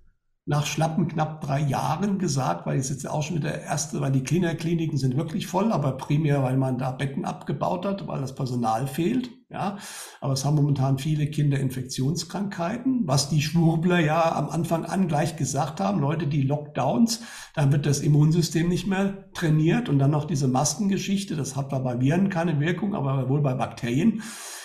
nach 0.45 0.67
schlappen 0.67 1.07
knapp 1.07 1.41
drei 1.41 1.61
Jahren 1.61 2.19
gesagt, 2.19 2.67
weil 2.67 2.79
es 2.79 2.89
jetzt 2.89 3.09
auch 3.09 3.23
schon 3.23 3.37
wieder 3.37 3.51
der 3.51 3.63
erste, 3.63 4.01
weil 4.01 4.11
die 4.11 4.25
Kinderkliniken 4.25 4.99
sind 4.99 5.17
wirklich 5.17 5.47
voll, 5.47 5.71
aber 5.71 5.93
primär, 5.93 6.43
weil 6.43 6.57
man 6.57 6.79
da 6.79 6.91
Betten 6.91 7.25
abgebaut 7.25 7.87
hat, 7.87 8.09
weil 8.09 8.21
das 8.21 8.35
Personal 8.35 8.89
fehlt. 8.89 9.31
Ja, 9.53 9.77
aber 10.21 10.33
es 10.33 10.45
haben 10.45 10.57
momentan 10.57 10.97
viele 10.99 11.27
Kinder 11.27 11.61
Infektionskrankheiten, 11.61 13.03
was 13.07 13.29
die 13.29 13.43
Schwurbler 13.43 13.99
ja 13.99 14.35
am 14.35 14.49
Anfang 14.49 14.87
an 14.87 15.09
gleich 15.09 15.37
gesagt 15.37 15.79
haben, 15.79 16.01
Leute, 16.01 16.27
die 16.27 16.43
Lockdowns, 16.43 17.21
dann 17.55 17.71
wird 17.71 17.85
das 17.85 18.01
Immunsystem 18.01 18.69
nicht 18.69 18.87
mehr 18.87 19.31
trainiert 19.35 19.91
und 19.91 19.99
dann 19.99 20.11
noch 20.11 20.25
diese 20.25 20.49
Maskengeschichte, 20.49 21.37
das 21.37 21.55
hat 21.55 21.71
da 21.71 21.81
bei 21.81 22.01
Viren 22.01 22.31
keine 22.31 22.61
Wirkung, 22.61 22.95
aber 22.95 23.29
wohl 23.29 23.43
bei 23.43 23.53
Bakterien. 23.53 24.23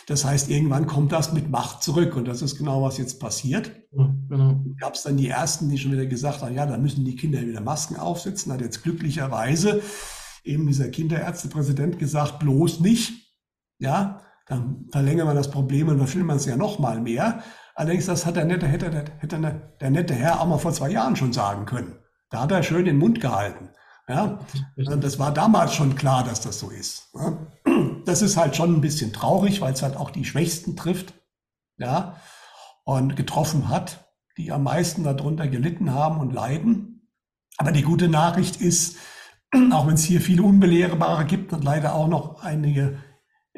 Das 0.07 0.23
heißt, 0.23 0.49
irgendwann 0.49 0.87
kommt 0.87 1.11
das 1.11 1.33
mit 1.33 1.49
Macht 1.49 1.83
zurück 1.83 2.15
und 2.15 2.29
das 2.29 2.41
ist 2.41 2.57
genau, 2.57 2.81
was 2.81 2.97
jetzt 2.97 3.19
passiert. 3.19 3.71
Ja, 3.91 4.15
genau. 4.29 4.63
Gab 4.79 4.93
es 4.93 5.03
dann 5.03 5.17
die 5.17 5.27
Ersten, 5.27 5.67
die 5.67 5.77
schon 5.77 5.91
wieder 5.91 6.05
gesagt 6.05 6.41
haben, 6.41 6.55
ja, 6.55 6.65
da 6.65 6.77
müssen 6.77 7.03
die 7.03 7.17
Kinder 7.17 7.41
wieder 7.41 7.59
Masken 7.59 7.97
aufsetzen, 7.97 8.53
hat 8.53 8.61
jetzt 8.61 8.83
glücklicherweise 8.83 9.81
eben 10.45 10.65
dieser 10.65 10.87
Kinderärztepräsident 10.87 11.99
gesagt, 11.99 12.39
bloß 12.39 12.79
nicht. 12.79 13.35
Ja, 13.79 14.21
dann 14.47 14.85
verlängern 14.91 15.27
wir 15.27 15.33
das 15.33 15.51
Problem 15.51 15.89
und 15.89 15.99
wir 15.99 16.35
es 16.35 16.45
ja 16.45 16.55
noch 16.55 16.79
mal 16.79 16.99
mehr. 17.01 17.43
Allerdings, 17.75 18.05
das 18.05 18.25
hat 18.25 18.37
der 18.37 18.45
nette, 18.45 18.67
hätte, 18.67 19.05
hätte 19.19 19.61
der 19.79 19.89
nette 19.91 20.13
Herr 20.13 20.41
auch 20.41 20.47
mal 20.47 20.57
vor 20.57 20.73
zwei 20.73 20.89
Jahren 20.89 21.15
schon 21.15 21.33
sagen 21.33 21.65
können. 21.65 21.99
Da 22.29 22.41
hat 22.41 22.51
er 22.51 22.63
schön 22.63 22.85
den 22.85 22.97
Mund 22.97 23.21
gehalten. 23.21 23.69
Ja, 24.09 24.39
das 24.77 25.19
war 25.19 25.33
damals 25.33 25.73
schon 25.73 25.95
klar, 25.95 26.23
dass 26.23 26.39
das 26.39 26.59
so 26.59 26.69
ist. 26.69 27.13
Das 28.05 28.21
ist 28.21 28.37
halt 28.37 28.55
schon 28.55 28.73
ein 28.73 28.81
bisschen 28.81 29.11
traurig, 29.11 29.59
weil 29.59 29.73
es 29.73 29.83
halt 29.83 29.97
auch 29.97 30.11
die 30.11 30.23
Schwächsten 30.23 30.77
trifft, 30.77 31.13
ja, 31.77 32.15
und 32.85 33.17
getroffen 33.17 33.67
hat, 33.67 34.09
die 34.37 34.53
am 34.53 34.63
meisten 34.63 35.03
darunter 35.03 35.49
gelitten 35.49 35.93
haben 35.93 36.21
und 36.21 36.31
leiden. 36.31 37.09
Aber 37.57 37.73
die 37.73 37.81
gute 37.81 38.07
Nachricht 38.07 38.61
ist, 38.61 38.95
auch 39.71 39.87
wenn 39.87 39.95
es 39.95 40.05
hier 40.05 40.21
viele 40.21 40.43
Unbelehrbare 40.43 41.25
gibt 41.25 41.51
und 41.51 41.65
leider 41.65 41.93
auch 41.93 42.07
noch 42.07 42.41
einige 42.41 42.97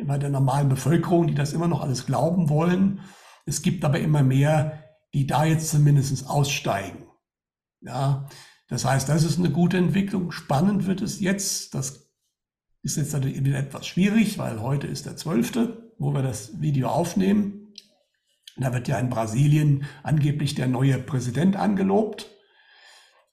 bei 0.05 0.17
der 0.17 0.29
normalen 0.29 0.69
Bevölkerung, 0.69 1.27
die 1.27 1.35
das 1.35 1.53
immer 1.53 1.67
noch 1.67 1.81
alles 1.81 2.05
glauben 2.05 2.49
wollen. 2.49 3.01
Es 3.45 3.61
gibt 3.61 3.83
aber 3.83 3.99
immer 3.99 4.23
mehr, 4.23 4.83
die 5.13 5.27
da 5.27 5.45
jetzt 5.45 5.69
zumindest 5.69 6.29
aussteigen. 6.29 7.05
Ja, 7.81 8.27
das 8.67 8.85
heißt, 8.85 9.09
das 9.09 9.23
ist 9.23 9.39
eine 9.39 9.51
gute 9.51 9.77
Entwicklung. 9.77 10.31
Spannend 10.31 10.85
wird 10.85 11.01
es 11.01 11.19
jetzt. 11.19 11.73
Das 11.73 12.11
ist 12.81 12.97
jetzt 12.97 13.13
natürlich 13.13 13.43
wieder 13.43 13.57
etwas 13.57 13.87
schwierig, 13.87 14.37
weil 14.37 14.61
heute 14.61 14.87
ist 14.87 15.05
der 15.05 15.17
12., 15.17 15.69
wo 15.97 16.13
wir 16.13 16.21
das 16.21 16.61
Video 16.61 16.89
aufnehmen. 16.89 17.73
Da 18.57 18.73
wird 18.73 18.87
ja 18.87 18.99
in 18.99 19.09
Brasilien 19.09 19.85
angeblich 20.03 20.55
der 20.55 20.67
neue 20.67 20.97
Präsident 20.97 21.55
angelobt. 21.55 22.29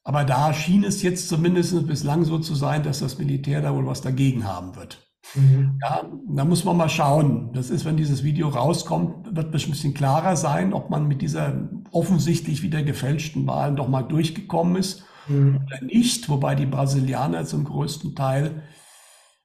Aber 0.03 0.23
da 0.23 0.53
schien 0.53 0.83
es 0.83 1.01
jetzt 1.01 1.27
zumindest 1.27 1.85
bislang 1.85 2.23
so 2.23 2.39
zu 2.39 2.55
sein, 2.55 2.83
dass 2.83 2.99
das 2.99 3.17
Militär 3.17 3.61
da 3.61 3.75
wohl 3.75 3.85
was 3.85 4.01
dagegen 4.01 4.45
haben 4.45 4.75
wird. 4.75 5.06
Mhm. 5.35 5.79
Ja, 5.81 6.03
da 6.29 6.45
muss 6.45 6.63
man 6.63 6.77
mal 6.77 6.89
schauen. 6.89 7.51
Das 7.53 7.69
ist, 7.69 7.85
wenn 7.85 7.97
dieses 7.97 8.23
Video 8.23 8.49
rauskommt, 8.49 9.35
wird 9.35 9.53
es 9.53 9.65
ein 9.65 9.71
bisschen 9.71 9.93
klarer 9.93 10.35
sein, 10.35 10.73
ob 10.73 10.89
man 10.89 11.07
mit 11.07 11.21
dieser 11.21 11.69
offensichtlich 11.91 12.63
wieder 12.63 12.83
gefälschten 12.83 13.47
Wahl 13.47 13.75
doch 13.75 13.87
mal 13.87 14.03
durchgekommen 14.03 14.75
ist 14.75 15.03
mhm. 15.27 15.59
oder 15.65 15.83
nicht. 15.85 16.29
Wobei 16.29 16.55
die 16.55 16.65
Brasilianer 16.65 17.45
zum 17.45 17.65
größten 17.65 18.15
Teil 18.15 18.63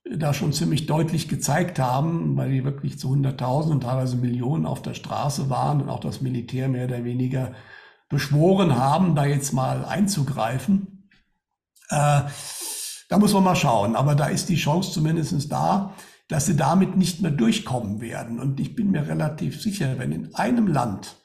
da 0.04 0.34
schon 0.34 0.52
ziemlich 0.52 0.86
deutlich 0.86 1.28
gezeigt 1.28 1.78
haben, 1.78 2.36
weil 2.36 2.50
die 2.50 2.64
wirklich 2.64 2.98
zu 2.98 3.10
Hunderttausenden, 3.10 3.80
teilweise 3.80 4.16
Millionen 4.16 4.66
auf 4.66 4.82
der 4.82 4.94
Straße 4.94 5.48
waren 5.48 5.80
und 5.80 5.88
auch 5.88 6.00
das 6.00 6.20
Militär 6.20 6.68
mehr 6.68 6.86
oder 6.86 7.04
weniger 7.04 7.52
beschworen 8.08 8.76
haben, 8.76 9.14
da 9.14 9.24
jetzt 9.24 9.52
mal 9.52 9.84
einzugreifen. 9.84 11.08
Äh, 11.88 12.22
da 13.12 13.18
muss 13.18 13.35
man 13.35 13.44
mal 13.44 13.55
schauen. 13.57 13.94
Aber 13.94 14.14
da 14.14 14.29
ist 14.29 14.48
die 14.48 14.57
Chance 14.57 14.90
zumindest 14.90 15.53
da, 15.53 15.92
dass 16.29 16.46
sie 16.46 16.57
damit 16.57 16.96
nicht 16.96 17.20
mehr 17.20 17.31
durchkommen 17.31 18.01
werden. 18.01 18.40
Und 18.40 18.59
ich 18.59 18.75
bin 18.75 18.90
mir 18.90 19.07
relativ 19.07 19.61
sicher, 19.61 19.98
wenn 19.98 20.12
in 20.12 20.35
einem 20.35 20.66
Land 20.66 21.16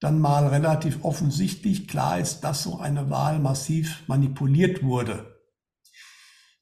dann 0.00 0.18
mal 0.18 0.48
relativ 0.48 1.04
offensichtlich 1.04 1.86
klar 1.86 2.18
ist, 2.18 2.40
dass 2.40 2.64
so 2.64 2.80
eine 2.80 3.10
Wahl 3.10 3.38
massiv 3.38 4.02
manipuliert 4.08 4.82
wurde, 4.82 5.36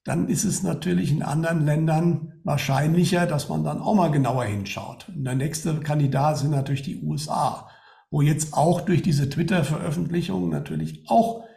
dann 0.05 0.29
ist 0.29 0.45
es 0.45 0.63
natürlich 0.63 1.13
in 1.13 1.23
anderen 1.23 1.65
Ländern 1.65 2.35
wahrscheinlicher, 2.45 3.25
dass 3.25 3.49
man 3.49 3.65
dann 3.65 3.81
auch 3.81 3.95
mal 3.95 4.11
genauer 4.11 4.45
hinschaut. 4.45 5.09
Und 5.09 5.25
der 5.25 5.35
nächste 5.35 5.81
Kandidat 5.81 6.37
sind 6.37 6.51
natürlich 6.51 6.83
die 6.83 7.01
USA, 7.01 7.71
wo 8.11 8.21
jetzt 8.21 8.53
auch 8.53 8.83
durch 8.83 9.01
diese 9.01 9.31
Twitter-Veröffentlichungen 9.31 10.51
natürlich 10.51 11.09
auch 11.09 11.49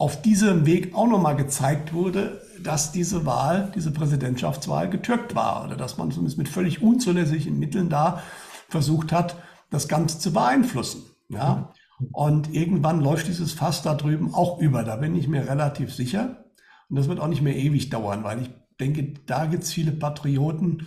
auf 0.00 0.22
diesem 0.22 0.64
Weg 0.64 0.94
auch 0.94 1.06
nochmal 1.06 1.36
gezeigt 1.36 1.92
wurde, 1.92 2.40
dass 2.62 2.90
diese 2.90 3.26
Wahl, 3.26 3.70
diese 3.74 3.90
Präsidentschaftswahl 3.90 4.88
getürkt 4.88 5.34
war 5.34 5.62
oder 5.62 5.76
dass 5.76 5.98
man 5.98 6.10
zumindest 6.10 6.38
mit 6.38 6.48
völlig 6.48 6.80
unzulässigen 6.80 7.58
Mitteln 7.58 7.90
da 7.90 8.22
versucht 8.70 9.12
hat, 9.12 9.36
das 9.68 9.88
Ganze 9.88 10.18
zu 10.18 10.32
beeinflussen. 10.32 11.02
Ja? 11.28 11.74
Und 12.12 12.54
irgendwann 12.54 13.02
läuft 13.02 13.28
dieses 13.28 13.52
Fass 13.52 13.82
da 13.82 13.94
drüben 13.94 14.32
auch 14.32 14.58
über. 14.58 14.84
Da 14.84 14.96
bin 14.96 15.14
ich 15.14 15.28
mir 15.28 15.46
relativ 15.46 15.94
sicher. 15.94 16.46
Und 16.88 16.96
das 16.96 17.06
wird 17.06 17.20
auch 17.20 17.28
nicht 17.28 17.42
mehr 17.42 17.56
ewig 17.56 17.90
dauern, 17.90 18.24
weil 18.24 18.40
ich 18.40 18.50
denke, 18.80 19.12
da 19.26 19.44
gibt 19.44 19.64
es 19.64 19.72
viele 19.72 19.92
Patrioten, 19.92 20.86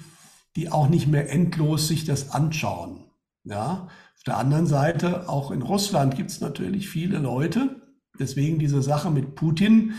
die 0.56 0.72
auch 0.72 0.90
nicht 0.90 1.08
mehr 1.08 1.32
endlos 1.32 1.88
sich 1.88 2.04
das 2.06 2.32
anschauen. 2.32 3.06
Ja? 3.44 3.90
Auf 4.18 4.24
der 4.26 4.38
anderen 4.38 4.66
Seite, 4.66 5.30
auch 5.30 5.52
in 5.52 5.62
Russland 5.62 6.16
gibt 6.16 6.32
es 6.32 6.42
natürlich 6.42 6.90
viele 6.90 7.20
Leute, 7.20 7.83
Deswegen 8.20 8.60
diese 8.60 8.82
Sache 8.82 9.10
mit 9.10 9.36
Putin 9.36 9.94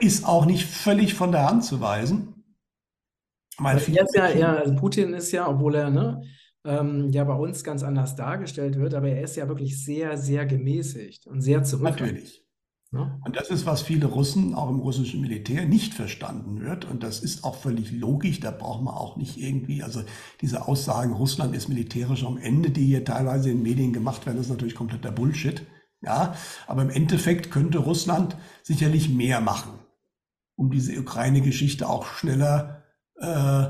ist 0.00 0.24
auch 0.26 0.46
nicht 0.46 0.66
völlig 0.66 1.14
von 1.14 1.32
der 1.32 1.46
Hand 1.48 1.64
zu 1.64 1.80
weisen. 1.80 2.44
Weil 3.58 3.78
er 3.78 4.04
ist 4.04 4.14
ja, 4.14 4.28
ja, 4.30 4.54
also 4.54 4.74
Putin 4.74 5.14
ist 5.14 5.32
ja, 5.32 5.48
obwohl 5.48 5.74
er 5.74 5.90
ne, 5.90 6.22
ähm, 6.64 7.10
ja 7.10 7.24
bei 7.24 7.34
uns 7.34 7.64
ganz 7.64 7.82
anders 7.82 8.16
dargestellt 8.16 8.78
wird, 8.78 8.94
aber 8.94 9.08
er 9.08 9.22
ist 9.22 9.36
ja 9.36 9.48
wirklich 9.48 9.82
sehr, 9.82 10.16
sehr 10.18 10.46
gemäßigt 10.46 11.26
und 11.26 11.40
sehr 11.40 11.62
zurückhaltend. 11.62 12.12
Natürlich. 12.12 12.46
Ja? 12.92 13.18
Und 13.24 13.36
das 13.36 13.50
ist, 13.50 13.66
was 13.66 13.82
viele 13.82 14.06
Russen 14.06 14.54
auch 14.54 14.70
im 14.70 14.80
russischen 14.80 15.20
Militär 15.20 15.66
nicht 15.66 15.94
verstanden 15.94 16.60
wird. 16.60 16.84
Und 16.84 17.02
das 17.02 17.20
ist 17.20 17.44
auch 17.44 17.56
völlig 17.56 17.92
logisch. 17.92 18.40
Da 18.40 18.50
braucht 18.50 18.82
man 18.82 18.94
auch 18.94 19.16
nicht 19.16 19.38
irgendwie, 19.38 19.82
also 19.82 20.02
diese 20.40 20.68
Aussagen, 20.68 21.12
Russland 21.12 21.54
ist 21.54 21.68
militärisch 21.68 22.24
am 22.24 22.38
Ende, 22.38 22.70
die 22.70 22.84
hier 22.84 23.04
teilweise 23.04 23.50
in 23.50 23.62
Medien 23.62 23.92
gemacht 23.92 24.26
werden, 24.26 24.40
ist 24.40 24.50
natürlich 24.50 24.74
kompletter 24.74 25.12
Bullshit. 25.12 25.66
Ja, 26.06 26.36
aber 26.68 26.82
im 26.82 26.90
Endeffekt 26.90 27.50
könnte 27.50 27.78
Russland 27.78 28.36
sicherlich 28.62 29.08
mehr 29.08 29.40
machen, 29.40 29.72
um 30.54 30.70
diese 30.70 30.96
Ukraine-Geschichte 30.98 31.88
auch 31.88 32.06
schneller 32.06 32.84
äh, 33.16 33.66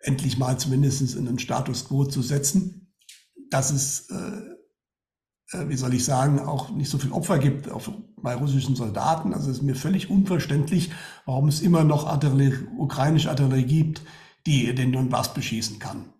endlich 0.00 0.38
mal 0.38 0.58
zumindest 0.58 1.16
in 1.16 1.26
den 1.26 1.40
Status 1.40 1.88
quo 1.88 2.04
zu 2.04 2.22
setzen, 2.22 2.94
dass 3.50 3.72
es, 3.72 4.08
äh, 4.10 5.56
äh, 5.58 5.68
wie 5.68 5.76
soll 5.76 5.92
ich 5.94 6.04
sagen, 6.04 6.38
auch 6.38 6.70
nicht 6.70 6.88
so 6.88 6.98
viel 6.98 7.10
Opfer 7.10 7.40
gibt 7.40 7.68
auf, 7.68 7.90
bei 8.16 8.36
russischen 8.36 8.76
Soldaten. 8.76 9.34
Also 9.34 9.50
es 9.50 9.56
ist 9.56 9.62
mir 9.64 9.74
völlig 9.74 10.08
unverständlich, 10.08 10.92
warum 11.24 11.48
es 11.48 11.60
immer 11.60 11.82
noch 11.82 12.06
Artillerie, 12.06 12.68
ukrainische 12.78 13.30
Artillerie 13.30 13.64
gibt, 13.64 14.02
die 14.46 14.72
den 14.72 14.92
Donbass 14.92 15.34
beschießen 15.34 15.80
kann. 15.80 16.12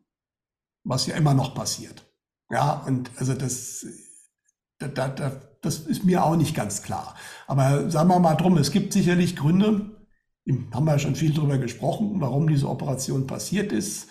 Was 0.82 1.07
ja 1.07 1.14
immer 1.14 1.34
noch 1.34 1.55
passiert. 1.55 2.05
Ja, 2.51 2.84
und 2.84 3.11
also 3.16 3.34
das, 3.34 3.86
da, 4.79 5.09
da, 5.09 5.33
das 5.62 5.81
ist 5.81 6.05
mir 6.05 6.24
auch 6.24 6.37
nicht 6.37 6.55
ganz 6.55 6.83
klar. 6.83 7.14
Aber 7.47 7.91
sagen 7.91 8.09
wir 8.09 8.18
mal 8.18 8.35
drum, 8.35 8.57
es 8.59 8.70
gibt 8.70 8.93
sicherlich 8.93 9.37
Gründe, 9.37 9.91
haben 10.72 10.85
wir 10.85 10.93
ja 10.93 10.99
schon 10.99 11.16
viel 11.16 11.33
darüber 11.33 11.59
gesprochen, 11.59 12.20
warum 12.20 12.49
diese 12.49 12.68
Operation 12.68 13.27
passiert 13.27 13.72
ist. 13.72 14.09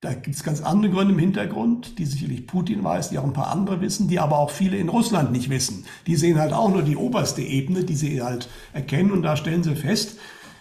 Da 0.00 0.14
gibt 0.14 0.34
es 0.34 0.42
ganz 0.42 0.60
andere 0.60 0.92
Gründe 0.92 1.14
im 1.14 1.18
Hintergrund, 1.20 1.98
die 1.98 2.06
sicherlich 2.06 2.46
Putin 2.46 2.82
weiß, 2.82 3.10
die 3.10 3.18
auch 3.18 3.24
ein 3.24 3.32
paar 3.32 3.52
andere 3.52 3.80
wissen, 3.80 4.08
die 4.08 4.18
aber 4.18 4.38
auch 4.38 4.50
viele 4.50 4.76
in 4.76 4.88
Russland 4.88 5.30
nicht 5.30 5.48
wissen. 5.48 5.84
Die 6.06 6.16
sehen 6.16 6.38
halt 6.38 6.52
auch 6.52 6.70
nur 6.70 6.82
die 6.82 6.96
oberste 6.96 7.42
Ebene, 7.42 7.84
die 7.84 7.94
sie 7.94 8.20
halt 8.20 8.48
erkennen 8.72 9.12
und 9.12 9.22
da 9.22 9.36
stellen 9.36 9.62
sie 9.62 9.76
fest, 9.76 10.18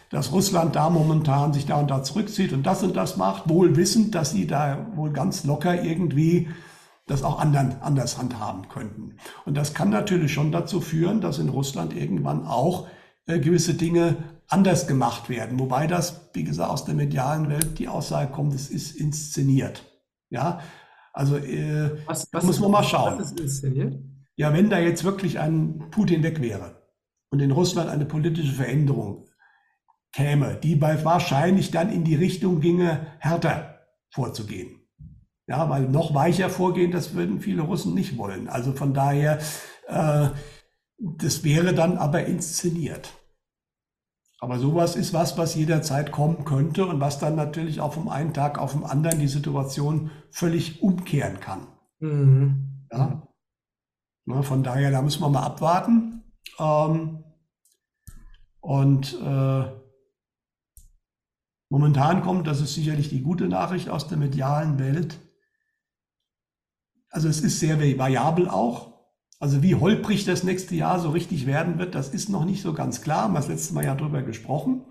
dass 0.09 0.31
Russland 0.31 0.75
da 0.75 0.89
momentan 0.89 1.53
sich 1.53 1.65
da 1.65 1.77
und 1.77 1.89
da 1.89 2.03
zurückzieht 2.03 2.53
und 2.53 2.63
das 2.67 2.83
und 2.83 2.95
das 2.95 3.17
macht, 3.17 3.49
wohl 3.49 3.75
wissend, 3.77 4.13
dass 4.13 4.31
sie 4.31 4.45
da 4.45 4.87
wohl 4.95 5.11
ganz 5.11 5.43
locker 5.43 5.83
irgendwie 5.83 6.49
das 7.11 7.23
auch 7.23 7.39
anderen, 7.39 7.81
anders 7.81 8.17
handhaben 8.17 8.69
könnten. 8.69 9.17
Und 9.45 9.55
das 9.57 9.73
kann 9.73 9.89
natürlich 9.89 10.33
schon 10.33 10.51
dazu 10.51 10.79
führen, 10.79 11.19
dass 11.19 11.39
in 11.39 11.49
Russland 11.49 11.93
irgendwann 11.93 12.45
auch 12.45 12.87
äh, 13.25 13.39
gewisse 13.39 13.73
Dinge 13.73 14.17
anders 14.47 14.87
gemacht 14.87 15.29
werden. 15.29 15.59
Wobei 15.59 15.87
das, 15.87 16.29
wie 16.33 16.45
gesagt, 16.45 16.71
aus 16.71 16.85
der 16.85 16.95
medialen 16.95 17.49
Welt 17.49 17.79
die 17.79 17.89
Aussage 17.89 18.31
kommt, 18.31 18.53
es 18.53 18.69
ist 18.69 18.95
inszeniert. 18.95 19.83
Ja, 20.29 20.61
also 21.11 21.35
äh, 21.35 21.91
was, 22.05 22.27
was 22.31 22.45
muss 22.45 22.59
man 22.61 22.71
mal 22.71 22.83
schauen. 22.83 23.19
Was 23.19 23.31
ist 23.31 23.39
inszeniert? 23.39 23.99
Ja, 24.37 24.53
wenn 24.53 24.69
da 24.69 24.79
jetzt 24.79 25.03
wirklich 25.03 25.37
ein 25.39 25.89
Putin 25.91 26.23
weg 26.23 26.41
wäre 26.41 26.81
und 27.29 27.41
in 27.41 27.51
Russland 27.51 27.89
eine 27.89 28.05
politische 28.05 28.53
Veränderung 28.53 29.27
käme, 30.13 30.57
die 30.63 30.77
bei 30.77 31.03
wahrscheinlich 31.03 31.71
dann 31.71 31.91
in 31.91 32.05
die 32.05 32.15
Richtung 32.15 32.61
ginge, 32.61 33.05
härter 33.19 33.79
vorzugehen. 34.09 34.80
Ja, 35.51 35.69
weil 35.69 35.89
noch 35.89 36.13
weicher 36.13 36.49
vorgehen, 36.49 36.91
das 36.91 37.13
würden 37.13 37.41
viele 37.41 37.63
Russen 37.63 37.93
nicht 37.93 38.17
wollen. 38.17 38.47
Also 38.47 38.71
von 38.71 38.93
daher, 38.93 39.37
äh, 39.87 40.29
das 40.97 41.43
wäre 41.43 41.73
dann 41.73 41.97
aber 41.97 42.25
inszeniert. 42.25 43.11
Aber 44.39 44.59
sowas 44.59 44.95
ist 44.95 45.13
was, 45.13 45.37
was 45.37 45.53
jederzeit 45.55 46.13
kommen 46.13 46.45
könnte 46.45 46.85
und 46.85 47.01
was 47.01 47.19
dann 47.19 47.35
natürlich 47.35 47.81
auch 47.81 47.91
vom 47.91 48.07
einen 48.07 48.33
Tag 48.33 48.59
auf 48.59 48.71
den 48.71 48.85
anderen 48.85 49.19
die 49.19 49.27
Situation 49.27 50.09
völlig 50.29 50.81
umkehren 50.81 51.41
kann. 51.41 51.67
Mhm. 51.99 52.87
Ja? 52.89 53.27
Na, 54.23 54.41
von 54.43 54.63
daher, 54.63 54.89
da 54.89 55.01
müssen 55.01 55.21
wir 55.21 55.29
mal 55.29 55.43
abwarten. 55.43 56.23
Ähm, 56.59 57.25
und 58.61 59.19
äh, 59.21 59.65
momentan 61.69 62.21
kommt, 62.21 62.47
das 62.47 62.61
ist 62.61 62.73
sicherlich 62.73 63.09
die 63.09 63.21
gute 63.21 63.49
Nachricht 63.49 63.89
aus 63.89 64.07
der 64.07 64.17
medialen 64.17 64.79
Welt. 64.79 65.19
Also 67.11 67.27
es 67.27 67.41
ist 67.41 67.59
sehr 67.59 67.79
variabel 67.79 68.49
auch. 68.49 68.91
Also 69.39 69.61
wie 69.61 69.75
holprig 69.75 70.23
das 70.25 70.43
nächste 70.43 70.75
Jahr 70.75 70.99
so 70.99 71.09
richtig 71.09 71.45
werden 71.45 71.77
wird, 71.77 71.95
das 71.95 72.09
ist 72.09 72.29
noch 72.29 72.45
nicht 72.45 72.61
so 72.61 72.73
ganz 72.73 73.01
klar. 73.01 73.23
Haben 73.23 73.33
wir 73.33 73.39
das 73.39 73.49
letzte 73.49 73.73
Mal 73.73 73.85
ja 73.85 73.95
drüber 73.95 74.21
gesprochen. 74.21 74.85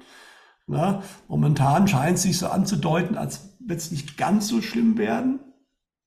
Na, 0.66 1.02
momentan 1.26 1.88
scheint 1.88 2.16
es 2.16 2.22
sich 2.22 2.38
so 2.38 2.48
anzudeuten, 2.48 3.16
als 3.16 3.56
wird 3.58 3.80
es 3.80 3.90
nicht 3.90 4.16
ganz 4.16 4.46
so 4.46 4.62
schlimm 4.62 4.98
werden, 4.98 5.40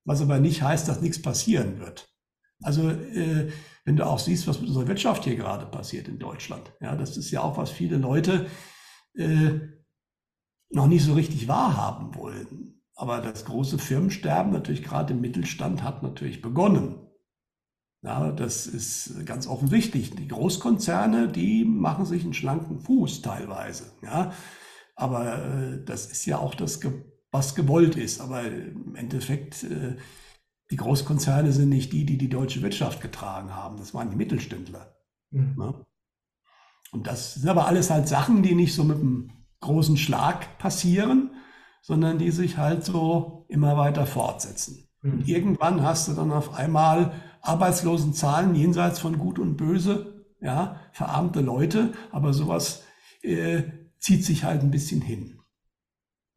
was 0.05 0.21
aber 0.21 0.39
nicht 0.39 0.61
heißt, 0.61 0.87
dass 0.87 1.01
nichts 1.01 1.21
passieren 1.21 1.79
wird. 1.79 2.09
Also 2.61 2.89
äh, 2.89 3.51
wenn 3.83 3.97
du 3.97 4.05
auch 4.05 4.19
siehst, 4.19 4.47
was 4.47 4.59
mit 4.59 4.69
unserer 4.69 4.87
Wirtschaft 4.87 5.25
hier 5.25 5.35
gerade 5.35 5.65
passiert 5.65 6.07
in 6.07 6.19
Deutschland, 6.19 6.71
ja, 6.79 6.95
das 6.95 7.17
ist 7.17 7.31
ja 7.31 7.41
auch, 7.41 7.57
was 7.57 7.71
viele 7.71 7.97
Leute 7.97 8.47
äh, 9.15 9.59
noch 10.69 10.87
nicht 10.87 11.03
so 11.03 11.13
richtig 11.13 11.47
wahrhaben 11.47 12.15
wollen. 12.15 12.82
Aber 12.95 13.21
das 13.21 13.45
große 13.45 13.79
Firmensterben 13.79 14.51
natürlich 14.51 14.83
gerade 14.83 15.13
im 15.13 15.21
Mittelstand 15.21 15.83
hat 15.83 16.03
natürlich 16.03 16.41
begonnen. 16.41 16.95
Ja, 18.03 18.31
das 18.31 18.67
ist 18.67 19.25
ganz 19.25 19.47
offensichtlich. 19.47 20.13
Die 20.13 20.27
Großkonzerne, 20.27 21.29
die 21.29 21.63
machen 21.63 22.05
sich 22.05 22.23
einen 22.23 22.33
schlanken 22.33 22.79
Fuß 22.79 23.21
teilweise. 23.21 23.93
Ja, 24.01 24.33
aber 24.95 25.37
äh, 25.37 25.83
das 25.85 26.07
ist 26.07 26.25
ja 26.25 26.37
auch 26.37 26.53
das, 26.53 26.81
was 27.31 27.55
gewollt 27.55 27.95
ist. 27.95 28.19
Aber 28.19 28.43
im 28.43 28.95
Endeffekt, 28.95 29.63
äh, 29.63 29.95
die 30.69 30.75
Großkonzerne 30.75 31.51
sind 31.51 31.69
nicht 31.69 31.93
die, 31.93 32.05
die 32.05 32.17
die 32.17 32.29
deutsche 32.29 32.61
Wirtschaft 32.61 32.99
getragen 33.01 33.55
haben. 33.55 33.77
Das 33.77 33.93
waren 33.93 34.09
die 34.09 34.17
Mittelständler. 34.17 34.95
Mhm. 35.31 35.55
Ja? 35.57 35.85
Und 36.91 37.07
das 37.07 37.35
sind 37.35 37.49
aber 37.49 37.67
alles 37.67 37.89
halt 37.89 38.07
Sachen, 38.07 38.43
die 38.43 38.53
nicht 38.53 38.75
so 38.75 38.83
mit 38.83 38.97
einem 38.97 39.31
großen 39.61 39.97
Schlag 39.97 40.57
passieren, 40.59 41.32
sondern 41.83 42.17
die 42.17 42.31
sich 42.31 42.57
halt 42.57 42.83
so 42.83 43.45
immer 43.49 43.77
weiter 43.77 44.05
fortsetzen. 44.05 44.87
Mhm. 45.01 45.11
Und 45.11 45.27
irgendwann 45.27 45.83
hast 45.83 46.07
du 46.07 46.13
dann 46.13 46.31
auf 46.31 46.53
einmal 46.55 47.11
Arbeitslosenzahlen 47.41 48.55
jenseits 48.55 48.99
von 48.99 49.17
Gut 49.17 49.37
und 49.37 49.57
Böse, 49.57 50.25
ja, 50.41 50.79
verarmte 50.93 51.41
Leute, 51.41 51.91
aber 52.11 52.33
sowas 52.33 52.83
äh, 53.21 53.63
zieht 53.99 54.23
sich 54.23 54.45
halt 54.45 54.61
ein 54.61 54.71
bisschen 54.71 55.01
hin. 55.01 55.39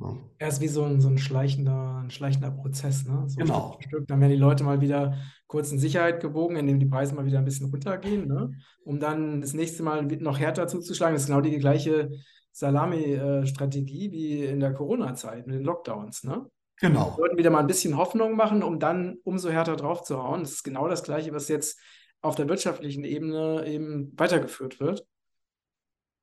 Ja. 0.00 0.14
Er 0.38 0.48
ist 0.48 0.60
wie 0.60 0.68
so 0.68 0.84
ein, 0.84 1.00
so 1.00 1.08
ein, 1.08 1.16
schleichender, 1.16 2.00
ein 2.02 2.10
schleichender 2.10 2.50
Prozess, 2.50 3.06
ne? 3.06 3.24
So 3.28 3.36
genau. 3.36 3.78
Stück 3.78 3.88
Stück. 3.88 4.08
Dann 4.08 4.20
werden 4.20 4.32
die 4.32 4.36
Leute 4.36 4.62
mal 4.64 4.80
wieder 4.80 5.16
kurz 5.46 5.70
in 5.70 5.78
Sicherheit 5.78 6.20
gewogen, 6.20 6.56
indem 6.56 6.80
die 6.80 6.86
Preise 6.86 7.14
mal 7.14 7.24
wieder 7.24 7.38
ein 7.38 7.44
bisschen 7.44 7.70
runtergehen, 7.70 8.26
ne? 8.26 8.50
um 8.84 8.98
dann 8.98 9.40
das 9.40 9.54
nächste 9.54 9.82
Mal 9.82 10.04
noch 10.04 10.38
härter 10.38 10.66
zuzuschlagen. 10.66 11.14
Das 11.14 11.22
ist 11.22 11.28
genau 11.28 11.40
die 11.40 11.56
gleiche 11.58 12.10
Salami-Strategie 12.56 14.10
wie 14.12 14.44
in 14.44 14.60
der 14.60 14.72
Corona-Zeit 14.72 15.46
mit 15.46 15.56
den 15.56 15.64
Lockdowns. 15.64 16.24
Ne? 16.24 16.50
Genau. 16.80 17.12
Wir 17.12 17.18
wollten 17.18 17.36
wieder 17.36 17.50
mal 17.50 17.60
ein 17.60 17.66
bisschen 17.66 17.98
Hoffnung 17.98 18.34
machen, 18.34 18.62
um 18.62 18.78
dann 18.78 19.18
umso 19.24 19.50
härter 19.50 19.76
draufzuhauen. 19.76 20.40
Das 20.40 20.52
ist 20.52 20.62
genau 20.62 20.88
das 20.88 21.02
Gleiche, 21.02 21.34
was 21.34 21.48
jetzt 21.48 21.78
auf 22.22 22.34
der 22.34 22.48
wirtschaftlichen 22.48 23.04
Ebene 23.04 23.66
eben 23.66 24.10
weitergeführt 24.16 24.80
wird. 24.80 25.06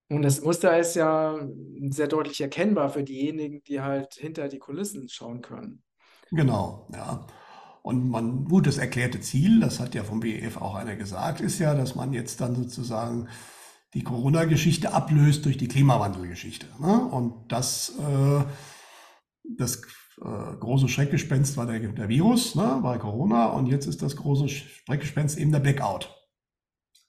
Und 0.10 0.24
das 0.24 0.42
Muster 0.42 0.78
ist 0.80 0.96
ja 0.96 1.40
sehr 1.90 2.08
deutlich 2.08 2.42
erkennbar 2.42 2.90
für 2.90 3.04
diejenigen, 3.04 3.64
die 3.64 3.82
halt 3.82 4.16
hinter 4.16 4.48
die 4.48 4.60
Kulissen 4.60 5.10
schauen 5.10 5.42
können. 5.42 5.84
Genau, 6.32 6.88
ja. 6.92 7.28
Und 7.84 8.10
man, 8.10 8.46
gut, 8.46 8.66
das 8.66 8.80
erklärte 8.80 9.20
Ziel, 9.22 9.60
das 9.60 9.80
hat 9.80 9.94
ja 9.94 10.04
vom 10.04 10.20
BEF 10.20 10.58
auch 10.58 10.74
einer 10.74 10.96
gesagt, 10.96 11.42
ist 11.42 11.60
ja, 11.60 11.76
dass 11.76 11.94
man 11.94 12.12
jetzt 12.12 12.42
dann 12.42 12.56
sozusagen 12.56 13.28
die 13.94 14.04
Corona-Geschichte 14.04 14.94
ablöst 14.94 15.46
durch 15.46 15.58
die 15.58 15.68
Klimawandelgeschichte. 15.68 16.68
Ne? 16.80 17.06
Und 17.06 17.34
das, 17.52 17.94
äh, 18.00 18.44
das 19.58 19.82
äh, 20.22 20.56
große 20.60 20.88
Schreckgespenst 20.88 21.58
war 21.58 21.66
der, 21.66 21.80
der 21.80 22.10
Virus, 22.10 22.56
ne, 22.56 22.80
war 22.82 22.98
Corona 23.00 23.48
und 23.48 23.68
jetzt 23.68 23.88
ist 23.88 24.02
das 24.02 24.16
große 24.16 24.50
Schreckgespenst 24.50 25.38
eben 25.38 25.52
der 25.52 25.60
Blackout. 25.60 26.16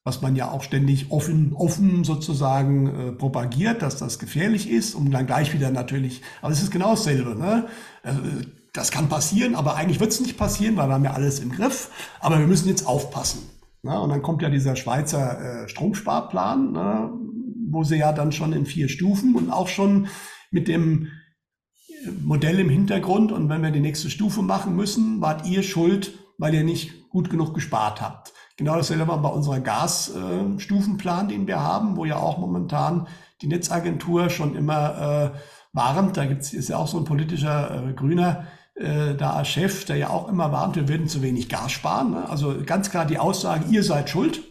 Was 0.07 0.21
man 0.21 0.37
ja 0.37 0.51
auch 0.51 0.63
ständig 0.63 1.11
offen, 1.11 1.55
offen 1.55 2.05
sozusagen 2.05 2.87
äh, 2.87 3.13
propagiert, 3.13 3.81
dass 3.81 3.97
das 3.97 4.19
gefährlich 4.19 4.69
ist, 4.69 4.95
um 4.95 5.11
dann 5.11 5.27
gleich 5.27 5.55
wieder 5.55 5.71
natürlich, 5.71 6.21
aber 6.43 6.53
es 6.53 6.63
ist 6.63 6.71
genau 6.71 6.91
dasselbe. 6.91 7.35
Ne? 7.35 7.67
Also, 8.03 8.21
das 8.75 8.91
kann 8.91 9.09
passieren, 9.09 9.55
aber 9.55 9.77
eigentlich 9.77 10.01
wird 10.01 10.11
es 10.11 10.21
nicht 10.21 10.37
passieren, 10.37 10.77
weil 10.77 10.89
wir 10.89 10.95
haben 10.95 11.05
ja 11.05 11.13
alles 11.13 11.39
im 11.39 11.53
Griff, 11.53 11.91
aber 12.21 12.39
wir 12.39 12.47
müssen 12.47 12.69
jetzt 12.69 12.87
aufpassen. 12.87 13.54
Ne? 13.85 14.01
Und 14.01 14.09
dann 14.09 14.23
kommt 14.23 14.43
ja 14.43 14.51
dieser 14.51 14.77
Schweizer 14.77 15.65
äh, 15.65 15.69
Stromsparplan, 15.69 16.73
ne? 16.73 17.13
wo 17.71 17.85
sie 17.85 17.97
ja 17.97 18.13
dann 18.13 18.33
schon 18.33 18.53
in 18.53 18.67
vier 18.67 18.89
Stufen 18.89 19.35
und 19.35 19.51
auch 19.51 19.69
schon 19.69 20.09
mit 20.51 20.69
dem 20.69 21.09
Modell 22.23 22.59
im 22.61 22.69
Hintergrund 22.69 23.33
und 23.33 23.49
wenn 23.49 23.63
wir 23.63 23.71
die 23.71 23.81
nächste 23.81 24.11
Stufe 24.11 24.43
machen 24.43 24.77
müssen, 24.77 25.21
wart 25.21 25.47
ihr 25.47 25.63
schuld, 25.63 26.19
weil 26.39 26.55
ihr 26.55 26.65
nicht 26.65 27.09
gut 27.11 27.31
genug 27.31 27.55
gespart 27.55 28.01
habt. 28.01 28.33
Genau 28.57 28.77
dasselbe 28.77 29.07
bei 29.07 29.29
unserer 29.29 29.61
Gasstufenplan, 29.61 31.29
den 31.29 31.47
wir 31.47 31.61
haben, 31.61 31.97
wo 31.97 32.05
ja 32.05 32.17
auch 32.17 32.39
momentan 32.39 33.09
die 33.43 33.47
Netzagentur 33.49 34.31
schon 34.31 34.55
immer 34.55 35.33
äh, 35.35 35.39
warnt. 35.73 36.17
Da 36.17 36.27
gibt's, 36.27 36.53
ist 36.53 36.69
ja 36.69 36.77
auch 36.77 36.87
so 36.87 36.99
ein 36.99 37.05
politischer 37.05 37.89
äh, 37.89 37.93
Grüner 37.95 38.47
äh, 38.75 39.15
da 39.15 39.45
Chef, 39.45 39.85
der 39.85 39.97
ja 39.97 40.11
auch 40.11 40.29
immer 40.29 40.53
warnt, 40.53 40.77
wir 40.77 40.89
würden 40.89 41.09
zu 41.09 41.23
wenig 41.23 41.49
Gas 41.49 41.73
sparen. 41.73 42.13
Ne? 42.13 42.29
Also 42.29 42.57
ganz 42.65 42.91
klar 42.91 43.07
die 43.07 43.19
Aussage, 43.19 43.67
ihr 43.71 43.83
seid 43.83 44.11
schuld. 44.11 44.43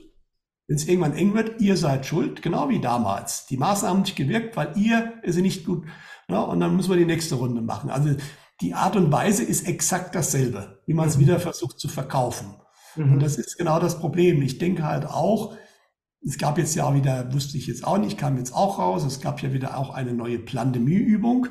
Wenn 0.67 0.77
es 0.77 0.87
irgendwann 0.87 1.13
eng 1.13 1.33
wird, 1.33 1.59
ihr 1.59 1.75
seid 1.75 2.05
schuld, 2.05 2.41
genau 2.41 2.69
wie 2.69 2.79
damals. 2.79 3.45
Die 3.47 3.57
Maßnahmen 3.57 3.97
haben 3.97 4.03
nicht 4.03 4.15
gewirkt, 4.15 4.55
weil 4.55 4.71
ihr 4.77 5.13
sie 5.25 5.41
nicht 5.41 5.65
gut 5.65 5.85
ja, 6.29 6.41
und 6.41 6.59
dann 6.59 6.75
müssen 6.75 6.89
wir 6.89 6.97
die 6.97 7.05
nächste 7.05 7.35
Runde 7.35 7.61
machen. 7.61 7.89
Also 7.89 8.15
die 8.61 8.73
Art 8.73 8.95
und 8.95 9.11
Weise 9.11 9.43
ist 9.43 9.67
exakt 9.67 10.15
dasselbe, 10.15 10.81
wie 10.85 10.93
man 10.93 11.07
es 11.07 11.17
mhm. 11.17 11.21
wieder 11.21 11.39
versucht 11.39 11.79
zu 11.79 11.87
verkaufen. 11.87 12.55
Mhm. 12.95 13.13
Und 13.13 13.19
das 13.19 13.37
ist 13.37 13.57
genau 13.57 13.79
das 13.79 13.99
Problem. 13.99 14.41
Ich 14.41 14.57
denke 14.57 14.83
halt 14.83 15.05
auch, 15.05 15.55
es 16.25 16.37
gab 16.37 16.57
jetzt 16.57 16.75
ja 16.75 16.93
wieder, 16.95 17.33
wusste 17.33 17.57
ich 17.57 17.67
jetzt 17.67 17.85
auch 17.85 17.97
nicht, 17.97 18.17
kam 18.17 18.37
jetzt 18.37 18.53
auch 18.53 18.79
raus, 18.79 19.03
es 19.03 19.19
gab 19.19 19.41
ja 19.41 19.51
wieder 19.51 19.77
auch 19.77 19.93
eine 19.93 20.13
neue 20.13 20.39
Pandemieübung 20.39 21.47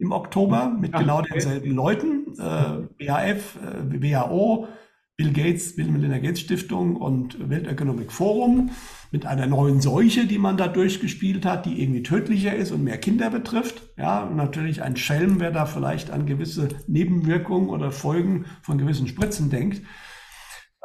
im 0.00 0.12
Oktober 0.12 0.74
mit 0.78 0.94
Ach, 0.94 1.00
genau 1.00 1.18
okay. 1.18 1.34
denselben 1.34 1.70
Leuten, 1.72 2.34
äh, 2.38 3.06
BAF, 3.06 3.56
äh, 3.56 4.02
WHO, 4.02 4.68
Bill 5.16 5.32
Gates, 5.32 5.76
Bill 5.76 5.90
Melinda 5.90 6.18
Gates 6.18 6.40
Stiftung 6.40 6.96
und 6.96 7.50
Welt 7.50 7.66
Economic 7.66 8.10
Forum 8.10 8.70
mit 9.10 9.26
einer 9.26 9.46
neuen 9.46 9.82
Seuche, 9.82 10.26
die 10.26 10.38
man 10.38 10.56
da 10.56 10.66
durchgespielt 10.66 11.44
hat, 11.44 11.66
die 11.66 11.82
irgendwie 11.82 12.02
tödlicher 12.02 12.54
ist 12.54 12.72
und 12.72 12.84
mehr 12.84 12.96
Kinder 12.96 13.28
betrifft. 13.28 13.82
Ja, 13.98 14.24
und 14.24 14.36
natürlich 14.36 14.82
ein 14.82 14.96
Schelm, 14.96 15.38
wer 15.38 15.50
da 15.50 15.66
vielleicht 15.66 16.10
an 16.10 16.24
gewisse 16.24 16.68
Nebenwirkungen 16.86 17.68
oder 17.68 17.92
Folgen 17.92 18.46
von 18.62 18.78
gewissen 18.78 19.08
Spritzen 19.08 19.50
denkt. 19.50 19.82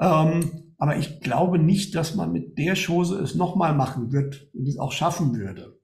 Ähm, 0.01 0.73
aber 0.77 0.97
ich 0.97 1.21
glaube 1.21 1.57
nicht, 1.57 1.95
dass 1.95 2.15
man 2.15 2.33
mit 2.33 2.57
der 2.57 2.75
Chose 2.75 3.17
es 3.19 3.35
nochmal 3.35 3.73
machen 3.73 4.11
wird 4.11 4.49
und 4.53 4.67
es 4.67 4.77
auch 4.77 4.91
schaffen 4.91 5.33
würde. 5.33 5.79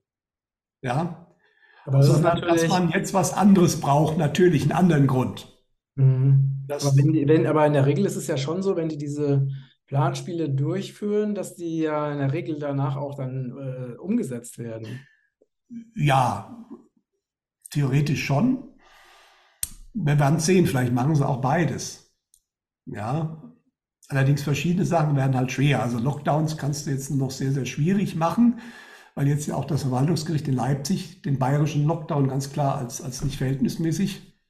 Ja, 0.82 1.31
aber 1.84 2.02
sondern 2.02 2.40
dass 2.40 2.68
man 2.68 2.90
jetzt 2.90 3.14
was 3.14 3.32
anderes 3.32 3.80
braucht, 3.80 4.18
natürlich 4.18 4.62
einen 4.62 4.72
anderen 4.72 5.06
Grund. 5.06 5.48
Mhm. 5.94 6.64
aber, 6.68 6.96
wenn, 6.96 7.28
wenn, 7.28 7.46
aber 7.46 7.66
in 7.66 7.74
der 7.74 7.86
Regel 7.86 8.06
ist 8.06 8.16
es 8.16 8.26
ja 8.26 8.36
schon 8.36 8.62
so, 8.62 8.76
wenn 8.76 8.88
die 8.88 8.96
diese 8.96 9.48
Planspiele 9.86 10.48
durchführen, 10.48 11.34
dass 11.34 11.54
die 11.54 11.80
ja 11.80 12.10
in 12.12 12.18
der 12.18 12.32
Regel 12.32 12.58
danach 12.58 12.96
auch 12.96 13.14
dann 13.14 13.50
äh, 13.50 13.98
umgesetzt 13.98 14.58
werden. 14.58 15.00
Ja, 15.94 16.66
theoretisch 17.70 18.24
schon. 18.24 18.68
Wir 19.92 20.18
werden 20.18 20.38
sehen, 20.38 20.66
vielleicht 20.66 20.92
machen 20.92 21.14
sie 21.14 21.26
auch 21.26 21.40
beides. 21.40 22.10
Ja, 22.86 23.52
allerdings 24.08 24.42
verschiedene 24.42 24.86
Sachen 24.86 25.16
werden 25.16 25.36
halt 25.36 25.52
schwer. 25.52 25.82
Also 25.82 25.98
Lockdowns 25.98 26.56
kannst 26.56 26.86
du 26.86 26.90
jetzt 26.90 27.10
noch 27.10 27.30
sehr, 27.30 27.52
sehr 27.52 27.66
schwierig 27.66 28.16
machen 28.16 28.60
weil 29.14 29.28
jetzt 29.28 29.46
ja 29.46 29.54
auch 29.54 29.64
das 29.64 29.82
Verwaltungsgericht 29.82 30.48
in 30.48 30.54
Leipzig 30.54 31.22
den 31.22 31.38
bayerischen 31.38 31.84
Lockdown 31.84 32.28
ganz 32.28 32.52
klar 32.52 32.76
als, 32.76 33.00
als 33.00 33.24
nicht 33.24 33.36
verhältnismäßig 33.36 34.40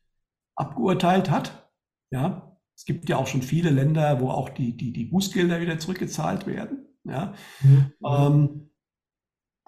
abgeurteilt 0.55 1.31
hat. 1.31 1.71
Ja, 2.11 2.59
es 2.77 2.85
gibt 2.85 3.09
ja 3.09 3.17
auch 3.17 3.27
schon 3.27 3.43
viele 3.43 3.71
Länder, 3.71 4.21
wo 4.21 4.31
auch 4.31 4.49
die, 4.49 4.77
die, 4.77 4.93
die 4.93 5.05
Bußgelder 5.05 5.61
wieder 5.61 5.79
zurückgezahlt 5.79 6.47
werden. 6.47 6.87
Ja, 7.05 7.35
mhm. 7.63 7.93
ähm, 8.07 8.71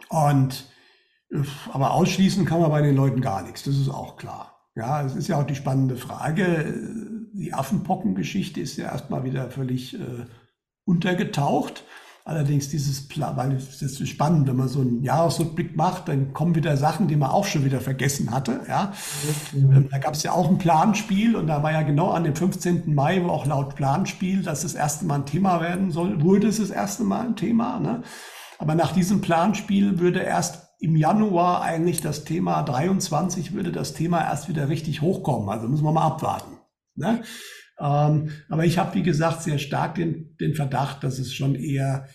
und 0.08 0.68
aber 1.72 1.92
ausschließen 1.92 2.44
kann 2.44 2.60
man 2.60 2.70
bei 2.70 2.82
den 2.82 2.94
Leuten 2.94 3.20
gar 3.20 3.42
nichts, 3.42 3.64
das 3.64 3.76
ist 3.76 3.88
auch 3.88 4.16
klar. 4.16 4.70
Ja, 4.76 5.04
es 5.04 5.14
ist 5.14 5.28
ja 5.28 5.40
auch 5.40 5.46
die 5.46 5.54
spannende 5.54 5.96
Frage. 5.96 6.74
Die 7.32 7.52
Affenpockengeschichte 7.52 8.60
ist 8.60 8.76
ja 8.76 8.86
erstmal 8.86 9.24
wieder 9.24 9.50
völlig 9.50 9.94
äh, 9.94 10.26
untergetaucht. 10.84 11.84
Allerdings 12.26 12.70
dieses 12.70 13.06
Plan, 13.06 13.36
weil 13.36 13.52
es 13.52 13.82
ist 13.82 14.08
spannend, 14.08 14.48
wenn 14.48 14.56
man 14.56 14.68
so 14.68 14.80
einen 14.80 15.02
Jahresrückblick 15.02 15.76
macht, 15.76 16.08
dann 16.08 16.32
kommen 16.32 16.54
wieder 16.54 16.78
Sachen, 16.78 17.06
die 17.06 17.16
man 17.16 17.28
auch 17.28 17.44
schon 17.44 17.66
wieder 17.66 17.82
vergessen 17.82 18.30
hatte. 18.30 18.62
Ja. 18.66 18.94
Mhm. 19.52 19.90
Da 19.90 19.98
gab 19.98 20.14
es 20.14 20.22
ja 20.22 20.32
auch 20.32 20.48
ein 20.48 20.56
Planspiel 20.56 21.36
und 21.36 21.48
da 21.48 21.62
war 21.62 21.72
ja 21.72 21.82
genau 21.82 22.12
an 22.12 22.24
dem 22.24 22.34
15. 22.34 22.94
Mai, 22.94 23.22
wo 23.22 23.28
auch 23.28 23.44
laut 23.44 23.74
Planspiel, 23.74 24.42
dass 24.42 24.62
das 24.62 24.72
erste 24.72 25.04
Mal 25.04 25.16
ein 25.16 25.26
Thema 25.26 25.60
werden 25.60 25.90
soll, 25.90 26.22
wurde 26.22 26.48
es 26.48 26.56
das 26.56 26.70
erste 26.70 27.04
Mal 27.04 27.26
ein 27.26 27.36
Thema. 27.36 27.78
Ne? 27.78 28.02
Aber 28.58 28.74
nach 28.74 28.92
diesem 28.92 29.20
Planspiel 29.20 29.98
würde 29.98 30.20
erst 30.20 30.62
im 30.80 30.96
Januar 30.96 31.60
eigentlich 31.60 32.00
das 32.00 32.24
Thema 32.24 32.62
23 32.62 33.52
würde 33.52 33.70
das 33.70 33.92
Thema 33.92 34.22
erst 34.22 34.48
wieder 34.48 34.70
richtig 34.70 35.02
hochkommen. 35.02 35.50
Also 35.50 35.68
müssen 35.68 35.84
wir 35.84 35.92
mal 35.92 36.06
abwarten. 36.06 36.56
Ne? 36.94 37.22
Ähm, 37.78 38.30
aber 38.48 38.64
ich 38.64 38.78
habe, 38.78 38.94
wie 38.94 39.02
gesagt, 39.02 39.42
sehr 39.42 39.58
stark 39.58 39.96
den, 39.96 40.36
den 40.38 40.54
Verdacht, 40.54 41.02
dass 41.02 41.18
es 41.18 41.34
schon 41.34 41.54
eher, 41.54 42.08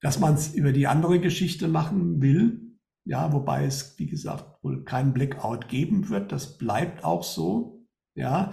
dass 0.00 0.18
man 0.18 0.34
es 0.34 0.54
über 0.54 0.72
die 0.72 0.86
andere 0.86 1.20
Geschichte 1.20 1.68
machen 1.68 2.20
will. 2.20 2.60
Ja, 3.04 3.32
wobei 3.32 3.64
es, 3.64 3.98
wie 3.98 4.06
gesagt, 4.06 4.62
wohl 4.62 4.84
keinen 4.84 5.12
Blackout 5.12 5.68
geben 5.68 6.08
wird. 6.08 6.32
Das 6.32 6.58
bleibt 6.58 7.04
auch 7.04 7.22
so. 7.22 7.86
Ja, 8.14 8.52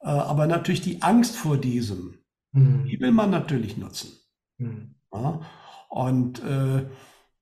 äh, 0.00 0.08
aber 0.08 0.46
natürlich 0.46 0.82
die 0.82 1.02
Angst 1.02 1.36
vor 1.36 1.56
diesem, 1.56 2.18
mhm. 2.52 2.84
die 2.84 3.00
will 3.00 3.12
man 3.12 3.30
natürlich 3.30 3.76
nutzen. 3.76 4.12
Mhm. 4.58 4.94
Ja, 5.12 5.40
und 5.88 6.42
äh, 6.44 6.86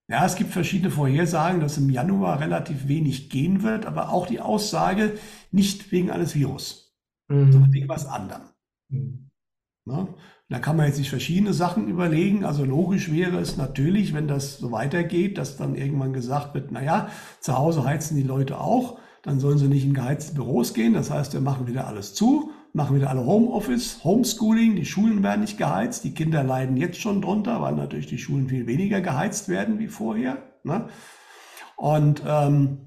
ja, 0.09 0.25
es 0.25 0.37
gibt 0.37 0.53
verschiedene 0.53 0.93
Vorhersagen, 0.93 1.61
dass 1.61 1.79
im 1.79 1.91
Januar 1.91 2.39
relativ 2.39 2.87
wenig 2.87 3.29
gehen 3.29 3.65
wird, 3.65 3.87
aber 3.87 4.11
auch 4.11 4.29
die 4.29 4.41
Aussage, 4.41 5.19
nicht 5.51 5.91
wegen 5.91 6.13
eines 6.13 6.37
Virus 6.37 6.86
mhm. 7.29 7.73
wegen 7.73 7.89
was 7.89 8.07
anderem. 8.07 8.43
Mhm. 8.89 9.31
Ne? 9.85 10.09
Da 10.49 10.59
kann 10.59 10.77
man 10.77 10.87
jetzt 10.87 10.97
sich 10.97 11.11
verschiedene 11.11 11.53
Sachen 11.53 11.89
überlegen. 11.89 12.45
Also 12.45 12.65
logisch 12.65 13.11
wäre 13.11 13.39
es 13.39 13.57
natürlich, 13.57 14.15
wenn 14.15 14.29
das 14.29 14.59
so 14.59 14.73
weitergeht, 14.73 15.39
dass 15.39 15.57
dann 15.57 15.75
irgendwann 15.75 16.13
gesagt 16.13 16.55
wird, 16.55 16.73
naja, 16.73 17.09
zu 17.41 17.57
Hause 17.57 17.85
heizen 17.85 18.17
die 18.17 18.23
Leute 18.23 18.61
auch, 18.61 18.99
dann 19.23 19.41
sollen 19.41 19.59
sie 19.59 19.69
nicht 19.69 19.85
in 19.85 19.95
geheizte 19.95 20.35
Büros 20.35 20.75
gehen. 20.75 20.93
Das 20.93 21.11
heißt, 21.11 21.33
wir 21.33 21.41
machen 21.41 21.67
wieder 21.67 21.87
alles 21.87 22.15
zu, 22.15 22.51
machen 22.73 22.97
wieder 22.97 23.11
alle 23.11 23.25
Homeoffice, 23.25 24.05
Homeschooling, 24.05 24.77
die 24.77 24.85
Schulen 24.85 25.23
werden 25.23 25.41
nicht 25.41 25.59
geheizt, 25.59 26.05
die 26.05 26.15
Kinder 26.15 26.45
leiden 26.45 26.77
jetzt 26.77 27.01
schon 27.01 27.23
drunter, 27.23 27.61
weil 27.61 27.75
natürlich 27.75 28.07
die 28.07 28.19
Schulen 28.19 28.49
viel 28.49 28.67
weniger 28.69 29.01
geheizt 29.01 29.49
werden 29.49 29.79
wie 29.81 29.89
vorher. 29.89 30.39
Ne? 30.63 30.89
Und 31.77 32.23
ähm, 32.27 32.86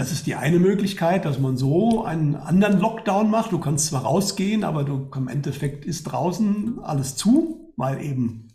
das 0.00 0.12
ist 0.12 0.26
die 0.26 0.34
eine 0.34 0.58
Möglichkeit, 0.58 1.26
dass 1.26 1.38
man 1.38 1.58
so 1.58 2.06
einen 2.06 2.34
anderen 2.34 2.80
Lockdown 2.80 3.28
macht. 3.28 3.52
Du 3.52 3.58
kannst 3.58 3.88
zwar 3.88 4.04
rausgehen, 4.04 4.64
aber 4.64 4.82
du, 4.82 5.10
im 5.14 5.28
Endeffekt 5.28 5.84
ist 5.84 6.04
draußen 6.04 6.78
alles 6.82 7.16
zu, 7.16 7.74
weil 7.76 8.02
eben 8.02 8.48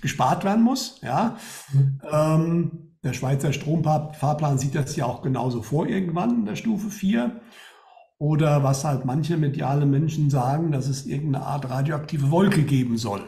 gespart 0.00 0.42
werden 0.44 0.64
muss. 0.64 0.98
Ja. 1.02 1.36
Mhm. 1.70 2.00
Ähm, 2.10 2.70
der 3.04 3.12
Schweizer 3.12 3.52
Stromfahrplan 3.52 4.56
sieht 4.56 4.74
das 4.74 4.96
ja 4.96 5.04
auch 5.04 5.20
genauso 5.20 5.60
vor 5.60 5.86
irgendwann 5.86 6.30
in 6.30 6.44
der 6.46 6.56
Stufe 6.56 6.88
4. 6.88 7.42
Oder 8.16 8.62
was 8.62 8.82
halt 8.86 9.04
manche 9.04 9.36
mediale 9.36 9.84
Menschen 9.84 10.30
sagen, 10.30 10.72
dass 10.72 10.88
es 10.88 11.04
irgendeine 11.04 11.44
Art 11.44 11.68
radioaktive 11.68 12.30
Wolke 12.30 12.62
geben 12.62 12.96
soll, 12.96 13.20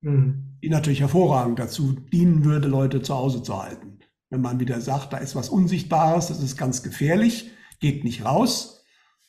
mhm. 0.00 0.56
die 0.62 0.70
natürlich 0.70 1.00
hervorragend 1.00 1.58
dazu 1.58 1.92
dienen 1.92 2.46
würde, 2.46 2.66
Leute 2.66 3.02
zu 3.02 3.14
Hause 3.14 3.42
zu 3.42 3.62
halten. 3.62 3.89
Wenn 4.30 4.40
man 4.40 4.60
wieder 4.60 4.80
sagt, 4.80 5.12
da 5.12 5.18
ist 5.18 5.34
was 5.34 5.48
Unsichtbares, 5.48 6.28
das 6.28 6.42
ist 6.42 6.56
ganz 6.56 6.82
gefährlich, 6.82 7.50
geht 7.80 8.04
nicht 8.04 8.24
raus. 8.24 8.84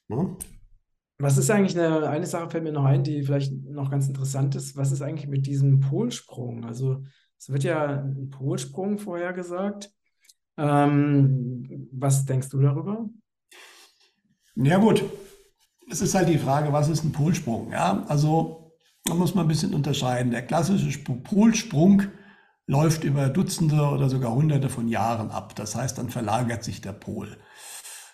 Ne? 0.08 0.38
Was 1.18 1.38
ist 1.38 1.52
eigentlich 1.52 1.78
eine, 1.78 2.08
eine 2.10 2.26
Sache 2.26 2.50
fällt 2.50 2.64
mir 2.64 2.72
noch 2.72 2.86
ein, 2.86 3.04
die 3.04 3.24
vielleicht 3.24 3.54
noch 3.54 3.92
ganz 3.92 4.08
interessant 4.08 4.56
ist. 4.56 4.76
Was 4.76 4.92
ist 4.92 5.02
eigentlich 5.02 5.28
mit 5.28 5.46
diesem 5.46 5.80
Polsprung? 5.80 6.66
Also 6.66 7.04
es 7.38 7.50
wird 7.50 7.64
ja 7.64 8.02
ein 8.02 8.30
Polsprung 8.30 8.98
vorhergesagt. 8.98 9.92
Ähm, 10.58 11.90
was 11.92 12.26
denkst 12.26 12.50
du 12.50 12.60
darüber? 12.62 13.10
Ja 14.56 14.78
gut, 14.78 15.04
es 15.90 16.02
ist 16.02 16.14
halt 16.14 16.30
die 16.30 16.38
Frage, 16.38 16.72
was 16.74 16.90
ist 16.90 17.04
ein 17.04 17.12
Polsprung? 17.12 17.72
Ja, 17.72 18.04
also 18.08 18.74
da 19.06 19.14
muss 19.14 19.34
man 19.34 19.46
ein 19.46 19.48
bisschen 19.48 19.74
unterscheiden. 19.74 20.32
Der 20.32 20.46
klassische 20.46 21.00
Polsprung 21.04 22.04
läuft 22.72 23.04
über 23.04 23.28
Dutzende 23.28 23.82
oder 23.82 24.10
sogar 24.10 24.34
Hunderte 24.34 24.70
von 24.70 24.88
Jahren 24.88 25.30
ab. 25.30 25.56
Das 25.58 25.76
heißt, 25.76 25.98
dann 25.98 26.10
verlagert 26.10 26.64
sich 26.64 26.80
der 26.80 26.94
Pol. 26.94 27.38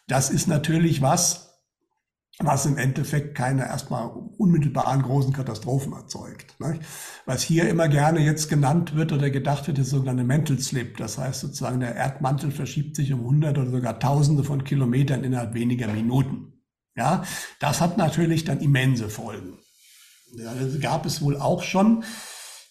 Das 0.07 0.31
ist 0.31 0.47
natürlich 0.47 1.03
was, 1.03 1.61
was 2.39 2.65
im 2.65 2.77
Endeffekt 2.77 3.35
keine 3.35 3.67
erstmal 3.67 4.09
unmittelbaren 4.09 5.03
großen 5.03 5.31
Katastrophen 5.31 5.93
erzeugt. 5.93 6.55
Was 7.27 7.43
hier 7.43 7.69
immer 7.69 7.87
gerne 7.87 8.21
jetzt 8.21 8.49
genannt 8.49 8.95
wird 8.95 9.11
oder 9.11 9.29
gedacht 9.29 9.67
wird, 9.67 9.77
ist 9.77 9.91
sogenannte 9.91 10.23
Mental 10.23 10.57
Slip. 10.57 10.97
Das 10.97 11.19
heißt 11.19 11.41
sozusagen, 11.41 11.79
der 11.79 11.95
Erdmantel 11.95 12.49
verschiebt 12.49 12.95
sich 12.95 13.13
um 13.13 13.21
hundert 13.21 13.59
oder 13.59 13.69
sogar 13.69 13.99
tausende 13.99 14.43
von 14.43 14.63
Kilometern 14.63 15.23
innerhalb 15.23 15.53
weniger 15.53 15.87
Minuten. 15.87 16.63
Ja, 16.95 17.23
das 17.59 17.79
hat 17.79 17.99
natürlich 17.99 18.43
dann 18.43 18.61
immense 18.61 19.09
Folgen. 19.09 19.59
Ja, 20.35 20.55
das 20.55 20.79
gab 20.79 21.05
es 21.05 21.21
wohl 21.21 21.37
auch 21.37 21.61
schon. 21.61 22.03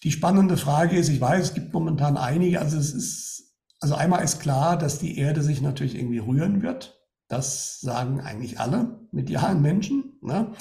Die 0.03 0.11
spannende 0.11 0.57
Frage 0.57 0.97
ist, 0.97 1.09
ich 1.09 1.21
weiß, 1.21 1.47
es 1.47 1.53
gibt 1.53 1.73
momentan 1.73 2.17
einige, 2.17 2.59
also 2.59 2.77
es 2.77 2.93
ist, 2.93 3.55
also 3.79 3.95
einmal 3.95 4.23
ist 4.23 4.39
klar, 4.39 4.77
dass 4.77 4.99
die 4.99 5.17
Erde 5.17 5.41
sich 5.41 5.61
natürlich 5.61 5.95
irgendwie 5.95 6.19
rühren 6.19 6.61
wird. 6.61 6.99
Das 7.27 7.81
sagen 7.81 8.21
eigentlich 8.21 8.59
alle 8.59 9.07
medialen 9.11 9.61
Menschen. 9.61 10.17
Ne? 10.21 10.51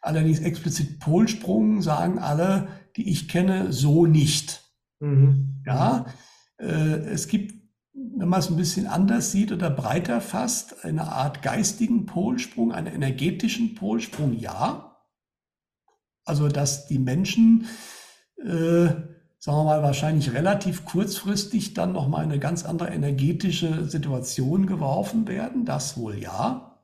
Allerdings 0.00 0.40
explizit 0.40 0.98
Polsprung 1.00 1.80
sagen 1.80 2.18
alle, 2.18 2.68
die 2.96 3.08
ich 3.08 3.28
kenne, 3.28 3.72
so 3.72 4.06
nicht. 4.06 4.62
Mhm. 5.00 5.62
Ja, 5.64 6.06
äh, 6.58 6.66
es 6.66 7.28
gibt, 7.28 7.54
wenn 7.92 8.28
man 8.28 8.40
es 8.40 8.50
ein 8.50 8.56
bisschen 8.56 8.86
anders 8.86 9.32
sieht 9.32 9.52
oder 9.52 9.70
breiter 9.70 10.20
fasst, 10.20 10.84
eine 10.84 11.10
Art 11.10 11.42
geistigen 11.42 12.06
Polsprung, 12.06 12.72
einen 12.72 12.92
energetischen 12.94 13.74
Polsprung, 13.74 14.38
ja. 14.38 14.96
Also, 16.24 16.48
dass 16.48 16.86
die 16.86 16.98
Menschen 16.98 17.66
äh, 18.44 18.86
sagen 19.38 19.58
wir 19.58 19.64
mal, 19.64 19.82
wahrscheinlich 19.82 20.32
relativ 20.32 20.84
kurzfristig 20.84 21.74
dann 21.74 21.92
nochmal 21.92 22.22
eine 22.24 22.38
ganz 22.38 22.64
andere 22.64 22.90
energetische 22.90 23.88
Situation 23.88 24.66
geworfen 24.66 25.26
werden. 25.26 25.64
Das 25.64 25.96
wohl 25.96 26.18
ja. 26.18 26.78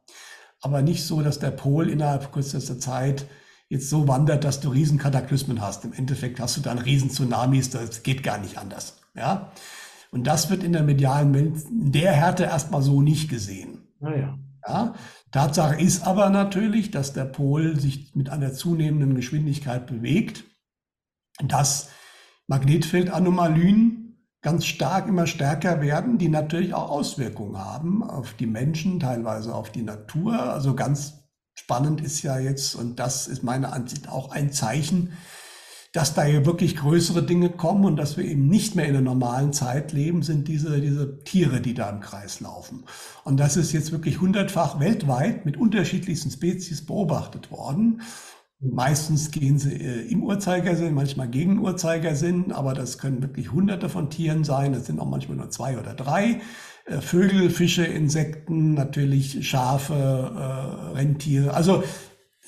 Aber 0.60 0.82
nicht 0.82 1.04
so, 1.04 1.22
dass 1.22 1.38
der 1.38 1.52
Pol 1.52 1.88
innerhalb 1.88 2.32
kürzester 2.32 2.80
Zeit 2.80 3.26
jetzt 3.68 3.90
so 3.90 4.08
wandert, 4.08 4.44
dass 4.44 4.60
du 4.60 4.70
Riesenkataklysmen 4.70 5.60
hast. 5.60 5.84
Im 5.84 5.92
Endeffekt 5.92 6.40
hast 6.40 6.56
du 6.56 6.60
dann 6.60 6.78
Riesentsunamis, 6.78 7.70
das 7.70 8.02
geht 8.02 8.22
gar 8.22 8.38
nicht 8.38 8.58
anders. 8.58 8.98
Ja? 9.14 9.52
Und 10.10 10.26
das 10.26 10.50
wird 10.50 10.64
in 10.64 10.72
der 10.72 10.82
medialen 10.82 11.34
Welt 11.34 11.64
in 11.70 11.92
der 11.92 12.12
Härte 12.12 12.44
erstmal 12.44 12.82
so 12.82 13.02
nicht 13.02 13.28
gesehen. 13.28 13.86
Ah, 14.00 14.14
ja. 14.14 14.38
Ja? 14.66 14.94
Tatsache 15.30 15.80
ist 15.80 16.06
aber 16.06 16.30
natürlich, 16.30 16.90
dass 16.90 17.12
der 17.12 17.26
Pol 17.26 17.78
sich 17.78 18.14
mit 18.14 18.30
einer 18.30 18.52
zunehmenden 18.52 19.14
Geschwindigkeit 19.14 19.86
bewegt, 19.86 20.44
dass 21.44 21.90
Magnetfeldanomalien 22.46 23.98
ganz 24.40 24.66
stark 24.66 25.08
immer 25.08 25.26
stärker 25.26 25.80
werden, 25.80 26.18
die 26.18 26.28
natürlich 26.28 26.74
auch 26.74 26.90
Auswirkungen 26.90 27.58
haben 27.58 28.02
auf 28.02 28.34
die 28.34 28.46
Menschen, 28.46 29.00
teilweise 29.00 29.54
auf 29.54 29.70
die 29.70 29.82
Natur. 29.82 30.38
Also 30.40 30.74
ganz 30.74 31.14
spannend 31.54 32.00
ist 32.00 32.22
ja 32.22 32.38
jetzt, 32.38 32.74
und 32.74 32.98
das 32.98 33.26
ist 33.26 33.42
meiner 33.42 33.72
Ansicht 33.72 34.08
auch 34.08 34.30
ein 34.30 34.52
Zeichen, 34.52 35.12
dass 35.92 36.14
da 36.14 36.22
hier 36.22 36.44
wirklich 36.46 36.76
größere 36.76 37.24
Dinge 37.24 37.50
kommen 37.50 37.84
und 37.84 37.96
dass 37.96 38.16
wir 38.16 38.24
eben 38.24 38.46
nicht 38.46 38.74
mehr 38.74 38.86
in 38.86 38.92
der 38.92 39.02
normalen 39.02 39.52
Zeit 39.52 39.92
leben, 39.92 40.22
sind 40.22 40.46
diese, 40.46 40.80
diese 40.80 41.18
Tiere, 41.24 41.60
die 41.60 41.74
da 41.74 41.88
im 41.88 42.00
Kreis 42.00 42.40
laufen. 42.40 42.84
Und 43.24 43.40
das 43.40 43.56
ist 43.56 43.72
jetzt 43.72 43.90
wirklich 43.90 44.20
hundertfach 44.20 44.78
weltweit 44.80 45.46
mit 45.46 45.56
unterschiedlichsten 45.56 46.30
Spezies 46.30 46.84
beobachtet 46.84 47.50
worden. 47.50 48.02
Meistens 48.60 49.30
gehen 49.30 49.58
sie 49.58 49.74
äh, 49.74 50.10
im 50.10 50.24
Uhrzeigersinn, 50.24 50.92
manchmal 50.92 51.28
gegen 51.28 51.60
Uhrzeigersinn, 51.60 52.50
aber 52.50 52.74
das 52.74 52.98
können 52.98 53.22
wirklich 53.22 53.52
hunderte 53.52 53.88
von 53.88 54.10
Tieren 54.10 54.42
sein. 54.42 54.72
Das 54.72 54.86
sind 54.86 54.98
auch 54.98 55.08
manchmal 55.08 55.36
nur 55.36 55.50
zwei 55.50 55.78
oder 55.78 55.94
drei. 55.94 56.40
Äh, 56.84 57.00
Vögel, 57.00 57.50
Fische, 57.50 57.84
Insekten, 57.84 58.74
natürlich 58.74 59.48
Schafe, 59.48 59.94
äh, 59.94 60.96
Rentiere. 60.96 61.54
Also, 61.54 61.84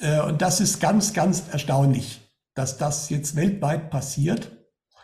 äh, 0.01 0.21
und 0.23 0.43
das 0.43 0.61
ist 0.61 0.81
ganz, 0.81 1.13
ganz 1.13 1.45
erstaunlich, 1.53 2.21
dass 2.55 2.77
das 2.77 3.09
jetzt 3.11 3.37
weltweit 3.37 3.91
passiert. 3.91 4.60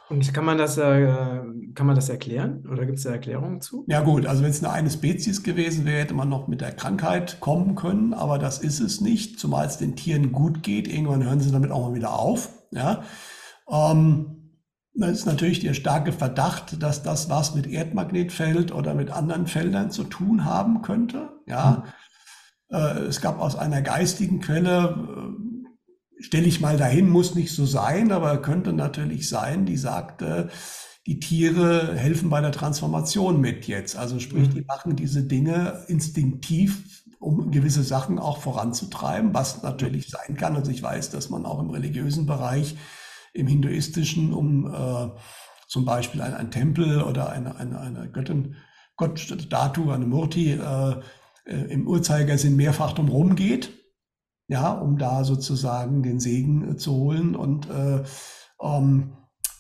Und 0.09 0.33
kann 0.33 0.45
man 0.45 0.57
das, 0.57 0.79
äh, 0.79 1.07
kann 1.75 1.87
man 1.87 1.97
das 1.97 2.09
erklären? 2.09 2.65
Oder 2.71 2.87
gibt 2.87 2.99
es 2.99 3.05
da 3.05 3.11
Erklärungen 3.11 3.61
zu? 3.61 3.85
Ja 3.89 4.03
gut, 4.03 4.27
also 4.27 4.43
wenn 4.43 4.51
es 4.51 4.63
eine, 4.63 4.73
eine 4.73 4.91
Spezies 4.91 5.43
gewesen 5.43 5.85
wäre, 5.85 6.01
hätte 6.01 6.15
man 6.15 6.29
noch 6.29 6.47
mit 6.47 6.61
der 6.61 6.73
Krankheit 6.73 7.41
kommen 7.41 7.75
können, 7.75 8.15
aber 8.15 8.39
das 8.39 8.59
ist 8.61 8.79
es 8.81 9.01
nicht, 9.01 9.41
zumal 9.41 9.67
es 9.67 9.79
den 9.79 9.97
Tieren 9.97 10.31
gut 10.31 10.63
geht. 10.63 10.87
Irgendwann 10.87 11.25
hören 11.25 11.41
sie 11.41 11.51
damit 11.51 11.73
auch 11.73 11.89
mal 11.89 11.95
wieder 11.95 12.13
auf. 12.19 12.51
Ja. 12.71 13.03
Ähm, 13.69 14.37
da 14.95 15.09
ist 15.09 15.27
natürlich 15.27 15.61
der 15.61 15.75
starke 15.75 16.13
Verdacht, 16.13 16.83
dass 16.83 17.03
das 17.03 17.29
was 17.29 17.55
mit 17.55 17.67
Erdmagnetfeld 17.67 18.73
oder 18.73 18.95
mit 18.95 19.11
anderen 19.11 19.47
Feldern 19.47 19.91
zu 19.91 20.05
tun 20.05 20.45
haben 20.45 20.83
könnte. 20.83 21.31
Ja. 21.47 21.85
Mhm. 21.85 22.77
Äh, 22.77 22.99
es 23.01 23.21
gab 23.21 23.41
aus 23.41 23.57
einer 23.57 23.83
geistigen 23.83 24.41
Quelle 24.41 24.89
äh, 24.89 25.46
stelle 26.21 26.47
ich 26.47 26.61
mal 26.61 26.77
dahin, 26.77 27.09
muss 27.09 27.35
nicht 27.35 27.53
so 27.53 27.67
sein, 27.67 28.12
aber 28.12 28.41
könnte 28.43 28.73
natürlich 28.73 29.29
sein, 29.29 29.67
die 29.67 29.77
sagte, 29.77 30.49
die 31.07 31.21
Tiere 31.21 31.95
helfen 31.95 32.31
bei 32.31 32.41
der 32.41 32.53
Transformation 32.53 33.41
mit 33.41 33.67
jetzt. 33.67 33.97
Also 33.97 34.19
sprich, 34.19 34.49
die 34.49 34.61
mhm. 34.61 34.67
machen 34.67 34.97
diese 34.97 35.23
Dinge 35.23 35.85
instinktiv, 35.89 37.05
um 37.21 37.51
gewisse 37.51 37.83
Sachen 37.83 38.19
auch 38.19 38.39
voranzutreiben, 38.41 39.33
was 39.33 39.62
natürlich 39.62 40.09
sein 40.09 40.37
kann. 40.37 40.57
Also 40.57 40.71
ich 40.71 40.83
weiß, 40.83 41.11
dass 41.11 41.31
man 41.31 41.47
auch 41.47 41.61
im 41.61 41.71
religiösen 41.71 42.27
Bereich, 42.27 42.77
im 43.33 43.47
hinduistischen, 43.47 44.33
um 44.33 44.67
äh, 44.67 45.11
zum 45.69 45.85
Beispiel 45.85 46.23
ein, 46.23 46.35
ein 46.35 46.51
Tempel 46.51 47.03
oder 47.03 47.31
eine, 47.31 47.57
eine, 47.57 47.79
eine 47.79 48.11
Göttin, 48.11 48.57
Gott, 48.97 49.37
Datu, 49.51 49.91
eine 49.91 50.07
Murti, 50.07 50.53
äh, 50.53 50.91
äh, 51.45 51.55
im 51.71 51.87
Uhrzeigersinn 51.87 52.57
mehrfach 52.57 52.93
drum 52.93 53.37
geht 53.37 53.71
ja, 54.49 54.73
um 54.73 54.99
da 54.99 55.25
sozusagen 55.25 56.03
den 56.03 56.21
Segen 56.21 56.73
äh, 56.73 56.77
zu 56.77 56.93
holen. 56.93 57.35
Und 57.35 57.69
äh, 57.69 58.03
ähm, 58.63 59.13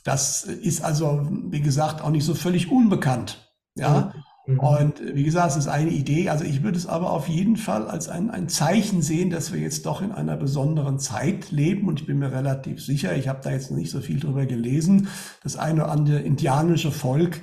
das 0.04 0.44
ist 0.44 0.84
also, 0.84 1.26
wie 1.30 1.60
gesagt, 1.60 2.02
auch 2.02 2.10
nicht 2.10 2.24
so 2.24 2.34
völlig 2.34 2.70
unbekannt. 2.70 3.52
Ja. 3.74 4.12
Mhm. 4.46 4.60
Und 4.60 5.02
wie 5.14 5.24
gesagt, 5.24 5.50
es 5.50 5.56
ist 5.56 5.68
eine 5.68 5.90
Idee. 5.90 6.28
Also 6.28 6.44
ich 6.44 6.62
würde 6.62 6.78
es 6.78 6.86
aber 6.86 7.10
auf 7.10 7.28
jeden 7.28 7.56
Fall 7.56 7.88
als 7.88 8.08
ein, 8.08 8.30
ein 8.30 8.48
Zeichen 8.48 9.02
sehen, 9.02 9.30
dass 9.30 9.52
wir 9.52 9.60
jetzt 9.60 9.86
doch 9.86 10.00
in 10.00 10.12
einer 10.12 10.36
besonderen 10.36 11.00
Zeit 11.00 11.50
leben. 11.50 11.88
Und 11.88 12.00
ich 12.00 12.06
bin 12.06 12.18
mir 12.18 12.30
relativ 12.30 12.84
sicher, 12.84 13.16
ich 13.16 13.26
habe 13.26 13.40
da 13.42 13.50
jetzt 13.50 13.70
noch 13.70 13.78
nicht 13.78 13.90
so 13.90 14.00
viel 14.00 14.20
drüber 14.20 14.46
gelesen, 14.46 15.08
das 15.42 15.56
eine 15.56 15.82
oder 15.82 15.90
andere 15.90 16.20
indianische 16.20 16.92
Volk 16.92 17.40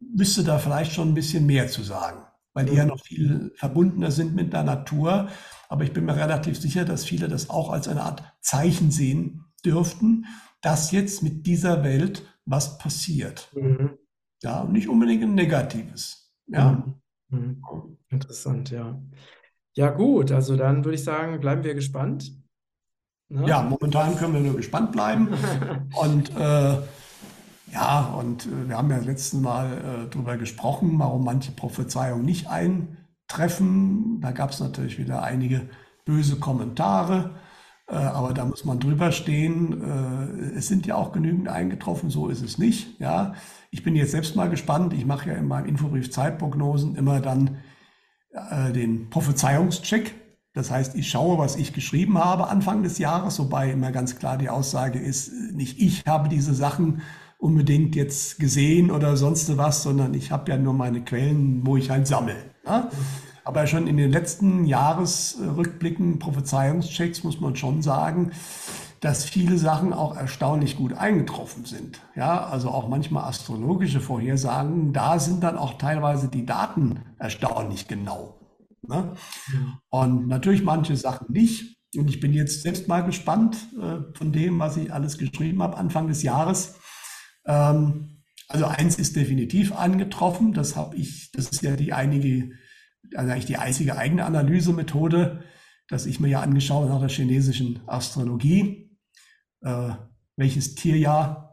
müsste 0.00 0.44
da 0.44 0.58
vielleicht 0.58 0.92
schon 0.92 1.08
ein 1.08 1.14
bisschen 1.14 1.44
mehr 1.44 1.68
zu 1.68 1.82
sagen, 1.82 2.22
weil 2.54 2.66
die 2.66 2.74
ja 2.74 2.84
mhm. 2.84 2.90
noch 2.90 3.00
viel 3.00 3.52
verbundener 3.56 4.10
sind 4.10 4.34
mit 4.34 4.52
der 4.52 4.62
Natur. 4.62 5.28
Aber 5.68 5.84
ich 5.84 5.92
bin 5.92 6.04
mir 6.04 6.16
relativ 6.16 6.58
sicher, 6.58 6.84
dass 6.84 7.04
viele 7.04 7.28
das 7.28 7.50
auch 7.50 7.70
als 7.70 7.88
eine 7.88 8.02
Art 8.02 8.22
Zeichen 8.40 8.90
sehen 8.90 9.44
dürften, 9.64 10.26
dass 10.62 10.90
jetzt 10.90 11.22
mit 11.22 11.46
dieser 11.46 11.84
Welt 11.84 12.26
was 12.44 12.78
passiert. 12.78 13.50
Mhm. 13.54 13.98
Ja, 14.42 14.60
und 14.60 14.72
nicht 14.72 14.88
unbedingt 14.88 15.22
ein 15.22 15.34
negatives. 15.34 16.34
Ja. 16.46 16.84
Mhm. 17.28 17.62
mhm. 17.70 17.98
Interessant, 18.08 18.70
ja. 18.70 19.00
Ja, 19.76 19.90
gut, 19.90 20.32
also 20.32 20.56
dann 20.56 20.84
würde 20.84 20.96
ich 20.96 21.04
sagen, 21.04 21.38
bleiben 21.40 21.62
wir 21.62 21.74
gespannt. 21.74 22.32
Ne? 23.28 23.46
Ja, 23.46 23.62
momentan 23.62 24.16
können 24.16 24.34
wir 24.34 24.40
nur 24.40 24.56
gespannt 24.56 24.92
bleiben. 24.92 25.28
und 26.02 26.34
äh, 26.34 26.78
ja, 27.72 28.14
und 28.18 28.46
äh, 28.46 28.68
wir 28.68 28.76
haben 28.76 28.90
ja 28.90 28.98
letzten 28.98 29.42
Mal 29.42 29.72
äh, 29.72 30.10
darüber 30.10 30.36
gesprochen, 30.36 30.98
warum 30.98 31.24
manche 31.24 31.52
Prophezeiungen 31.52 32.24
nicht 32.24 32.48
ein 32.48 32.97
treffen. 33.28 34.20
Da 34.20 34.32
gab 34.32 34.50
es 34.50 34.60
natürlich 34.60 34.98
wieder 34.98 35.22
einige 35.22 35.68
böse 36.04 36.36
Kommentare, 36.40 37.36
äh, 37.86 37.94
aber 37.94 38.32
da 38.32 38.44
muss 38.44 38.64
man 38.64 38.80
drüber 38.80 39.12
stehen. 39.12 39.82
Äh, 39.82 40.56
es 40.56 40.68
sind 40.68 40.86
ja 40.86 40.96
auch 40.96 41.12
genügend 41.12 41.48
eingetroffen, 41.48 42.10
so 42.10 42.28
ist 42.28 42.42
es 42.42 42.58
nicht. 42.58 42.98
Ja, 42.98 43.34
ich 43.70 43.82
bin 43.82 43.94
jetzt 43.94 44.12
selbst 44.12 44.34
mal 44.34 44.48
gespannt. 44.48 44.94
Ich 44.94 45.06
mache 45.06 45.30
ja 45.30 45.36
in 45.36 45.46
meinem 45.46 45.66
Infobrief 45.66 46.10
Zeitprognosen 46.10 46.96
immer 46.96 47.20
dann 47.20 47.58
äh, 48.32 48.72
den 48.72 49.10
Prophezeiungscheck. 49.10 50.14
Das 50.54 50.70
heißt, 50.70 50.96
ich 50.96 51.08
schaue, 51.08 51.38
was 51.38 51.56
ich 51.56 51.72
geschrieben 51.72 52.18
habe 52.18 52.48
Anfang 52.48 52.82
des 52.82 52.98
Jahres, 52.98 53.38
wobei 53.38 53.70
immer 53.70 53.92
ganz 53.92 54.16
klar 54.18 54.38
die 54.38 54.48
Aussage 54.48 54.98
ist, 54.98 55.30
nicht 55.52 55.78
ich 55.80 56.04
habe 56.06 56.28
diese 56.28 56.54
Sachen 56.54 57.02
unbedingt 57.38 57.94
jetzt 57.96 58.38
gesehen 58.38 58.90
oder 58.90 59.16
sonst 59.16 59.56
was, 59.56 59.82
sondern 59.82 60.12
ich 60.12 60.30
habe 60.30 60.50
ja 60.50 60.58
nur 60.58 60.74
meine 60.74 61.02
Quellen, 61.02 61.64
wo 61.64 61.76
ich 61.76 61.88
halt 61.88 62.06
sammle. 62.06 62.36
Ja? 62.66 62.90
Aber 63.44 63.66
schon 63.66 63.86
in 63.86 63.96
den 63.96 64.12
letzten 64.12 64.66
Jahresrückblicken, 64.66 66.18
Prophezeiungschecks 66.18 67.24
muss 67.24 67.40
man 67.40 67.56
schon 67.56 67.80
sagen, 67.80 68.32
dass 69.00 69.24
viele 69.24 69.56
Sachen 69.56 69.92
auch 69.92 70.16
erstaunlich 70.16 70.76
gut 70.76 70.92
eingetroffen 70.92 71.64
sind. 71.64 72.00
Ja, 72.16 72.44
also 72.44 72.68
auch 72.70 72.88
manchmal 72.88 73.24
astrologische 73.24 74.00
Vorhersagen, 74.00 74.92
da 74.92 75.18
sind 75.18 75.42
dann 75.44 75.56
auch 75.56 75.78
teilweise 75.78 76.28
die 76.28 76.44
Daten 76.44 77.00
erstaunlich 77.18 77.86
genau. 77.86 78.38
Ne? 78.86 79.14
Und 79.88 80.26
natürlich 80.26 80.64
manche 80.64 80.96
Sachen 80.96 81.32
nicht. 81.32 81.78
Und 81.96 82.10
ich 82.10 82.20
bin 82.20 82.34
jetzt 82.34 82.62
selbst 82.62 82.86
mal 82.86 83.00
gespannt 83.00 83.56
äh, 83.80 84.14
von 84.14 84.32
dem, 84.32 84.58
was 84.58 84.76
ich 84.76 84.92
alles 84.92 85.16
geschrieben 85.16 85.62
habe 85.62 85.78
Anfang 85.78 86.08
des 86.08 86.22
Jahres. 86.22 86.74
Ähm, 87.48 88.22
also 88.48 88.66
eins 88.66 88.96
ist 88.96 89.16
definitiv 89.16 89.72
angetroffen. 89.72 90.52
Das 90.52 90.76
habe 90.76 90.96
ich, 90.96 91.32
das 91.32 91.48
ist 91.48 91.62
ja 91.62 91.74
die 91.76 91.92
einige, 91.92 92.52
also 93.14 93.32
eigentlich 93.32 93.46
die 93.46 93.56
einzige 93.56 93.96
eigene 93.96 94.24
Analysemethode, 94.24 95.42
dass 95.88 96.06
ich 96.06 96.20
mir 96.20 96.28
ja 96.28 96.40
angeschaut 96.40 96.88
nach 96.88 97.00
der 97.00 97.08
chinesischen 97.08 97.80
Astrologie, 97.86 98.96
äh, 99.62 99.90
welches 100.36 100.74
Tierjahr 100.76 101.48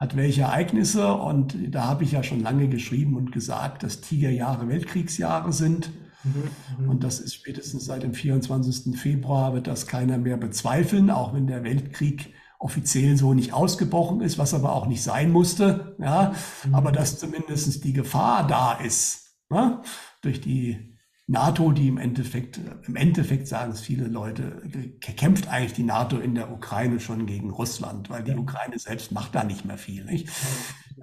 hat 0.00 0.16
welche 0.16 0.42
Ereignisse 0.42 1.12
und 1.12 1.54
da 1.68 1.84
habe 1.84 2.04
ich 2.04 2.12
ja 2.12 2.22
schon 2.22 2.40
lange 2.40 2.68
geschrieben 2.68 3.16
und 3.16 3.32
gesagt, 3.32 3.82
dass 3.82 4.00
Tigerjahre 4.00 4.66
Weltkriegsjahre 4.66 5.52
sind. 5.52 5.90
Mhm, 6.24 6.84
mhm. 6.84 6.88
und 6.88 7.04
das 7.04 7.20
ist 7.20 7.34
spätestens 7.34 7.84
seit 7.84 8.02
dem 8.02 8.14
24. 8.14 8.98
Februar 8.98 9.52
wird 9.52 9.66
das 9.66 9.86
keiner 9.86 10.16
mehr 10.16 10.38
bezweifeln, 10.38 11.10
auch 11.10 11.34
wenn 11.34 11.46
der 11.46 11.64
Weltkrieg 11.64 12.32
offiziell 12.60 13.16
so 13.16 13.32
nicht 13.32 13.52
ausgebrochen 13.52 14.20
ist, 14.20 14.38
was 14.38 14.54
aber 14.54 14.74
auch 14.74 14.86
nicht 14.86 15.02
sein 15.02 15.32
musste. 15.32 15.96
Ja, 15.98 16.34
mhm. 16.64 16.74
aber 16.74 16.92
dass 16.92 17.18
zumindest 17.18 17.82
die 17.82 17.94
Gefahr 17.94 18.46
da 18.46 18.74
ist, 18.74 19.34
ja, 19.50 19.82
durch 20.20 20.40
die 20.40 20.89
NATO, 21.30 21.70
die 21.70 21.86
im 21.86 21.96
Endeffekt, 21.96 22.58
im 22.88 22.96
Endeffekt 22.96 23.46
sagen 23.46 23.70
es 23.70 23.80
viele 23.80 24.08
Leute, 24.08 24.62
kämpft 25.00 25.46
eigentlich 25.46 25.74
die 25.74 25.84
NATO 25.84 26.18
in 26.18 26.34
der 26.34 26.50
Ukraine 26.50 26.98
schon 26.98 27.26
gegen 27.26 27.50
Russland, 27.50 28.10
weil 28.10 28.24
die 28.24 28.34
Ukraine 28.34 28.80
selbst 28.80 29.12
macht 29.12 29.36
da 29.36 29.44
nicht 29.44 29.64
mehr 29.64 29.78
viel. 29.78 30.04
Nicht? 30.04 30.28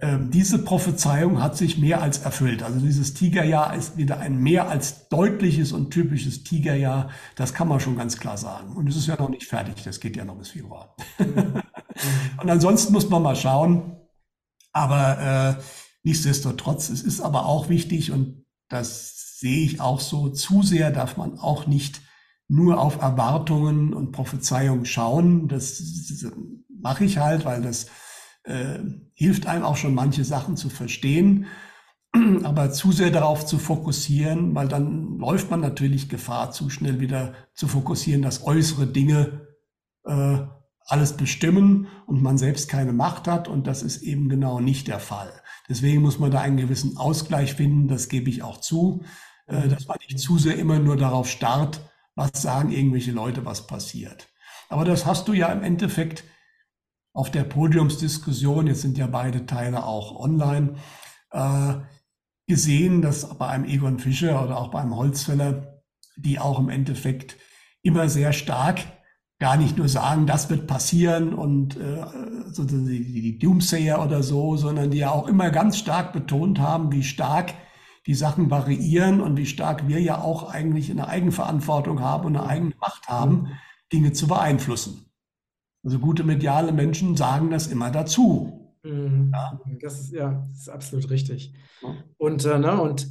Ähm, 0.01 0.30
diese 0.30 0.59
Prophezeiung 0.59 1.41
hat 1.41 1.55
sich 1.55 1.78
mehr 1.78 2.01
als 2.01 2.17
erfüllt. 2.19 2.61
Also 2.61 2.82
dieses 2.82 3.13
Tigerjahr 3.13 3.73
ist 3.73 3.95
wieder 3.95 4.19
ein 4.19 4.38
mehr 4.38 4.67
als 4.67 5.07
deutliches 5.07 5.71
und 5.71 5.91
typisches 5.91 6.43
Tigerjahr. 6.43 7.09
Das 7.36 7.53
kann 7.53 7.69
man 7.69 7.80
schon 7.80 7.95
ganz 7.95 8.17
klar 8.17 8.38
sagen. 8.38 8.75
Und 8.75 8.89
es 8.89 8.97
ist 8.97 9.07
ja 9.07 9.15
noch 9.15 9.30
nicht 9.30 9.47
fertig. 9.47 9.82
Das 9.86 10.01
geht 10.01 10.17
ja 10.17 10.25
noch 10.25 10.36
bis 10.36 10.49
Februar. 10.49 10.93
und 12.41 12.49
ansonsten 12.49 12.91
muss 12.91 13.09
man 13.09 13.23
mal 13.23 13.38
schauen. 13.38 13.95
Aber 14.73 15.57
äh, 15.57 15.63
nichtsdestotrotz, 16.03 16.89
es 16.89 17.01
ist 17.01 17.21
aber 17.21 17.45
auch 17.45 17.69
wichtig 17.69 18.11
und 18.11 18.43
das 18.67 19.16
sehe 19.40 19.66
ich 19.66 19.80
auch 19.82 20.00
so, 20.00 20.30
zu 20.30 20.64
sehr 20.64 20.90
darf 20.90 21.16
man 21.16 21.38
auch 21.38 21.68
nicht 21.68 22.02
nur 22.48 22.82
auf 22.82 23.00
Erwartungen 23.00 23.94
und 23.94 24.12
Prophezeiungen 24.12 24.86
schauen. 24.86 25.48
Das, 25.48 25.78
das 25.78 26.32
mache 26.82 27.06
ich 27.06 27.20
halt, 27.20 27.46
weil 27.46 27.62
das 27.62 27.86
äh, 28.46 28.80
hilft 29.14 29.46
einem 29.46 29.64
auch 29.64 29.78
schon 29.78 29.94
manche 29.94 30.24
Sachen 30.24 30.58
zu 30.58 30.70
verstehen. 30.70 31.46
Aber 32.44 32.72
zu 32.72 32.92
sehr 32.92 33.12
darauf 33.12 33.46
zu 33.46 33.60
fokussieren, 33.60 34.56
weil 34.56 34.70
dann 34.70 35.20
läuft 35.20 35.52
man 35.52 35.60
natürlich 35.60 36.10
Gefahr, 36.10 36.50
zu 36.50 36.72
schnell 36.72 37.00
wieder 37.00 37.36
zu 37.54 37.68
fokussieren, 37.68 38.24
dass 38.24 38.44
äußere 38.44 38.88
Dinge 38.88 39.48
äh, 40.06 40.40
alles 40.88 41.14
bestimmen 41.14 41.88
und 42.08 42.24
man 42.24 42.40
selbst 42.40 42.70
keine 42.70 42.94
Macht 42.94 43.28
hat. 43.28 43.48
Und 43.48 43.68
das 43.68 43.84
ist 43.84 44.02
eben 44.02 44.30
genau 44.30 44.60
nicht 44.62 44.88
der 44.88 45.00
Fall. 45.00 45.32
Deswegen 45.70 46.02
muss 46.02 46.18
man 46.18 46.32
da 46.32 46.42
einen 46.42 46.58
gewissen 46.58 46.98
Ausgleich 46.98 47.54
finden, 47.54 47.88
das 47.88 48.10
gebe 48.10 48.32
ich 48.32 48.42
auch 48.42 48.62
zu, 48.62 49.04
äh, 49.48 49.68
dass 49.68 49.88
man 49.88 49.98
nicht 50.08 50.20
zu 50.20 50.38
sehr 50.38 50.58
immer 50.58 50.80
nur 50.80 50.98
darauf 50.98 51.30
starrt, 51.30 51.82
was 52.16 52.41
sagen 52.41 52.72
irgendwelche 52.72 53.12
Leute, 53.12 53.45
was 53.45 53.68
passiert. 53.68 54.28
Aber 54.70 54.86
das 54.86 55.06
hast 55.06 55.28
du 55.28 55.34
ja 55.34 55.48
im 55.52 55.64
Endeffekt 55.64 56.24
auf 57.14 57.32
der 57.32 57.43
Podiumsdiskussion, 57.43 58.68
jetzt 58.68 58.82
sind 58.82 58.98
ja 58.98 59.08
beide 59.08 59.45
Teile 59.45 59.86
auch 59.86 60.20
online, 60.20 60.76
äh, 61.32 61.76
gesehen, 62.48 63.02
dass 63.02 63.38
bei 63.38 63.48
einem 63.48 63.66
Egon 63.66 64.00
Fischer 64.00 64.43
oder 64.43 64.58
auch 64.58 64.70
beim 64.70 64.95
Holzfäller, 64.95 65.82
die 66.16 66.39
auch 66.39 66.60
im 66.60 66.70
Endeffekt 66.70 67.38
immer 67.82 68.10
sehr 68.10 68.34
stark 68.34 68.82
gar 69.39 69.58
nicht 69.58 69.78
nur 69.78 69.88
sagen, 69.88 70.26
das 70.26 70.50
wird 70.50 70.66
passieren 70.66 71.34
und 71.34 71.78
äh, 71.78 72.04
die, 72.58 73.22
die 73.22 73.39
Doomsayer 73.39 74.04
oder 74.04 74.24
so, 74.24 74.58
sondern 74.58 74.89
die 74.89 74.98
ja 75.00 75.12
auch 75.12 75.28
immer 75.28 75.52
ganz 75.52 75.78
stark 75.78 76.12
betont 76.12 76.60
haben, 76.60 76.91
wie 76.91 77.04
stark 77.04 77.54
die 78.08 78.16
Sachen 78.16 78.49
variieren 78.49 79.22
und 79.22 79.38
wie 79.38 79.45
stark 79.45 79.88
wir 79.88 79.99
ja 79.99 80.22
auch 80.22 80.49
eigentlich 80.49 80.89
eine 80.89 81.08
Eigenverantwortung 81.08 81.99
haben 81.99 82.26
und 82.26 82.38
eine 82.38 82.47
eigene 82.47 82.74
Macht 82.80 83.08
haben, 83.10 83.49
Dinge 83.91 84.14
zu 84.14 84.28
beeinflussen. 84.28 85.12
Also 85.84 85.99
gute 85.99 86.24
mediale 86.24 86.72
Menschen 86.72 87.16
sagen 87.16 87.51
das 87.51 87.68
immer 87.68 87.91
dazu. 87.91 88.76
Mhm. 88.84 89.32
Ja. 89.34 89.62
Das 89.82 89.99
ist 89.99 90.14
ja 90.14 90.43
das 90.49 90.62
ist 90.62 90.70
absolut 90.70 91.10
richtig. 91.10 91.53
Und, 92.18 92.45
äh, 92.45 92.58
ne, 92.58 92.82
und 92.82 93.08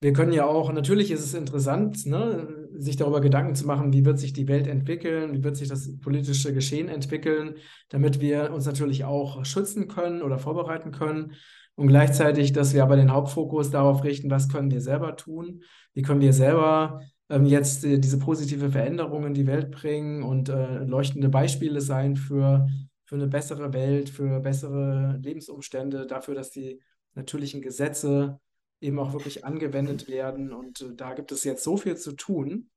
wir 0.00 0.12
können 0.12 0.32
ja 0.32 0.46
auch, 0.46 0.72
natürlich 0.72 1.12
ist 1.12 1.24
es 1.24 1.34
interessant, 1.34 2.06
ne, 2.06 2.68
sich 2.76 2.96
darüber 2.96 3.20
Gedanken 3.20 3.54
zu 3.54 3.66
machen, 3.66 3.92
wie 3.92 4.04
wird 4.04 4.18
sich 4.18 4.32
die 4.32 4.48
Welt 4.48 4.66
entwickeln, 4.66 5.32
wie 5.32 5.44
wird 5.44 5.56
sich 5.56 5.68
das 5.68 6.00
politische 6.00 6.52
Geschehen 6.52 6.88
entwickeln, 6.88 7.54
damit 7.88 8.20
wir 8.20 8.52
uns 8.52 8.66
natürlich 8.66 9.04
auch 9.04 9.44
schützen 9.44 9.86
können 9.86 10.22
oder 10.22 10.40
vorbereiten 10.40 10.90
können. 10.90 11.34
Und 11.74 11.88
gleichzeitig, 11.88 12.52
dass 12.52 12.74
wir 12.74 12.82
aber 12.82 12.96
den 12.96 13.12
Hauptfokus 13.12 13.70
darauf 13.70 14.04
richten, 14.04 14.30
was 14.30 14.48
können 14.48 14.70
wir 14.70 14.80
selber 14.80 15.16
tun, 15.16 15.62
wie 15.94 16.02
können 16.02 16.20
wir 16.20 16.32
selber 16.32 17.00
ähm, 17.28 17.46
jetzt 17.46 17.84
äh, 17.84 17.98
diese 17.98 18.18
positive 18.18 18.70
Veränderung 18.70 19.26
in 19.26 19.34
die 19.34 19.46
Welt 19.46 19.70
bringen 19.70 20.22
und 20.22 20.48
äh, 20.48 20.84
leuchtende 20.84 21.30
Beispiele 21.30 21.80
sein 21.80 22.16
für, 22.16 22.68
für 23.06 23.14
eine 23.14 23.26
bessere 23.26 23.72
Welt, 23.72 24.10
für 24.10 24.40
bessere 24.40 25.18
Lebensumstände, 25.22 26.06
dafür, 26.06 26.34
dass 26.34 26.50
die 26.50 26.80
natürlichen 27.14 27.62
Gesetze 27.62 28.38
eben 28.80 28.98
auch 28.98 29.12
wirklich 29.12 29.44
angewendet 29.44 30.08
werden. 30.08 30.52
Und 30.52 30.82
äh, 30.82 30.94
da 30.94 31.14
gibt 31.14 31.32
es 31.32 31.44
jetzt 31.44 31.64
so 31.64 31.76
viel 31.76 31.96
zu 31.96 32.12
tun. 32.12 32.68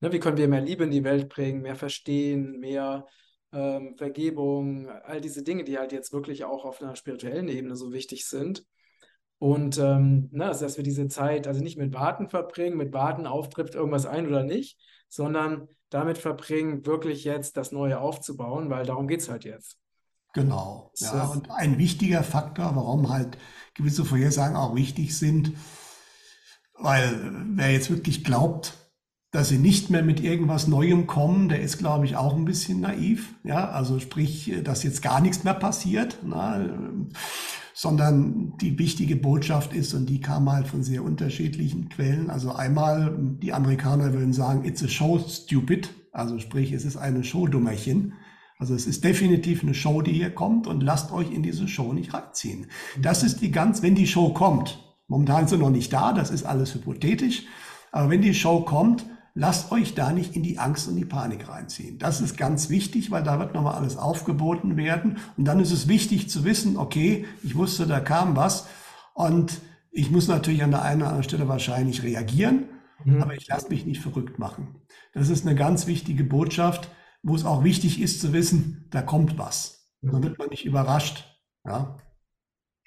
Ne, 0.00 0.12
wie 0.12 0.20
können 0.20 0.36
wir 0.36 0.48
mehr 0.48 0.60
Liebe 0.60 0.84
in 0.84 0.90
die 0.90 1.04
Welt 1.04 1.28
bringen, 1.28 1.62
mehr 1.62 1.76
Verstehen, 1.76 2.60
mehr 2.60 3.06
ähm, 3.56 3.96
Vergebung, 3.96 4.88
all 4.88 5.20
diese 5.20 5.42
Dinge, 5.42 5.64
die 5.64 5.78
halt 5.78 5.92
jetzt 5.92 6.12
wirklich 6.12 6.44
auch 6.44 6.64
auf 6.64 6.82
einer 6.82 6.94
spirituellen 6.94 7.48
Ebene 7.48 7.74
so 7.74 7.92
wichtig 7.92 8.28
sind. 8.28 8.64
Und 9.38 9.78
ähm, 9.78 10.28
na, 10.32 10.44
ne, 10.44 10.50
also 10.50 10.64
dass 10.64 10.76
wir 10.76 10.84
diese 10.84 11.08
Zeit 11.08 11.46
also 11.46 11.62
nicht 11.62 11.78
mit 11.78 11.94
Warten 11.94 12.28
verbringen, 12.28 12.76
mit 12.76 12.92
Warten 12.92 13.26
auftrifft 13.26 13.74
irgendwas 13.74 14.06
ein 14.06 14.26
oder 14.26 14.44
nicht, 14.44 14.78
sondern 15.08 15.68
damit 15.88 16.18
verbringen, 16.18 16.84
wirklich 16.84 17.24
jetzt 17.24 17.56
das 17.56 17.72
Neue 17.72 17.98
aufzubauen, 18.00 18.70
weil 18.70 18.84
darum 18.84 19.08
geht 19.08 19.20
es 19.20 19.28
halt 19.28 19.44
jetzt. 19.44 19.78
Genau. 20.34 20.92
Ja, 20.96 21.28
und 21.28 21.50
ein 21.50 21.78
wichtiger 21.78 22.22
Faktor, 22.22 22.76
warum 22.76 23.08
halt 23.10 23.38
gewisse 23.74 24.04
Vorhersagen 24.04 24.56
auch 24.56 24.74
wichtig 24.74 25.16
sind, 25.16 25.52
weil 26.74 27.32
wer 27.54 27.72
jetzt 27.72 27.90
wirklich 27.90 28.22
glaubt, 28.22 28.74
dass 29.36 29.50
sie 29.50 29.58
nicht 29.58 29.90
mehr 29.90 30.02
mit 30.02 30.22
irgendwas 30.22 30.66
Neuem 30.66 31.06
kommen, 31.06 31.50
der 31.50 31.60
ist, 31.60 31.76
glaube 31.76 32.06
ich, 32.06 32.16
auch 32.16 32.34
ein 32.34 32.46
bisschen 32.46 32.80
naiv. 32.80 33.34
Ja, 33.44 33.68
also 33.68 33.98
sprich, 34.00 34.50
dass 34.64 34.82
jetzt 34.82 35.02
gar 35.02 35.20
nichts 35.20 35.44
mehr 35.44 35.52
passiert, 35.52 36.20
na, 36.24 36.64
sondern 37.74 38.56
die 38.56 38.78
wichtige 38.78 39.14
Botschaft 39.14 39.74
ist, 39.74 39.92
und 39.92 40.06
die 40.06 40.22
kam 40.22 40.50
halt 40.50 40.66
von 40.68 40.82
sehr 40.82 41.04
unterschiedlichen 41.04 41.90
Quellen. 41.90 42.30
Also 42.30 42.54
einmal, 42.54 43.14
die 43.42 43.52
Amerikaner 43.52 44.14
würden 44.14 44.32
sagen, 44.32 44.64
it's 44.64 44.82
a 44.82 44.88
show 44.88 45.18
stupid. 45.18 45.90
Also 46.12 46.38
sprich, 46.38 46.72
es 46.72 46.86
ist 46.86 46.96
eine 46.96 47.22
Show-Dummerchen. 47.22 48.14
Also 48.58 48.74
es 48.74 48.86
ist 48.86 49.04
definitiv 49.04 49.62
eine 49.62 49.74
Show, 49.74 50.00
die 50.00 50.14
hier 50.14 50.30
kommt 50.30 50.66
und 50.66 50.82
lasst 50.82 51.12
euch 51.12 51.30
in 51.30 51.42
diese 51.42 51.68
Show 51.68 51.92
nicht 51.92 52.14
reinziehen. 52.14 52.68
Das 53.02 53.22
ist 53.22 53.42
die 53.42 53.50
ganz, 53.50 53.82
wenn 53.82 53.96
die 53.96 54.06
Show 54.06 54.32
kommt, 54.32 54.82
momentan 55.08 55.44
ist 55.44 55.50
sie 55.50 55.58
noch 55.58 55.68
nicht 55.68 55.92
da, 55.92 56.14
das 56.14 56.30
ist 56.30 56.46
alles 56.46 56.74
hypothetisch, 56.74 57.42
aber 57.92 58.08
wenn 58.08 58.22
die 58.22 58.32
Show 58.32 58.62
kommt, 58.62 59.04
lasst 59.36 59.70
euch 59.70 59.94
da 59.94 60.12
nicht 60.12 60.34
in 60.34 60.42
die 60.42 60.58
Angst 60.58 60.88
und 60.88 60.96
die 60.96 61.04
Panik 61.04 61.48
reinziehen. 61.48 61.98
Das 61.98 62.20
ist 62.20 62.36
ganz 62.36 62.70
wichtig, 62.70 63.10
weil 63.10 63.22
da 63.22 63.38
wird 63.38 63.54
nochmal 63.54 63.74
alles 63.74 63.98
aufgeboten 63.98 64.76
werden 64.76 65.18
und 65.36 65.44
dann 65.44 65.60
ist 65.60 65.70
es 65.70 65.86
wichtig 65.86 66.28
zu 66.30 66.42
wissen, 66.44 66.76
okay, 66.78 67.26
ich 67.44 67.54
wusste, 67.54 67.86
da 67.86 68.00
kam 68.00 68.34
was 68.34 68.66
und 69.14 69.60
ich 69.92 70.10
muss 70.10 70.26
natürlich 70.26 70.64
an 70.64 70.70
der 70.70 70.82
einen 70.82 71.02
oder 71.02 71.10
anderen 71.10 71.28
Stelle 71.28 71.48
wahrscheinlich 71.48 72.02
reagieren, 72.02 72.64
mhm. 73.04 73.22
aber 73.22 73.34
ich 73.34 73.46
lasse 73.46 73.68
mich 73.68 73.84
nicht 73.84 74.00
verrückt 74.00 74.38
machen. 74.38 74.80
Das 75.12 75.28
ist 75.28 75.46
eine 75.46 75.54
ganz 75.54 75.86
wichtige 75.86 76.24
Botschaft, 76.24 76.90
wo 77.22 77.34
es 77.34 77.44
auch 77.44 77.62
wichtig 77.62 78.00
ist 78.00 78.20
zu 78.22 78.32
wissen, 78.32 78.86
da 78.90 79.02
kommt 79.02 79.38
was. 79.38 79.92
Dann 80.00 80.22
wird 80.22 80.38
man 80.38 80.48
nicht 80.48 80.64
überrascht. 80.64 81.38
Ja. 81.64 81.98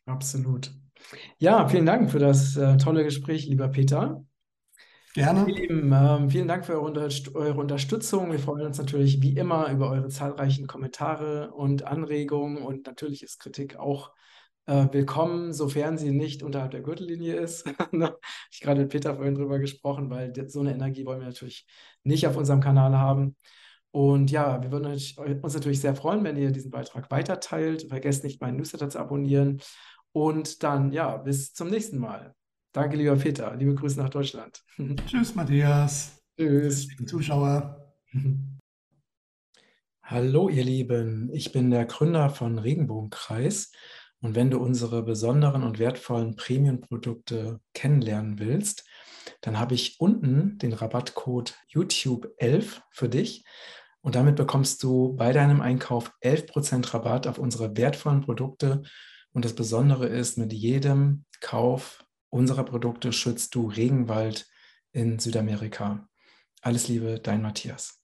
Absolut. 0.06 0.72
Ja, 1.38 1.68
vielen 1.68 1.86
Dank 1.86 2.10
für 2.10 2.20
das 2.20 2.56
äh, 2.56 2.78
tolle 2.78 3.04
Gespräch, 3.04 3.46
lieber 3.48 3.68
Peter. 3.68 4.26
Gerne. 5.16 5.46
Lieben, 5.46 5.92
äh, 5.92 6.30
vielen 6.30 6.48
Dank 6.48 6.66
für 6.66 6.80
eure, 6.80 7.54
Unterstützung. 7.56 8.32
Wir 8.32 8.38
freuen 8.38 8.68
uns 8.68 8.78
natürlich 8.78 9.22
wie 9.24 9.36
immer 9.36 9.72
über 9.72 9.90
eure 9.90 10.10
zahlreichen 10.10 10.68
Kommentare 10.68 11.52
und 11.52 11.84
Anregungen 11.84 12.58
und 12.58 12.86
natürlich 12.86 13.24
ist 13.24 13.40
Kritik 13.40 13.78
auch 13.78 14.12
äh, 14.68 14.86
willkommen, 14.92 15.52
sofern 15.52 15.98
sie 15.98 16.12
nicht 16.12 16.44
unterhalb 16.44 16.72
der 16.72 16.82
Gürtellinie 16.82 17.36
ist. 17.36 17.66
Ne? 17.92 18.16
ich 18.52 18.60
gerade 18.62 18.82
mit 18.82 18.92
Peter 18.92 19.16
vorhin 19.16 19.34
drüber 19.34 19.58
gesprochen, 19.58 20.12
weil 20.12 20.32
so 20.48 20.60
eine 20.60 20.74
Energie 20.76 21.06
wollen 21.08 21.22
wir 21.22 21.28
natürlich 21.28 21.66
nicht 22.04 22.28
auf 22.28 22.38
unserem 22.38 22.62
Kanal 22.62 22.96
haben. 22.96 23.36
Und 23.92 24.30
ja, 24.30 24.62
wir 24.62 24.72
würden 24.72 24.92
uns 24.92 25.16
natürlich 25.56 25.82
sehr 25.82 25.96
freuen, 25.96 26.24
wenn 26.24 26.38
ihr 26.38 26.52
diesen 26.52 26.70
Beitrag 26.70 27.10
weiterteilt. 27.10 27.88
Vergesst 27.90 28.24
nicht, 28.24 28.42
meinen 28.42 28.58
Newsletter 28.58 28.90
zu 28.90 29.00
abonnieren. 29.00 29.60
Und 30.12 30.62
dann, 30.62 30.92
ja, 30.92 31.18
bis 31.18 31.54
zum 31.54 31.70
nächsten 31.70 31.98
Mal. 31.98 32.36
Danke, 32.72 32.98
lieber 32.98 33.16
Peter. 33.16 33.56
Liebe 33.56 33.74
Grüße 33.74 34.00
nach 34.00 34.10
Deutschland. 34.10 34.64
Tschüss, 35.08 35.34
Matthias. 35.34 36.22
Tschüss. 36.38 36.88
Zuschauer. 37.08 37.96
Hallo, 40.04 40.50
ihr 40.50 40.64
Lieben. 40.64 41.32
Ich 41.34 41.52
bin 41.52 41.72
der 41.72 41.86
Gründer 41.86 42.30
von 42.30 42.60
Regenbogenkreis. 42.60 43.72
Und 44.22 44.36
wenn 44.36 44.52
du 44.52 44.60
unsere 44.60 45.02
besonderen 45.02 45.64
und 45.64 45.80
wertvollen 45.80 46.36
Premium-Produkte 46.36 47.60
kennenlernen 47.74 48.38
willst, 48.38 48.88
dann 49.42 49.58
habe 49.60 49.74
ich 49.74 50.00
unten 50.00 50.60
den 50.60 50.74
Rabattcode 50.74 51.56
YouTube11 51.74 52.82
für 52.92 53.10
dich. 53.10 53.46
Und 54.02 54.14
damit 54.16 54.36
bekommst 54.36 54.84
du 54.84 55.16
bei 55.16 55.32
deinem 55.32 55.62
Einkauf 55.62 56.12
11% 56.24 56.94
Rabatt 56.94 57.26
auf 57.26 57.40
unsere 57.40 57.76
wertvollen 57.76 58.22
Produkte. 58.22 58.84
Und 59.34 59.46
das 59.46 59.56
Besondere 59.56 60.06
ist, 60.08 60.38
mit 60.38 60.54
jedem 60.54 61.26
Kauf 61.40 62.04
unserer 62.30 62.64
Produkte 62.64 63.14
schützt 63.14 63.56
du 63.56 63.68
Regenwald 63.68 64.48
in 64.92 65.20
Südamerika. 65.20 66.08
Alles 66.62 66.88
Liebe, 66.88 67.20
dein 67.20 67.42
Matthias. 67.42 68.04